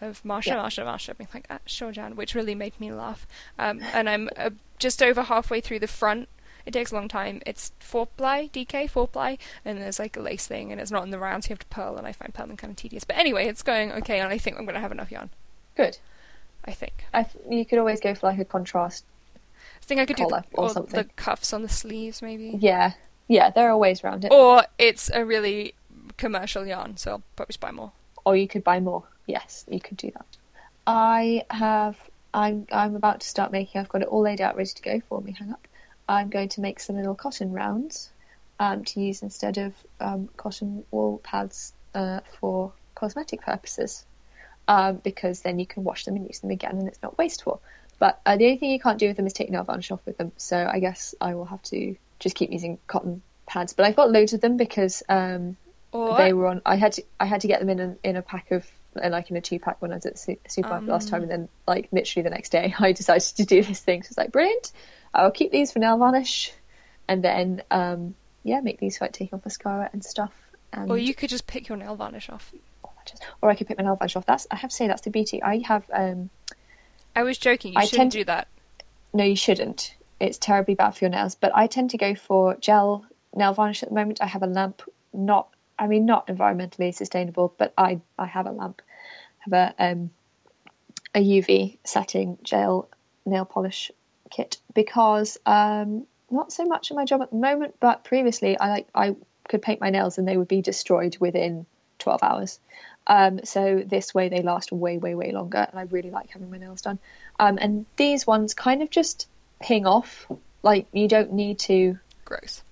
of 0.00 0.22
Marsha, 0.22 0.46
Yeah. 0.46 0.56
Marsha, 0.56 0.84
Marsha 0.84 1.16
being 1.18 1.28
like, 1.34 1.46
ah, 1.50 1.58
sure, 1.66 1.90
Jan, 1.92 2.14
which 2.16 2.34
really 2.34 2.54
made 2.54 2.78
me 2.80 2.92
laugh. 2.92 3.26
Um, 3.58 3.80
and 3.92 4.08
I'm 4.08 4.28
uh, 4.36 4.50
just 4.78 5.02
over 5.02 5.22
halfway 5.22 5.60
through 5.60 5.80
the 5.80 5.88
front. 5.88 6.28
It 6.68 6.72
takes 6.72 6.92
a 6.92 6.94
long 6.94 7.08
time. 7.08 7.40
It's 7.46 7.72
four 7.80 8.06
ply, 8.06 8.50
DK, 8.52 8.90
four 8.90 9.08
ply, 9.08 9.38
and 9.64 9.78
there's 9.80 9.98
like 9.98 10.18
a 10.18 10.20
lace 10.20 10.46
thing, 10.46 10.70
and 10.70 10.78
it's 10.78 10.90
not 10.90 11.02
in 11.02 11.10
the 11.10 11.18
round, 11.18 11.44
so 11.44 11.48
you 11.48 11.52
have 11.54 11.60
to 11.60 11.66
purl, 11.66 11.96
and 11.96 12.06
I 12.06 12.12
find 12.12 12.34
purling 12.34 12.58
kind 12.58 12.70
of 12.70 12.76
tedious. 12.76 13.04
But 13.04 13.16
anyway, 13.16 13.46
it's 13.46 13.62
going 13.62 13.90
okay, 13.92 14.20
and 14.20 14.28
I 14.30 14.36
think 14.36 14.58
I'm 14.58 14.66
going 14.66 14.74
to 14.74 14.80
have 14.80 14.92
enough 14.92 15.10
yarn. 15.10 15.30
Good. 15.76 15.96
I 16.66 16.72
think. 16.72 17.04
I 17.14 17.22
th- 17.22 17.42
you 17.48 17.64
could 17.64 17.78
always 17.78 18.00
go 18.00 18.14
for 18.14 18.26
like 18.26 18.38
a 18.38 18.44
contrast. 18.44 19.04
I 19.80 19.84
think 19.86 20.00
I 20.02 20.04
could 20.04 20.16
do 20.16 20.26
the, 20.28 20.44
or 20.52 20.64
or 20.64 20.68
something. 20.70 20.94
the 21.00 21.04
cuffs 21.16 21.54
on 21.54 21.62
the 21.62 21.68
sleeves, 21.70 22.20
maybe. 22.20 22.54
Yeah, 22.60 22.92
yeah. 23.28 23.48
There 23.48 23.70
are 23.70 23.78
ways 23.78 24.04
around 24.04 24.26
it. 24.26 24.32
Or 24.32 24.64
it's 24.76 25.10
a 25.14 25.24
really 25.24 25.72
commercial 26.18 26.66
yarn, 26.66 26.98
so 26.98 27.12
I'll 27.12 27.22
probably 27.36 27.52
just 27.52 27.60
buy 27.60 27.70
more. 27.70 27.92
or 28.26 28.36
you 28.36 28.46
could 28.46 28.64
buy 28.64 28.80
more. 28.80 29.04
Yes, 29.26 29.64
you 29.70 29.80
could 29.80 29.96
do 29.96 30.10
that. 30.10 30.26
I 30.86 31.44
have. 31.50 31.96
I'm. 32.34 32.66
I'm 32.70 32.96
about 32.96 33.20
to 33.20 33.26
start 33.26 33.52
making. 33.52 33.80
I've 33.80 33.88
got 33.88 34.02
it 34.02 34.08
all 34.08 34.20
laid 34.20 34.40
out, 34.42 34.56
ready 34.56 34.68
to 34.70 34.82
go 34.82 35.00
for 35.08 35.20
me. 35.22 35.32
Hang 35.38 35.52
up. 35.52 35.66
I'm 36.08 36.30
going 36.30 36.48
to 36.50 36.60
make 36.60 36.80
some 36.80 36.96
little 36.96 37.14
cotton 37.14 37.52
rounds 37.52 38.10
um, 38.58 38.84
to 38.84 39.00
use 39.00 39.22
instead 39.22 39.58
of 39.58 39.74
um, 40.00 40.28
cotton 40.36 40.84
wool 40.90 41.18
pads 41.22 41.72
uh, 41.94 42.20
for 42.40 42.72
cosmetic 42.94 43.42
purposes, 43.42 44.04
um, 44.66 44.96
because 44.96 45.40
then 45.40 45.58
you 45.58 45.66
can 45.66 45.84
wash 45.84 46.04
them 46.04 46.16
and 46.16 46.26
use 46.26 46.40
them 46.40 46.50
again, 46.50 46.78
and 46.78 46.88
it's 46.88 47.02
not 47.02 47.18
wasteful. 47.18 47.60
But 47.98 48.20
uh, 48.24 48.36
the 48.36 48.46
only 48.46 48.58
thing 48.58 48.70
you 48.70 48.80
can't 48.80 48.98
do 48.98 49.08
with 49.08 49.16
them 49.16 49.26
is 49.26 49.32
take 49.32 49.50
nail 49.50 49.64
varnish 49.64 49.90
off 49.90 50.04
with 50.06 50.16
them. 50.18 50.32
So 50.36 50.56
I 50.56 50.78
guess 50.78 51.14
I 51.20 51.34
will 51.34 51.46
have 51.46 51.62
to 51.64 51.96
just 52.20 52.36
keep 52.36 52.52
using 52.52 52.78
cotton 52.86 53.22
pads. 53.46 53.72
But 53.72 53.86
I've 53.86 53.96
got 53.96 54.10
loads 54.10 54.32
of 54.32 54.40
them 54.40 54.56
because 54.56 55.02
um, 55.08 55.56
they 55.92 56.32
were 56.32 56.46
on. 56.46 56.62
I 56.64 56.76
had 56.76 56.92
to 56.92 57.02
I 57.18 57.26
had 57.26 57.40
to 57.42 57.48
get 57.48 57.60
them 57.60 57.68
in 57.70 57.80
a, 57.80 57.96
in 58.04 58.16
a 58.16 58.22
pack 58.22 58.50
of 58.52 58.64
like 58.94 59.30
in 59.30 59.36
a 59.36 59.40
two 59.40 59.58
pack 59.58 59.80
when 59.80 59.92
I 59.92 59.96
was 59.96 60.06
at 60.06 60.14
the 60.14 60.18
su- 60.18 60.38
supermarket 60.48 60.88
last 60.88 61.06
Um. 61.06 61.10
time, 61.10 61.22
and 61.22 61.30
then 61.30 61.48
like 61.66 61.88
literally 61.92 62.22
the 62.24 62.30
next 62.30 62.50
day 62.50 62.74
I 62.78 62.92
decided 62.92 63.22
to 63.36 63.44
do 63.44 63.62
this 63.62 63.80
thing. 63.80 64.02
So 64.02 64.08
it's 64.10 64.18
like 64.18 64.32
brilliant. 64.32 64.72
I'll 65.14 65.30
keep 65.30 65.50
these 65.52 65.72
for 65.72 65.78
nail 65.78 65.98
varnish, 65.98 66.52
and 67.06 67.22
then 67.22 67.62
um 67.70 68.14
yeah, 68.44 68.60
make 68.60 68.78
these 68.80 68.98
for 68.98 69.04
like 69.04 69.12
taking 69.12 69.36
off 69.38 69.44
mascara 69.44 69.90
and 69.92 70.04
stuff. 70.04 70.32
And 70.72 70.90
or 70.90 70.98
you 70.98 71.14
could 71.14 71.30
just 71.30 71.46
pick 71.46 71.68
your 71.68 71.78
nail 71.78 71.96
varnish 71.96 72.28
off. 72.30 72.52
or 72.82 72.90
I 72.98 73.12
or 73.42 73.50
I 73.50 73.54
could 73.54 73.66
pick 73.66 73.78
my 73.78 73.84
nail 73.84 73.96
varnish 73.96 74.16
off. 74.16 74.26
That's 74.26 74.46
I 74.50 74.56
have 74.56 74.70
to 74.70 74.76
say 74.76 74.86
that's 74.86 75.02
the 75.02 75.10
beauty. 75.10 75.42
I 75.42 75.58
have 75.66 75.84
um 75.92 76.30
I 77.16 77.22
was 77.22 77.38
joking. 77.38 77.72
You 77.72 77.78
I 77.80 77.84
shouldn't 77.84 78.12
tend- 78.12 78.22
do 78.22 78.24
that. 78.24 78.48
no, 79.12 79.24
you 79.24 79.36
shouldn't. 79.36 79.94
It's 80.20 80.38
terribly 80.38 80.74
bad 80.74 80.90
for 80.96 81.04
your 81.04 81.10
nails. 81.10 81.34
But 81.36 81.52
I 81.54 81.66
tend 81.68 81.90
to 81.90 81.98
go 81.98 82.14
for 82.14 82.56
gel 82.56 83.06
nail 83.34 83.52
varnish 83.54 83.82
at 83.82 83.88
the 83.88 83.94
moment. 83.94 84.20
I 84.20 84.26
have 84.26 84.42
a 84.42 84.46
lamp, 84.46 84.82
not, 85.12 85.48
I 85.78 85.86
mean, 85.86 86.06
not 86.06 86.26
environmentally 86.26 86.94
sustainable, 86.94 87.54
but 87.56 87.72
I, 87.78 88.00
I 88.18 88.26
have 88.26 88.46
a 88.46 88.52
lamp. 88.52 88.82
Have 89.40 89.52
a, 89.52 89.74
um, 89.78 90.10
a 91.14 91.20
UV 91.20 91.78
setting 91.84 92.38
gel 92.42 92.88
nail 93.24 93.44
polish 93.44 93.90
kit 94.30 94.58
because 94.74 95.38
um, 95.46 96.06
not 96.30 96.52
so 96.52 96.64
much 96.64 96.90
in 96.90 96.96
my 96.96 97.04
job 97.04 97.22
at 97.22 97.30
the 97.30 97.36
moment, 97.36 97.76
but 97.80 98.04
previously 98.04 98.58
I 98.58 98.68
like 98.68 98.88
I 98.94 99.16
could 99.48 99.62
paint 99.62 99.80
my 99.80 99.90
nails 99.90 100.18
and 100.18 100.28
they 100.28 100.36
would 100.36 100.48
be 100.48 100.60
destroyed 100.60 101.16
within 101.18 101.66
12 101.98 102.22
hours. 102.22 102.60
Um, 103.06 103.40
so 103.44 103.82
this 103.86 104.14
way 104.14 104.28
they 104.28 104.42
last 104.42 104.70
way, 104.70 104.98
way, 104.98 105.14
way 105.14 105.32
longer, 105.32 105.66
and 105.70 105.78
I 105.78 105.82
really 105.84 106.10
like 106.10 106.30
having 106.30 106.50
my 106.50 106.58
nails 106.58 106.82
done. 106.82 106.98
Um, 107.40 107.58
and 107.58 107.86
these 107.96 108.26
ones 108.26 108.52
kind 108.52 108.82
of 108.82 108.90
just 108.90 109.28
ping 109.60 109.86
off. 109.86 110.30
Like 110.62 110.86
you 110.92 111.08
don't 111.08 111.32
need 111.32 111.60
to. 111.60 111.98
Gross. 112.24 112.62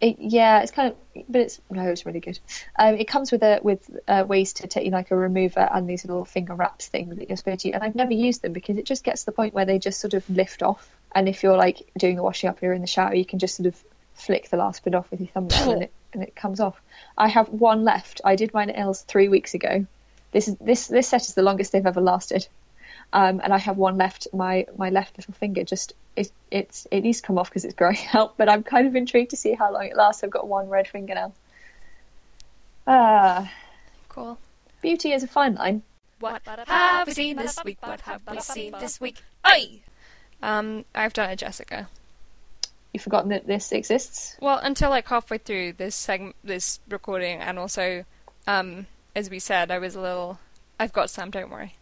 It, 0.00 0.16
yeah, 0.18 0.62
it's 0.62 0.72
kind 0.72 0.92
of, 0.92 1.24
but 1.28 1.42
it's 1.42 1.60
no, 1.70 1.82
it's 1.88 2.06
really 2.06 2.20
good. 2.20 2.38
Um, 2.78 2.94
it 2.94 3.06
comes 3.06 3.30
with 3.30 3.42
a 3.42 3.60
with 3.62 3.90
uh, 4.08 4.24
ways 4.26 4.54
to 4.54 4.66
take 4.66 4.90
like 4.90 5.10
a 5.10 5.16
remover 5.16 5.60
and 5.60 5.88
these 5.88 6.04
little 6.06 6.24
finger 6.24 6.54
wraps 6.54 6.88
things 6.88 7.16
that 7.18 7.28
you're 7.28 7.36
supposed 7.36 7.60
to. 7.60 7.68
use. 7.68 7.74
And 7.74 7.84
I've 7.84 7.94
never 7.94 8.12
used 8.12 8.40
them 8.40 8.54
because 8.54 8.78
it 8.78 8.86
just 8.86 9.04
gets 9.04 9.22
to 9.22 9.26
the 9.26 9.32
point 9.32 9.52
where 9.52 9.66
they 9.66 9.78
just 9.78 10.00
sort 10.00 10.14
of 10.14 10.28
lift 10.30 10.62
off. 10.62 10.88
And 11.14 11.28
if 11.28 11.42
you're 11.42 11.56
like 11.56 11.90
doing 11.98 12.16
the 12.16 12.22
washing 12.22 12.48
up, 12.48 12.62
you're 12.62 12.72
in 12.72 12.80
the 12.80 12.86
shower, 12.86 13.14
you 13.14 13.26
can 13.26 13.38
just 13.38 13.56
sort 13.56 13.66
of 13.66 13.84
flick 14.14 14.48
the 14.48 14.56
last 14.56 14.84
bit 14.84 14.94
off 14.94 15.10
with 15.10 15.20
your 15.20 15.28
thumbnail 15.28 15.72
and 15.72 15.82
it 15.82 15.92
and 16.12 16.22
it 16.22 16.34
comes 16.34 16.60
off. 16.60 16.80
I 17.16 17.28
have 17.28 17.48
one 17.48 17.84
left. 17.84 18.20
I 18.24 18.36
did 18.36 18.52
my 18.54 18.64
nails 18.64 19.02
three 19.02 19.28
weeks 19.28 19.54
ago. 19.54 19.86
This 20.32 20.48
is 20.48 20.56
this 20.56 20.86
this 20.86 21.08
set 21.08 21.22
is 21.22 21.34
the 21.34 21.42
longest 21.42 21.72
they've 21.72 21.86
ever 21.86 22.00
lasted. 22.00 22.48
Um, 23.12 23.40
and 23.42 23.52
I 23.52 23.58
have 23.58 23.76
one 23.76 23.96
left. 23.98 24.28
My 24.32 24.66
my 24.76 24.90
left 24.90 25.18
little 25.18 25.34
finger 25.34 25.64
just 25.64 25.94
it 26.16 26.30
it's 26.50 26.86
it 26.92 27.00
needs 27.00 27.20
to 27.20 27.26
come 27.26 27.38
off 27.38 27.48
because 27.50 27.64
it's 27.64 27.74
growing 27.74 27.98
out. 28.14 28.36
But 28.36 28.48
I'm 28.48 28.62
kind 28.62 28.86
of 28.86 28.94
intrigued 28.94 29.30
to 29.30 29.36
see 29.36 29.54
how 29.54 29.72
long 29.72 29.84
it 29.86 29.96
lasts. 29.96 30.22
I've 30.22 30.30
got 30.30 30.46
one 30.46 30.68
red 30.68 30.86
fingernail. 30.86 31.34
Ah, 32.86 33.52
Cool. 34.08 34.38
beauty 34.82 35.12
is 35.12 35.22
a 35.22 35.26
fine 35.28 35.54
line. 35.54 35.82
What 36.18 36.42
have 36.66 37.06
we 37.06 37.12
seen 37.14 37.36
this 37.36 37.58
week? 37.64 37.78
What 37.80 38.00
have 38.02 38.22
we 38.30 38.40
seen 38.40 38.72
this 38.78 39.00
week? 39.00 39.22
Oi! 39.46 39.80
Um, 40.42 40.84
I've 40.94 41.12
done 41.12 41.30
a 41.30 41.36
Jessica. 41.36 41.88
You've 42.92 43.02
forgotten 43.02 43.30
that 43.30 43.46
this 43.46 43.72
exists. 43.72 44.36
Well, 44.40 44.58
until 44.58 44.90
like 44.90 45.06
halfway 45.08 45.38
through 45.38 45.74
this 45.74 45.94
segment, 45.94 46.36
this 46.42 46.80
recording, 46.88 47.38
and 47.38 47.58
also, 47.58 48.04
um, 48.46 48.86
as 49.14 49.30
we 49.30 49.38
said, 49.38 49.70
I 49.70 49.78
was 49.78 49.94
a 49.94 50.00
little. 50.00 50.38
I've 50.78 50.92
got 50.92 51.08
some. 51.10 51.30
Don't 51.30 51.50
worry. 51.50 51.74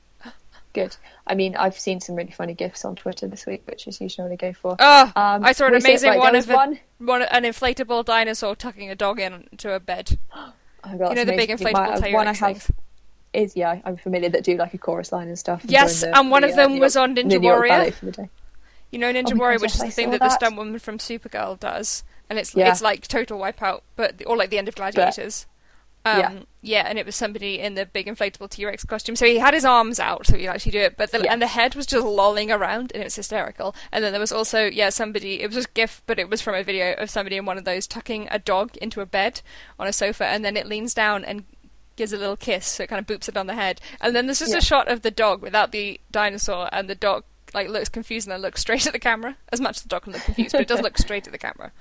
Good. 0.82 0.96
I 1.26 1.34
mean, 1.34 1.56
I've 1.56 1.78
seen 1.78 2.00
some 2.00 2.14
really 2.16 2.30
funny 2.32 2.54
gifs 2.54 2.84
on 2.84 2.96
Twitter 2.96 3.26
this 3.26 3.46
week, 3.46 3.62
which 3.66 3.86
is 3.86 4.00
usually 4.00 4.28
what 4.28 4.32
I 4.32 4.36
go 4.36 4.52
for. 4.52 4.76
Oh, 4.78 5.12
Um, 5.16 5.44
I 5.44 5.52
saw 5.52 5.66
an 5.66 5.74
amazing 5.74 6.10
right, 6.10 6.18
one 6.18 6.36
of 6.36 6.48
a, 6.48 6.54
one. 6.54 6.78
one 6.98 7.22
an 7.22 7.44
inflatable 7.44 8.04
dinosaur 8.04 8.54
tucking 8.56 8.90
a 8.90 8.94
dog 8.94 9.20
into 9.20 9.72
a 9.74 9.80
bed. 9.80 10.18
Oh, 10.84 10.96
God, 10.96 11.08
you 11.10 11.16
know 11.16 11.24
the 11.24 11.32
big 11.36 11.50
amazing. 11.50 11.66
inflatable 11.66 12.00
My- 12.02 12.12
one 12.12 12.28
I 12.28 12.32
have 12.34 12.62
things. 12.62 12.70
is 13.32 13.56
yeah, 13.56 13.80
I'm 13.84 13.96
familiar 13.96 14.28
that 14.30 14.44
do 14.44 14.56
like 14.56 14.72
a 14.74 14.78
chorus 14.78 15.10
line 15.10 15.26
and 15.26 15.36
stuff. 15.38 15.60
Yes, 15.64 16.00
join 16.02 16.12
the- 16.12 16.18
and 16.20 16.30
one 16.30 16.42
the, 16.42 16.48
of 16.48 16.54
uh, 16.54 16.56
them 16.62 16.74
New 16.74 16.80
was 16.80 16.94
York- 16.94 17.08
on 17.10 17.16
Ninja 17.16 17.42
Warrior. 17.42 17.90
For 17.90 18.04
the 18.06 18.12
day. 18.12 18.28
You 18.92 19.00
know 19.00 19.12
Ninja 19.12 19.32
Oh 19.34 19.36
Warrior, 19.36 19.58
God, 19.58 19.62
which 19.62 19.70
yes, 19.72 19.82
is 19.82 19.82
the 19.82 19.90
thing 19.90 20.06
saw 20.06 20.10
that 20.12 20.20
the 20.20 20.30
stunt 20.30 20.56
woman 20.56 20.78
from 20.78 20.98
Supergirl 20.98 21.58
does, 21.58 22.04
and 22.30 22.38
it's 22.38 22.54
Yeah. 22.54 22.70
it's 22.70 22.80
like 22.80 23.08
total 23.08 23.40
wipeout, 23.40 23.80
but 23.96 24.22
or 24.24 24.36
like 24.36 24.50
the 24.50 24.56
end 24.58 24.68
of 24.68 24.76
Gladiators. 24.76 25.46
Um, 26.04 26.18
Yeah. 26.18 26.32
yeah, 26.62 26.82
and 26.86 26.98
it 26.98 27.04
was 27.04 27.16
somebody 27.16 27.58
in 27.58 27.74
the 27.74 27.84
big 27.84 28.06
inflatable 28.06 28.48
T 28.50 28.64
Rex 28.64 28.84
costume. 28.84 29.16
So 29.16 29.26
he 29.26 29.38
had 29.38 29.52
his 29.52 29.64
arms 29.64 29.98
out, 30.00 30.26
so 30.26 30.36
he 30.36 30.44
could 30.44 30.50
actually 30.50 30.72
do 30.72 30.80
it. 30.80 30.96
But 30.96 31.10
the, 31.10 31.22
Yeah. 31.22 31.32
and 31.32 31.42
the 31.42 31.46
head 31.48 31.74
was 31.74 31.86
just 31.86 32.06
lolling 32.06 32.50
around, 32.50 32.92
and 32.92 33.02
it 33.02 33.06
was 33.06 33.16
hysterical. 33.16 33.74
And 33.92 34.02
then 34.04 34.12
there 34.12 34.20
was 34.20 34.32
also 34.32 34.64
yeah 34.66 34.90
somebody. 34.90 35.42
It 35.42 35.52
was 35.52 35.64
a 35.64 35.68
GIF, 35.74 36.02
but 36.06 36.18
it 36.18 36.30
was 36.30 36.40
from 36.40 36.54
a 36.54 36.62
video 36.62 36.92
of 36.94 37.10
somebody 37.10 37.36
in 37.36 37.44
one 37.46 37.58
of 37.58 37.64
those 37.64 37.86
tucking 37.86 38.28
a 38.30 38.38
dog 38.38 38.76
into 38.78 39.00
a 39.00 39.06
bed 39.06 39.42
on 39.78 39.86
a 39.86 39.92
sofa, 39.92 40.24
and 40.26 40.44
then 40.44 40.56
it 40.56 40.66
leans 40.66 40.94
down 40.94 41.24
and 41.24 41.44
gives 41.96 42.12
a 42.12 42.16
little 42.16 42.36
kiss, 42.36 42.64
so 42.66 42.84
it 42.84 42.88
kind 42.88 43.00
of 43.00 43.06
boops 43.06 43.28
it 43.28 43.36
on 43.36 43.48
the 43.48 43.54
head. 43.56 43.80
And 44.00 44.14
then 44.14 44.26
there's 44.26 44.38
just 44.38 44.52
Yeah. 44.52 44.58
a 44.58 44.62
shot 44.62 44.86
of 44.88 45.02
the 45.02 45.10
dog 45.10 45.42
without 45.42 45.72
the 45.72 46.00
dinosaur, 46.12 46.68
and 46.72 46.88
the 46.88 46.94
dog 46.94 47.24
like 47.54 47.68
looks 47.68 47.88
confused 47.88 48.26
and 48.28 48.32
then 48.32 48.40
looks 48.40 48.60
straight 48.66 48.86
at 48.86 48.92
the 48.92 48.98
camera. 49.00 49.36
As 49.50 49.60
much 49.60 49.78
as 49.78 49.82
the 49.82 49.88
dog 49.88 50.02
can 50.04 50.12
look 50.12 50.22
confused, 50.22 50.52
but 50.52 50.60
it 50.60 50.68
does 50.68 50.80
look 50.80 50.96
straight 50.96 51.26
at 51.26 51.32
the 51.32 51.38
camera. 51.38 51.72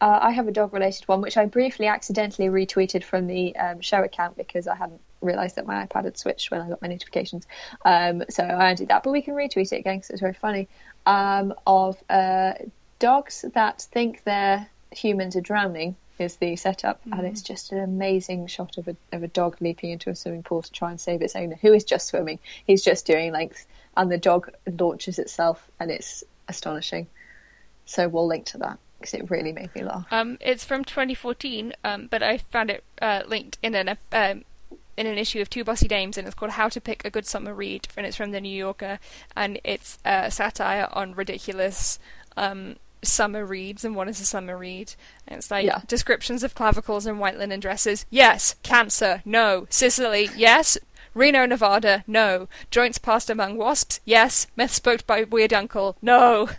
Uh, 0.00 0.18
I 0.22 0.30
have 0.30 0.46
a 0.46 0.52
dog 0.52 0.72
related 0.72 1.08
one, 1.08 1.20
which 1.20 1.36
I 1.36 1.46
briefly 1.46 1.86
accidentally 1.86 2.48
retweeted 2.48 3.02
from 3.02 3.26
the 3.26 3.56
um, 3.56 3.80
show 3.80 4.02
account 4.02 4.36
because 4.36 4.68
I 4.68 4.76
hadn't 4.76 5.00
realised 5.20 5.56
that 5.56 5.66
my 5.66 5.86
iPad 5.86 6.04
had 6.04 6.16
switched 6.16 6.50
when 6.50 6.60
I 6.60 6.68
got 6.68 6.80
my 6.80 6.88
notifications. 6.88 7.46
Um, 7.84 8.22
so 8.30 8.44
I 8.44 8.74
did 8.74 8.88
that, 8.88 9.02
but 9.02 9.10
we 9.10 9.22
can 9.22 9.34
retweet 9.34 9.72
it 9.72 9.78
again 9.78 9.96
because 9.96 10.10
it's 10.10 10.20
very 10.20 10.34
funny. 10.34 10.68
Um, 11.04 11.52
of 11.66 12.00
uh, 12.08 12.52
dogs 13.00 13.44
that 13.54 13.82
think 13.82 14.22
their 14.22 14.68
humans 14.92 15.34
are 15.34 15.40
drowning 15.40 15.96
is 16.18 16.36
the 16.36 16.56
setup, 16.56 17.00
and 17.04 17.14
Mm-hmm. 17.14 17.26
it's 17.26 17.42
just 17.42 17.72
an 17.72 17.78
amazing 17.78 18.46
shot 18.46 18.78
of 18.78 18.88
a 18.88 18.96
of 19.12 19.22
a 19.22 19.28
dog 19.28 19.56
leaping 19.60 19.90
into 19.90 20.10
a 20.10 20.14
swimming 20.14 20.42
pool 20.42 20.62
to 20.62 20.72
try 20.72 20.90
and 20.90 21.00
save 21.00 21.22
its 21.22 21.34
owner, 21.34 21.56
who 21.60 21.72
is 21.72 21.84
just 21.84 22.06
swimming. 22.08 22.38
He's 22.64 22.84
just 22.84 23.06
doing 23.06 23.32
length, 23.32 23.66
and 23.96 24.10
the 24.10 24.18
dog 24.18 24.50
launches 24.66 25.18
itself, 25.18 25.68
and 25.80 25.90
it's 25.90 26.22
astonishing. 26.48 27.08
So 27.86 28.08
we'll 28.08 28.26
link 28.26 28.46
to 28.46 28.58
that 28.58 28.78
because 28.98 29.14
it 29.14 29.30
really 29.30 29.52
made 29.52 29.74
me 29.74 29.82
laugh. 29.82 30.06
Um, 30.10 30.38
it's 30.40 30.64
from 30.64 30.84
2014, 30.84 31.72
um, 31.84 32.08
but 32.10 32.22
I 32.22 32.38
found 32.38 32.70
it 32.70 32.84
uh, 33.00 33.22
linked 33.26 33.58
in 33.62 33.74
an 33.74 33.96
um, 34.12 34.44
in 34.96 35.06
an 35.06 35.16
issue 35.18 35.40
of 35.40 35.48
Two 35.48 35.62
Bossy 35.64 35.86
Dames, 35.88 36.18
and 36.18 36.26
it's 36.26 36.34
called 36.34 36.52
"How 36.52 36.68
to 36.68 36.80
Pick 36.80 37.04
a 37.04 37.10
Good 37.10 37.26
Summer 37.26 37.54
Read," 37.54 37.88
and 37.96 38.04
it's 38.06 38.16
from 38.16 38.32
the 38.32 38.40
New 38.40 38.56
Yorker, 38.56 38.98
and 39.36 39.60
it's 39.64 39.98
a 40.04 40.30
satire 40.30 40.88
on 40.92 41.14
ridiculous 41.14 41.98
um, 42.36 42.76
summer 43.02 43.44
reads, 43.46 43.84
and 43.84 43.94
what 43.94 44.08
is 44.08 44.20
a 44.20 44.24
summer 44.24 44.56
read? 44.58 44.94
And 45.28 45.38
it's 45.38 45.50
like 45.52 45.66
Yeah. 45.66 45.82
descriptions 45.86 46.42
of 46.42 46.54
clavicles 46.56 47.06
and 47.06 47.20
white 47.20 47.38
linen 47.38 47.60
dresses. 47.60 48.06
Yes, 48.10 48.56
cancer. 48.64 49.22
No, 49.24 49.66
Sicily. 49.70 50.30
Yes. 50.36 50.76
Reno, 51.14 51.46
Nevada, 51.46 52.04
no. 52.06 52.48
Joints 52.70 52.98
passed 52.98 53.30
among 53.30 53.56
wasps, 53.56 53.98
yes. 54.04 54.46
Myth 54.56 54.72
spoke 54.72 55.04
by 55.06 55.22
weird 55.24 55.52
uncle, 55.52 55.96
no. 56.02 56.50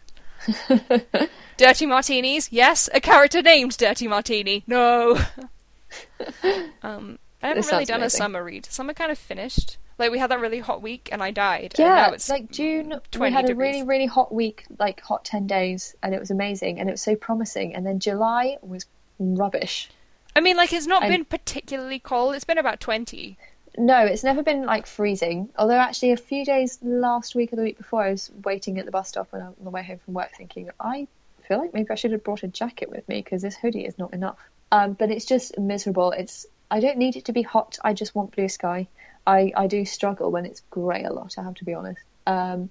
Dirty 1.58 1.86
martinis, 1.86 2.52
yes. 2.52 2.90
A 2.94 3.02
character 3.02 3.42
named 3.42 3.78
Dirty 3.78 4.08
Martini, 4.08 4.64
no. 4.68 5.16
um, 6.84 7.20
I 7.42 7.48
haven't 7.48 7.62
This 7.64 7.72
really 7.72 7.86
done 7.86 8.04
a 8.04 8.10
summer 8.10 8.44
read. 8.44 8.66
Summer 8.68 8.94
kind 8.94 9.12
of 9.12 9.18
finished. 9.18 9.78
Like 9.98 10.12
we 10.12 10.20
had 10.20 10.32
that 10.32 10.40
really 10.40 10.60
hot 10.60 10.82
week, 10.82 11.10
and 11.12 11.22
I 11.22 11.32
died. 11.32 11.74
and 11.78 11.80
Yeah, 11.80 11.96
now 12.08 12.12
it's 12.14 12.30
like 12.30 12.50
June, 12.52 12.90
we 12.90 13.00
20 13.12 13.34
had 13.34 13.46
a 13.46 13.48
degrees. 13.50 13.74
really, 13.74 13.84
really 13.88 14.06
hot 14.06 14.34
week, 14.34 14.66
like 14.78 15.02
hot 15.02 15.26
10 15.26 15.48
days, 15.48 15.96
and 16.02 16.16
it 16.16 16.20
was 16.20 16.32
amazing, 16.32 16.80
and 16.80 16.88
it 16.88 16.94
was 16.94 17.02
so 17.02 17.16
promising. 17.16 17.76
And 17.76 17.86
then 17.86 18.00
July 18.00 18.58
was 18.62 18.86
rubbish. 19.20 19.90
I 20.36 20.42
mean, 20.42 20.56
like 20.56 20.72
it's 20.72 20.88
not 20.88 21.02
been 21.02 21.26
particularly 21.26 22.00
cold. 22.00 22.36
It's 22.36 22.46
been 22.46 22.58
about 22.58 22.80
twenty. 22.80 23.38
No, 23.80 24.03
it's 24.05 24.25
never 24.25 24.43
been 24.43 24.65
like 24.65 24.88
freezing. 24.88 25.49
Although, 25.57 25.80
actually, 25.80 26.11
a 26.11 26.17
few 26.17 26.43
days 26.43 26.80
last 26.82 27.34
week 27.34 27.53
or 27.53 27.55
the 27.55 27.61
week 27.61 27.77
before, 27.77 28.03
I 28.03 28.11
was 28.11 28.30
waiting 28.43 28.77
at 28.77 28.84
the 28.84 28.91
bus 28.91 29.07
stop 29.07 29.30
on 29.34 29.55
the 29.57 29.69
way 29.69 29.84
home 29.84 29.99
from 29.99 30.15
work 30.15 30.32
thinking, 30.36 30.69
I 30.82 31.07
feel 31.47 31.59
like 31.59 31.73
maybe 31.73 31.89
I 31.89 31.95
should 31.95 32.11
have 32.11 32.25
brought 32.25 32.43
a 32.43 32.49
jacket 32.49 32.89
with 32.89 33.07
me 33.07 33.21
because 33.21 33.41
this 33.41 33.55
hoodie 33.55 33.86
is 33.86 33.97
not 33.97 34.13
enough. 34.13 34.38
Um, 34.69 34.93
but 34.93 35.11
it's 35.11 35.23
just 35.23 35.57
miserable. 35.57 36.11
It's 36.11 36.45
I 36.69 36.82
don't 36.82 36.97
need 36.97 37.15
it 37.15 37.25
to 37.25 37.32
be 37.32 37.41
hot. 37.41 37.80
I 37.82 37.93
just 37.93 38.13
want 38.13 38.36
blue 38.36 38.49
sky. 38.49 38.89
I, 39.25 39.53
I 39.55 39.67
do 39.67 39.86
struggle 39.86 40.30
when 40.30 40.45
it's 40.45 40.61
grey 40.69 41.05
a 41.05 41.13
lot. 41.13 41.36
I 41.38 41.43
have 41.43 41.55
to 41.55 41.63
be 41.63 41.73
honest. 41.73 42.01
Um, 42.27 42.69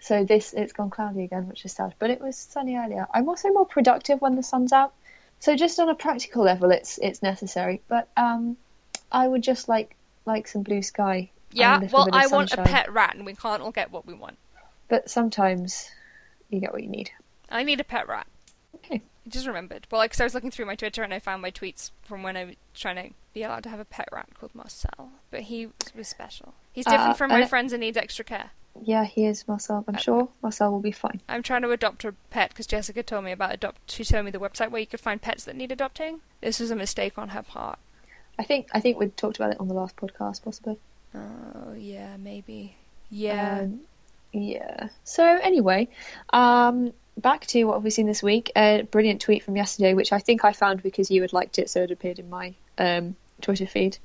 so 0.00 0.22
this 0.22 0.52
it's 0.52 0.74
gone 0.74 0.90
cloudy 0.90 1.24
again, 1.24 1.48
which 1.48 1.64
is 1.64 1.72
sad. 1.72 1.94
But 1.98 2.10
it 2.10 2.20
was 2.20 2.36
sunny 2.36 2.76
earlier. 2.76 3.06
I'm 3.14 3.26
also 3.26 3.48
more 3.48 3.64
productive 3.64 4.20
when 4.20 4.36
the 4.36 4.42
sun's 4.42 4.74
out. 4.74 4.92
So 5.40 5.56
just 5.56 5.80
on 5.80 5.88
a 5.88 5.94
practical 5.94 6.44
level, 6.44 6.72
it's 6.72 6.98
it's 6.98 7.22
necessary. 7.22 7.80
But 7.88 8.10
um, 8.18 8.58
I 9.10 9.26
would 9.26 9.42
just 9.42 9.66
like 9.66 9.96
like 10.24 10.48
some 10.48 10.62
blue 10.62 10.82
sky. 10.82 11.30
Yeah, 11.52 11.80
well, 11.92 12.08
I 12.12 12.26
want 12.28 12.52
a 12.52 12.62
pet 12.62 12.90
rat, 12.92 13.14
and 13.14 13.26
we 13.26 13.34
can't 13.34 13.62
all 13.62 13.72
get 13.72 13.90
what 13.90 14.06
we 14.06 14.14
want. 14.14 14.38
But 14.88 15.10
sometimes 15.10 15.90
you 16.48 16.60
get 16.60 16.72
what 16.72 16.82
you 16.82 16.88
need. 16.88 17.10
I 17.50 17.62
need 17.62 17.80
a 17.80 17.84
pet 17.84 18.08
rat. 18.08 18.26
Okay. 18.76 19.02
I 19.26 19.28
just 19.28 19.46
remembered. 19.46 19.86
Well, 19.90 19.98
like, 19.98 20.10
'cause 20.12 20.20
I 20.20 20.24
was 20.24 20.34
looking 20.34 20.50
through 20.50 20.66
my 20.66 20.74
Twitter 20.74 21.02
and 21.02 21.12
I 21.12 21.18
found 21.18 21.42
my 21.42 21.50
tweets 21.50 21.90
from 22.02 22.22
when 22.22 22.36
I 22.36 22.44
was 22.44 22.54
trying 22.74 22.96
to 22.96 23.14
be 23.34 23.42
allowed 23.42 23.62
to 23.64 23.68
have 23.68 23.80
a 23.80 23.84
pet 23.84 24.08
rat 24.10 24.28
called 24.34 24.54
Marcel. 24.54 25.12
But 25.30 25.42
he 25.42 25.68
was, 25.94 26.08
special. 26.08 26.54
He's 26.72 26.86
different 26.86 27.10
Uh, 27.10 27.14
from 27.14 27.30
my 27.30 27.46
friends 27.46 27.72
and 27.72 27.80
needs 27.80 27.96
extra 27.96 28.24
care. 28.24 28.50
Yeah, 28.80 29.04
he 29.04 29.26
is 29.26 29.46
Marcel. 29.46 29.84
I'm 29.86 29.98
sure 29.98 30.28
Marcel 30.42 30.72
will 30.72 30.80
be 30.80 30.92
fine. 30.92 31.20
I'm 31.28 31.42
trying 31.42 31.62
to 31.62 31.70
adopt 31.70 32.04
a 32.04 32.12
pet 32.30 32.48
because 32.50 32.66
Jessica 32.66 33.02
told 33.02 33.24
me 33.24 33.32
about 33.32 33.52
adopt. 33.52 33.90
She 33.90 34.02
told 34.04 34.24
me 34.24 34.30
the 34.30 34.38
website 34.40 34.70
where 34.70 34.80
you 34.80 34.86
could 34.86 35.00
find 35.00 35.20
pets 35.20 35.44
that 35.44 35.54
need 35.56 35.70
adopting. 35.70 36.22
This 36.40 36.58
was 36.58 36.70
a 36.70 36.76
mistake 36.76 37.18
on 37.18 37.28
her 37.30 37.42
part. 37.42 37.78
I 38.42 38.44
think 38.44 38.66
I 38.72 38.80
think 38.80 38.98
we 38.98 39.06
talked 39.06 39.36
about 39.36 39.52
it 39.52 39.60
on 39.60 39.68
the 39.68 39.74
last 39.74 39.94
podcast, 39.94 40.42
possibly. 40.42 40.76
Oh 41.14 41.74
yeah, 41.78 42.16
maybe. 42.18 42.74
Yeah. 43.08 43.60
Um, 43.60 43.82
yeah. 44.32 44.88
So 45.04 45.24
anyway, 45.24 45.88
um, 46.32 46.92
back 47.16 47.46
to 47.46 47.62
what 47.62 47.74
have 47.74 47.84
we 47.84 47.90
seen 47.90 48.06
this 48.08 48.20
week? 48.20 48.50
A 48.56 48.82
brilliant 48.82 49.20
tweet 49.20 49.44
from 49.44 49.56
yesterday, 49.56 49.94
which 49.94 50.12
I 50.12 50.18
think 50.18 50.44
I 50.44 50.52
found 50.54 50.82
because 50.82 51.08
you 51.08 51.22
had 51.22 51.32
liked 51.32 51.60
it, 51.60 51.70
so 51.70 51.84
it 51.84 51.92
appeared 51.92 52.18
in 52.18 52.28
my 52.28 52.54
um, 52.78 53.14
Twitter 53.40 53.66
feed 53.66 53.98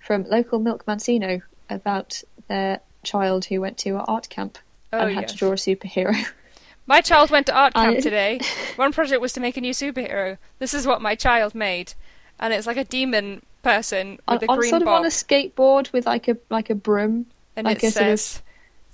from 0.00 0.24
local 0.24 0.58
Milk 0.58 0.84
Mancino 0.86 1.40
about 1.70 2.20
their 2.48 2.80
child 3.04 3.44
who 3.44 3.60
went 3.60 3.78
to 3.78 3.90
an 3.90 4.04
art 4.08 4.28
camp 4.28 4.58
oh 4.92 4.98
and 4.98 5.14
had 5.14 5.22
yes. 5.22 5.32
to 5.32 5.38
draw 5.38 5.52
a 5.52 5.54
superhero. 5.54 6.16
My 6.88 7.00
child 7.00 7.30
went 7.30 7.46
to 7.46 7.54
art 7.54 7.74
I- 7.76 7.84
camp 7.84 8.00
today. 8.00 8.40
One 8.76 8.92
project 8.92 9.20
was 9.20 9.34
to 9.34 9.40
make 9.40 9.56
a 9.56 9.60
new 9.60 9.72
superhero. 9.72 10.36
This 10.58 10.74
is 10.74 10.84
what 10.84 11.00
my 11.00 11.14
child 11.14 11.54
made, 11.54 11.92
and 12.40 12.52
it's 12.52 12.66
like 12.66 12.78
a 12.78 12.84
demon 12.84 13.42
person 13.62 14.18
on, 14.28 14.36
with 14.36 14.42
a 14.44 14.52
on 14.52 14.58
green 14.58 14.70
sort 14.70 14.82
of 14.82 14.88
on 14.88 15.04
a 15.04 15.08
skateboard 15.08 15.92
with 15.92 16.06
like 16.06 16.28
a 16.28 16.36
like 16.50 16.70
a 16.70 16.74
broom. 16.74 17.26
and 17.56 17.64
like 17.66 17.82
it 17.82 17.88
a 17.88 17.90
sort 17.90 18.06
of- 18.08 18.20
says, 18.20 18.42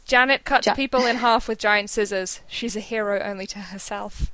"Janet 0.05 0.45
cuts 0.45 0.67
Ja- 0.67 0.75
people 0.75 1.07
in 1.07 1.17
half 1.27 1.49
with 1.49 1.59
giant 1.59 1.91
scissors. 1.91 2.41
She's 2.47 2.77
a 2.77 2.81
hero 2.81 3.21
only 3.23 3.47
to 3.49 3.59
herself." 3.59 4.31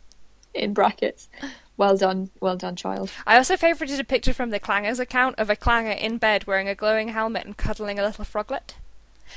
in 0.52 0.72
brackets. 0.74 1.28
Well 1.76 1.96
done, 1.96 2.28
well 2.40 2.56
done, 2.56 2.74
child. 2.74 3.10
I 3.24 3.36
also 3.36 3.56
favorited 3.56 4.00
a 4.00 4.04
picture 4.04 4.34
from 4.34 4.50
the 4.50 4.58
Clangers 4.58 4.98
account 4.98 5.36
of 5.38 5.48
a 5.48 5.54
Clanger 5.56 5.92
in 5.92 6.18
bed 6.18 6.44
wearing 6.44 6.68
a 6.68 6.74
glowing 6.74 7.08
helmet 7.10 7.46
and 7.46 7.56
cuddling 7.56 7.98
a 8.00 8.02
little 8.04 8.24
froglet. 8.24 8.74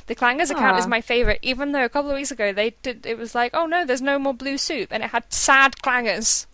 The 0.08 0.16
Clangers 0.16 0.50
account 0.50 0.80
is 0.80 0.88
my 0.88 1.02
favorite, 1.02 1.38
even 1.44 1.72
though 1.72 1.86
a 1.86 1.90
couple 1.90 2.10
of 2.10 2.16
weeks 2.18 2.32
ago 2.32 2.52
they 2.52 2.72
did. 2.82 3.06
It 3.06 3.18
was 3.20 3.36
like, 3.36 3.52
oh 3.54 3.68
no, 3.68 3.86
there's 3.86 4.02
no 4.02 4.18
more 4.18 4.34
blue 4.34 4.58
soup, 4.58 4.88
and 4.92 5.04
it 5.04 5.12
had 5.12 5.32
sad 5.32 5.76
Clangers. 5.84 6.48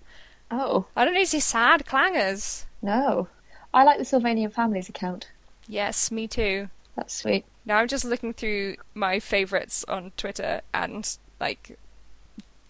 Oh 0.52 0.88
I 0.96 1.06
don't 1.06 1.14
need 1.14 1.22
to 1.24 1.28
see 1.28 1.40
sad 1.40 1.86
Clangers. 1.86 2.66
no, 2.82 3.30
I 3.74 3.84
like 3.84 3.98
the 3.98 4.06
Sylvanian 4.06 4.52
Families 4.52 4.90
account. 4.90 5.30
Yes, 5.68 6.12
me 6.12 6.28
too. 6.28 6.70
That's 6.96 7.14
sweet. 7.14 7.46
Now 7.66 7.78
I'm 7.78 7.88
just 7.88 8.06
looking 8.06 8.34
through 8.34 8.78
my 8.94 9.20
favorites 9.20 9.86
on 9.88 10.12
Twitter 10.18 10.62
and 10.74 11.18
like 11.40 11.78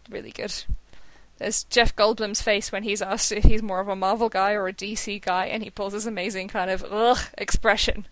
really 0.09 0.31
good. 0.31 0.53
There's 1.37 1.63
Jeff 1.63 1.95
Goldblum's 1.95 2.41
face 2.41 2.71
when 2.71 2.83
he's 2.83 3.01
asked 3.01 3.31
if 3.31 3.45
he's 3.45 3.63
more 3.63 3.79
of 3.79 3.87
a 3.87 3.95
Marvel 3.95 4.27
guy 4.27 4.51
or 4.51 4.67
a 4.67 4.73
DC 4.73 5.21
guy, 5.21 5.45
and 5.45 5.63
he 5.63 5.69
pulls 5.69 5.93
this 5.93 6.05
amazing 6.05 6.49
kind 6.49 6.69
of 6.69 6.83
ugh 6.83 7.19
expression. 7.37 8.07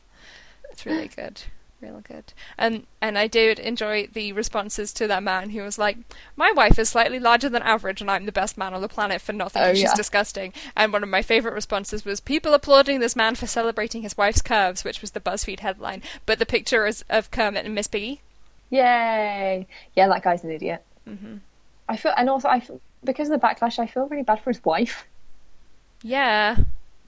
It's 0.71 0.85
really 0.85 1.09
good, 1.09 1.41
real 1.81 2.01
good. 2.01 2.33
And 2.57 2.85
and 3.01 3.17
I 3.17 3.27
did 3.27 3.59
enjoy 3.59 4.07
the 4.07 4.31
responses 4.33 4.91
to 4.93 5.07
that 5.07 5.23
man 5.23 5.51
who 5.51 5.61
was 5.61 5.77
like, 5.77 5.97
"My 6.35 6.51
wife 6.51 6.79
is 6.79 6.89
slightly 6.89 7.19
larger 7.19 7.49
than 7.49 7.61
average, 7.61 8.01
and 8.01 8.09
I'm 8.09 8.25
the 8.25 8.31
best 8.31 8.57
man 8.57 8.73
on 8.73 8.81
the 8.81 8.87
planet 8.87 9.21
for 9.21 9.33
nothing. 9.33 9.61
Oh, 9.61 9.73
She's 9.73 9.83
yeah. 9.83 9.95
disgusting." 9.95 10.53
And 10.75 10.91
one 10.91 11.03
of 11.03 11.09
my 11.09 11.21
favorite 11.21 11.53
responses 11.53 12.05
was 12.05 12.19
people 12.19 12.53
applauding 12.53 12.99
this 12.99 13.15
man 13.15 13.35
for 13.35 13.47
celebrating 13.47 14.01
his 14.01 14.17
wife's 14.17 14.41
curves, 14.41 14.83
which 14.83 15.01
was 15.01 15.11
the 15.11 15.19
BuzzFeed 15.19 15.59
headline. 15.59 16.01
But 16.25 16.39
the 16.39 16.45
picture 16.45 16.85
is 16.85 17.03
of 17.09 17.31
Kermit 17.31 17.65
and 17.65 17.75
Miss 17.75 17.87
Piggy. 17.87 18.21
Yay! 18.69 19.67
Yeah, 19.95 20.07
that 20.07 20.23
guy's 20.23 20.43
an 20.43 20.51
idiot. 20.51 20.83
Mm-hmm. 21.07 21.37
I 21.87 21.95
feel, 21.97 22.13
and 22.17 22.29
also 22.29 22.49
I 22.49 22.59
feel, 22.59 22.81
because 23.03 23.29
of 23.29 23.39
the 23.39 23.47
backlash, 23.47 23.79
I 23.79 23.87
feel 23.87 24.07
really 24.07 24.23
bad 24.23 24.41
for 24.41 24.49
his 24.49 24.63
wife. 24.65 25.05
Yeah, 26.03 26.57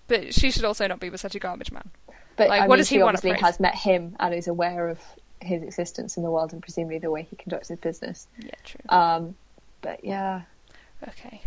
but 0.07 0.34
she 0.34 0.51
should 0.51 0.65
also 0.65 0.88
not 0.88 0.99
be 0.99 1.09
with 1.09 1.22
such 1.22 1.36
a 1.36 1.39
garbage 1.39 1.72
man. 1.72 1.89
But 2.40 2.50
Like, 2.50 2.62
I 2.64 2.68
what 2.68 2.78
mean, 2.78 2.86
he 2.86 2.96
she 2.96 3.02
obviously 3.02 3.34
has 3.34 3.60
met 3.60 3.76
him 3.76 4.16
and 4.20 4.34
is 4.34 4.48
aware 4.48 4.88
of 4.90 5.00
his 5.42 5.62
existence 5.62 6.18
in 6.18 6.24
the 6.24 6.32
world 6.32 6.52
and 6.54 6.62
presumably 6.62 6.98
the 7.00 7.12
way 7.12 7.24
he 7.30 7.36
conducts 7.36 7.68
his 7.68 7.78
business. 7.80 8.28
Yeah, 8.40 8.52
true. 8.64 8.82
Um, 8.90 9.36
but 9.82 10.04
yeah, 10.04 10.42
Okay. 11.08 11.42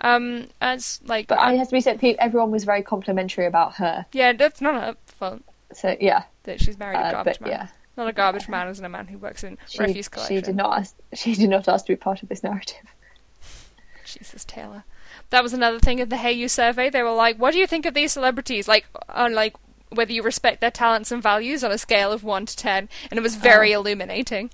Um, 0.00 0.48
as 0.60 1.00
like, 1.04 1.28
but 1.28 1.38
I 1.38 1.54
have 1.54 1.68
to 1.68 1.72
be 1.72 1.80
said, 1.80 2.00
everyone 2.18 2.50
was 2.50 2.64
very 2.64 2.82
complimentary 2.82 3.46
about 3.46 3.74
her. 3.76 4.06
yeah, 4.12 4.32
that's 4.32 4.60
not 4.60 4.74
her 4.74 4.96
fault 5.06 5.42
So 5.72 5.96
yeah, 6.00 6.24
that 6.44 6.60
she's 6.60 6.78
married 6.78 6.96
a 6.96 7.06
uh, 7.06 7.10
garbage 7.12 7.38
but 7.38 7.48
man. 7.48 7.50
yeah, 7.50 7.66
Not 7.96 8.08
a 8.08 8.12
garbage 8.12 8.48
man, 8.48 8.68
isn't 8.68 8.84
a 8.84 8.88
man 8.88 9.06
who 9.06 9.18
works 9.18 9.44
in 9.44 9.58
she, 9.68 9.78
refuse 9.80 10.08
collection. 10.08 10.36
she 10.36 10.42
did 10.42 10.56
not 10.56 10.78
ask. 10.78 10.96
She 11.14 11.34
did 11.34 11.50
not 11.50 11.68
ask 11.68 11.86
to 11.86 11.92
be 11.92 11.96
part 11.96 12.22
of 12.22 12.28
this 12.28 12.42
narrative. 12.42 12.82
Jesus, 14.04 14.44
Taylor. 14.44 14.84
That 15.30 15.42
was 15.42 15.52
another 15.52 15.78
thing 15.78 16.00
of 16.00 16.10
the 16.10 16.16
Hey 16.16 16.32
You 16.32 16.48
survey. 16.48 16.90
They 16.90 17.02
were 17.02 17.12
like, 17.12 17.36
"What 17.38 17.52
do 17.52 17.58
you 17.58 17.66
think 17.66 17.86
of 17.86 17.94
these 17.94 18.12
celebrities?" 18.12 18.66
Like, 18.68 18.86
on 19.08 19.34
like 19.34 19.54
whether 19.94 20.12
you 20.12 20.22
respect 20.22 20.60
their 20.60 20.70
talents 20.70 21.10
and 21.12 21.22
values 21.22 21.62
on 21.64 21.70
a 21.72 21.78
scale 21.78 22.12
of 22.12 22.24
one 22.24 22.46
to 22.46 22.56
ten, 22.56 22.88
and 23.10 23.18
it 23.18 23.22
was 23.22 23.36
very 23.36 23.74
Oh. 23.74 23.80
illuminating. 23.80 24.50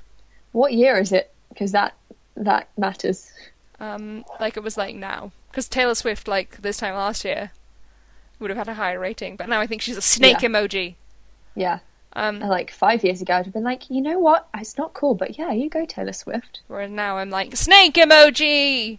What 0.53 0.73
year 0.73 0.99
is 0.99 1.13
it? 1.13 1.33
Because 1.51 1.73
that 1.73 1.95
that 2.37 2.69
matters. 2.77 3.31
Um, 3.81 4.25
like 4.41 4.57
it 4.57 4.63
was 4.63 4.77
like 4.77 4.95
now, 4.95 5.33
because 5.51 5.69
Taylor 5.69 5.95
Swift, 5.95 6.27
like 6.29 6.63
this 6.63 6.79
time 6.79 6.95
last 6.95 7.25
year, 7.25 7.53
would 8.39 8.51
have 8.51 8.57
had 8.59 8.69
a 8.69 8.75
higher 8.75 8.99
rating, 8.99 9.37
but 9.37 9.49
now 9.49 9.61
I 9.61 9.67
think 9.67 9.83
she's 9.83 9.97
a 9.97 10.03
snake 10.03 10.43
Yeah. 10.43 10.49
emoji. 10.49 10.95
Yeah, 11.55 11.79
Um, 12.15 12.41
like 12.41 12.71
five 12.71 13.03
years 13.05 13.21
ago, 13.23 13.35
I'd 13.35 13.45
have 13.47 13.53
been 13.55 13.65
like, 13.65 13.91
you 13.91 14.01
know 14.01 14.19
what? 14.19 14.49
It's 14.57 14.79
not 14.79 14.95
cool, 14.95 15.15
but 15.15 15.39
yeah, 15.39 15.51
you 15.53 15.69
go 15.69 15.85
Taylor 15.85 16.13
Swift. 16.13 16.61
whereas 16.69 16.91
now 16.91 17.19
I'm 17.19 17.31
like 17.31 17.57
snake 17.57 17.95
emoji. 17.95 18.99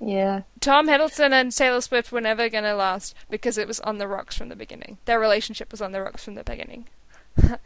Yeah, 0.00 0.42
Tom 0.60 0.88
Hiddleston 0.88 1.32
and 1.32 1.52
Taylor 1.52 1.80
Swift 1.80 2.12
were 2.12 2.20
never 2.20 2.48
gonna 2.48 2.74
last 2.74 3.14
because 3.30 3.58
it 3.58 3.68
was 3.68 3.80
on 3.80 3.98
the 3.98 4.08
rocks 4.08 4.36
from 4.36 4.48
the 4.48 4.56
beginning. 4.56 4.98
Their 5.04 5.20
relationship 5.20 5.70
was 5.70 5.82
on 5.82 5.92
the 5.92 6.02
rocks 6.02 6.24
from 6.24 6.34
the 6.34 6.44
beginning. 6.44 6.88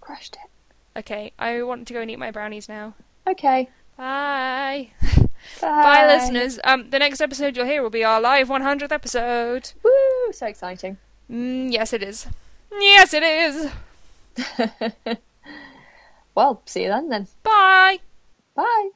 crushed 0.00 0.36
it. 0.36 0.98
Okay, 0.98 1.32
I 1.38 1.62
want 1.62 1.88
to 1.88 1.94
go 1.94 2.00
and 2.00 2.10
eat 2.10 2.18
my 2.18 2.30
brownies 2.30 2.68
now. 2.68 2.94
Okay, 3.26 3.68
Bye. 3.96 4.90
Bye. 5.00 5.28
Bye, 5.60 6.06
listeners. 6.06 6.58
Um, 6.64 6.90
the 6.90 6.98
next 6.98 7.20
episode 7.20 7.56
you'll 7.56 7.66
hear 7.66 7.82
will 7.82 7.90
be 7.90 8.04
our 8.04 8.20
live 8.20 8.48
100th 8.48 8.92
episode. 8.92 9.72
Woo! 9.82 10.32
So 10.32 10.46
exciting. 10.46 10.98
Mm, 11.30 11.72
yes, 11.72 11.92
it 11.92 12.02
is. 12.02 12.26
Yes, 12.72 13.14
it 13.14 13.22
is. 13.22 13.70
well, 16.34 16.62
see 16.66 16.84
you 16.84 16.88
then. 16.88 17.08
Then. 17.08 17.28
Bye. 17.42 17.98
Bye. 18.54 18.90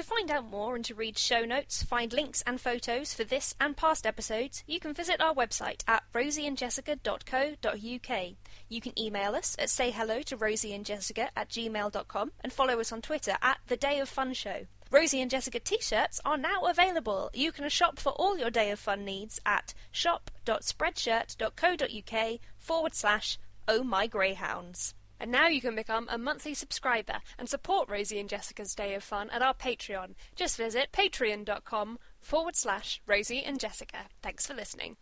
To 0.00 0.06
find 0.06 0.30
out 0.30 0.48
more 0.48 0.76
and 0.76 0.84
to 0.86 0.94
read 0.94 1.18
show 1.18 1.44
notes, 1.44 1.82
find 1.82 2.10
links 2.10 2.42
and 2.46 2.58
photos 2.58 3.12
for 3.12 3.22
this 3.22 3.54
and 3.60 3.76
past 3.76 4.06
episodes, 4.06 4.64
you 4.66 4.80
can 4.80 4.94
visit 4.94 5.20
our 5.20 5.34
website 5.34 5.82
at 5.86 6.04
rosieandjessica.co.uk. 6.14 8.32
You 8.70 8.80
can 8.80 8.98
email 8.98 9.34
us 9.34 9.56
at 9.58 9.68
sayhello 9.68 10.24
to 10.24 10.38
rosieandjessica 10.38 11.28
at 11.36 11.50
gmail.com 11.50 12.32
and 12.40 12.50
follow 12.50 12.80
us 12.80 12.92
on 12.92 13.02
Twitter 13.02 13.36
at 13.42 13.58
The 13.66 13.76
Day 13.76 14.00
of 14.00 14.08
Fun 14.08 14.32
Show. 14.32 14.64
Rosie 14.90 15.20
and 15.20 15.30
Jessica 15.30 15.60
t-shirts 15.60 16.18
are 16.24 16.38
now 16.38 16.62
available. 16.62 17.28
You 17.34 17.52
can 17.52 17.68
shop 17.68 17.98
for 17.98 18.12
all 18.12 18.38
your 18.38 18.48
Day 18.48 18.70
of 18.70 18.78
Fun 18.78 19.04
needs 19.04 19.38
at 19.44 19.74
shop.spreadshirt.co.uk 19.92 22.40
forward 22.56 22.94
slash 22.94 23.38
Oh 23.68 23.84
My 23.84 24.06
Greyhounds. 24.06 24.94
And 25.20 25.30
now 25.30 25.46
you 25.46 25.60
can 25.60 25.76
become 25.76 26.08
a 26.10 26.16
monthly 26.16 26.54
subscriber 26.54 27.18
and 27.38 27.48
support 27.48 27.90
Rosie 27.90 28.18
and 28.18 28.28
Jessica's 28.28 28.74
Day 28.74 28.94
of 28.94 29.04
Fun 29.04 29.28
at 29.30 29.42
our 29.42 29.54
Patreon. 29.54 30.14
Just 30.34 30.56
visit 30.56 30.90
patreon.com 30.92 31.98
forward 32.18 32.56
slash 32.56 33.02
Rosie 33.06 33.44
and 33.44 33.60
Jessica. 33.60 34.06
Thanks 34.22 34.46
for 34.46 34.54
listening. 34.54 34.96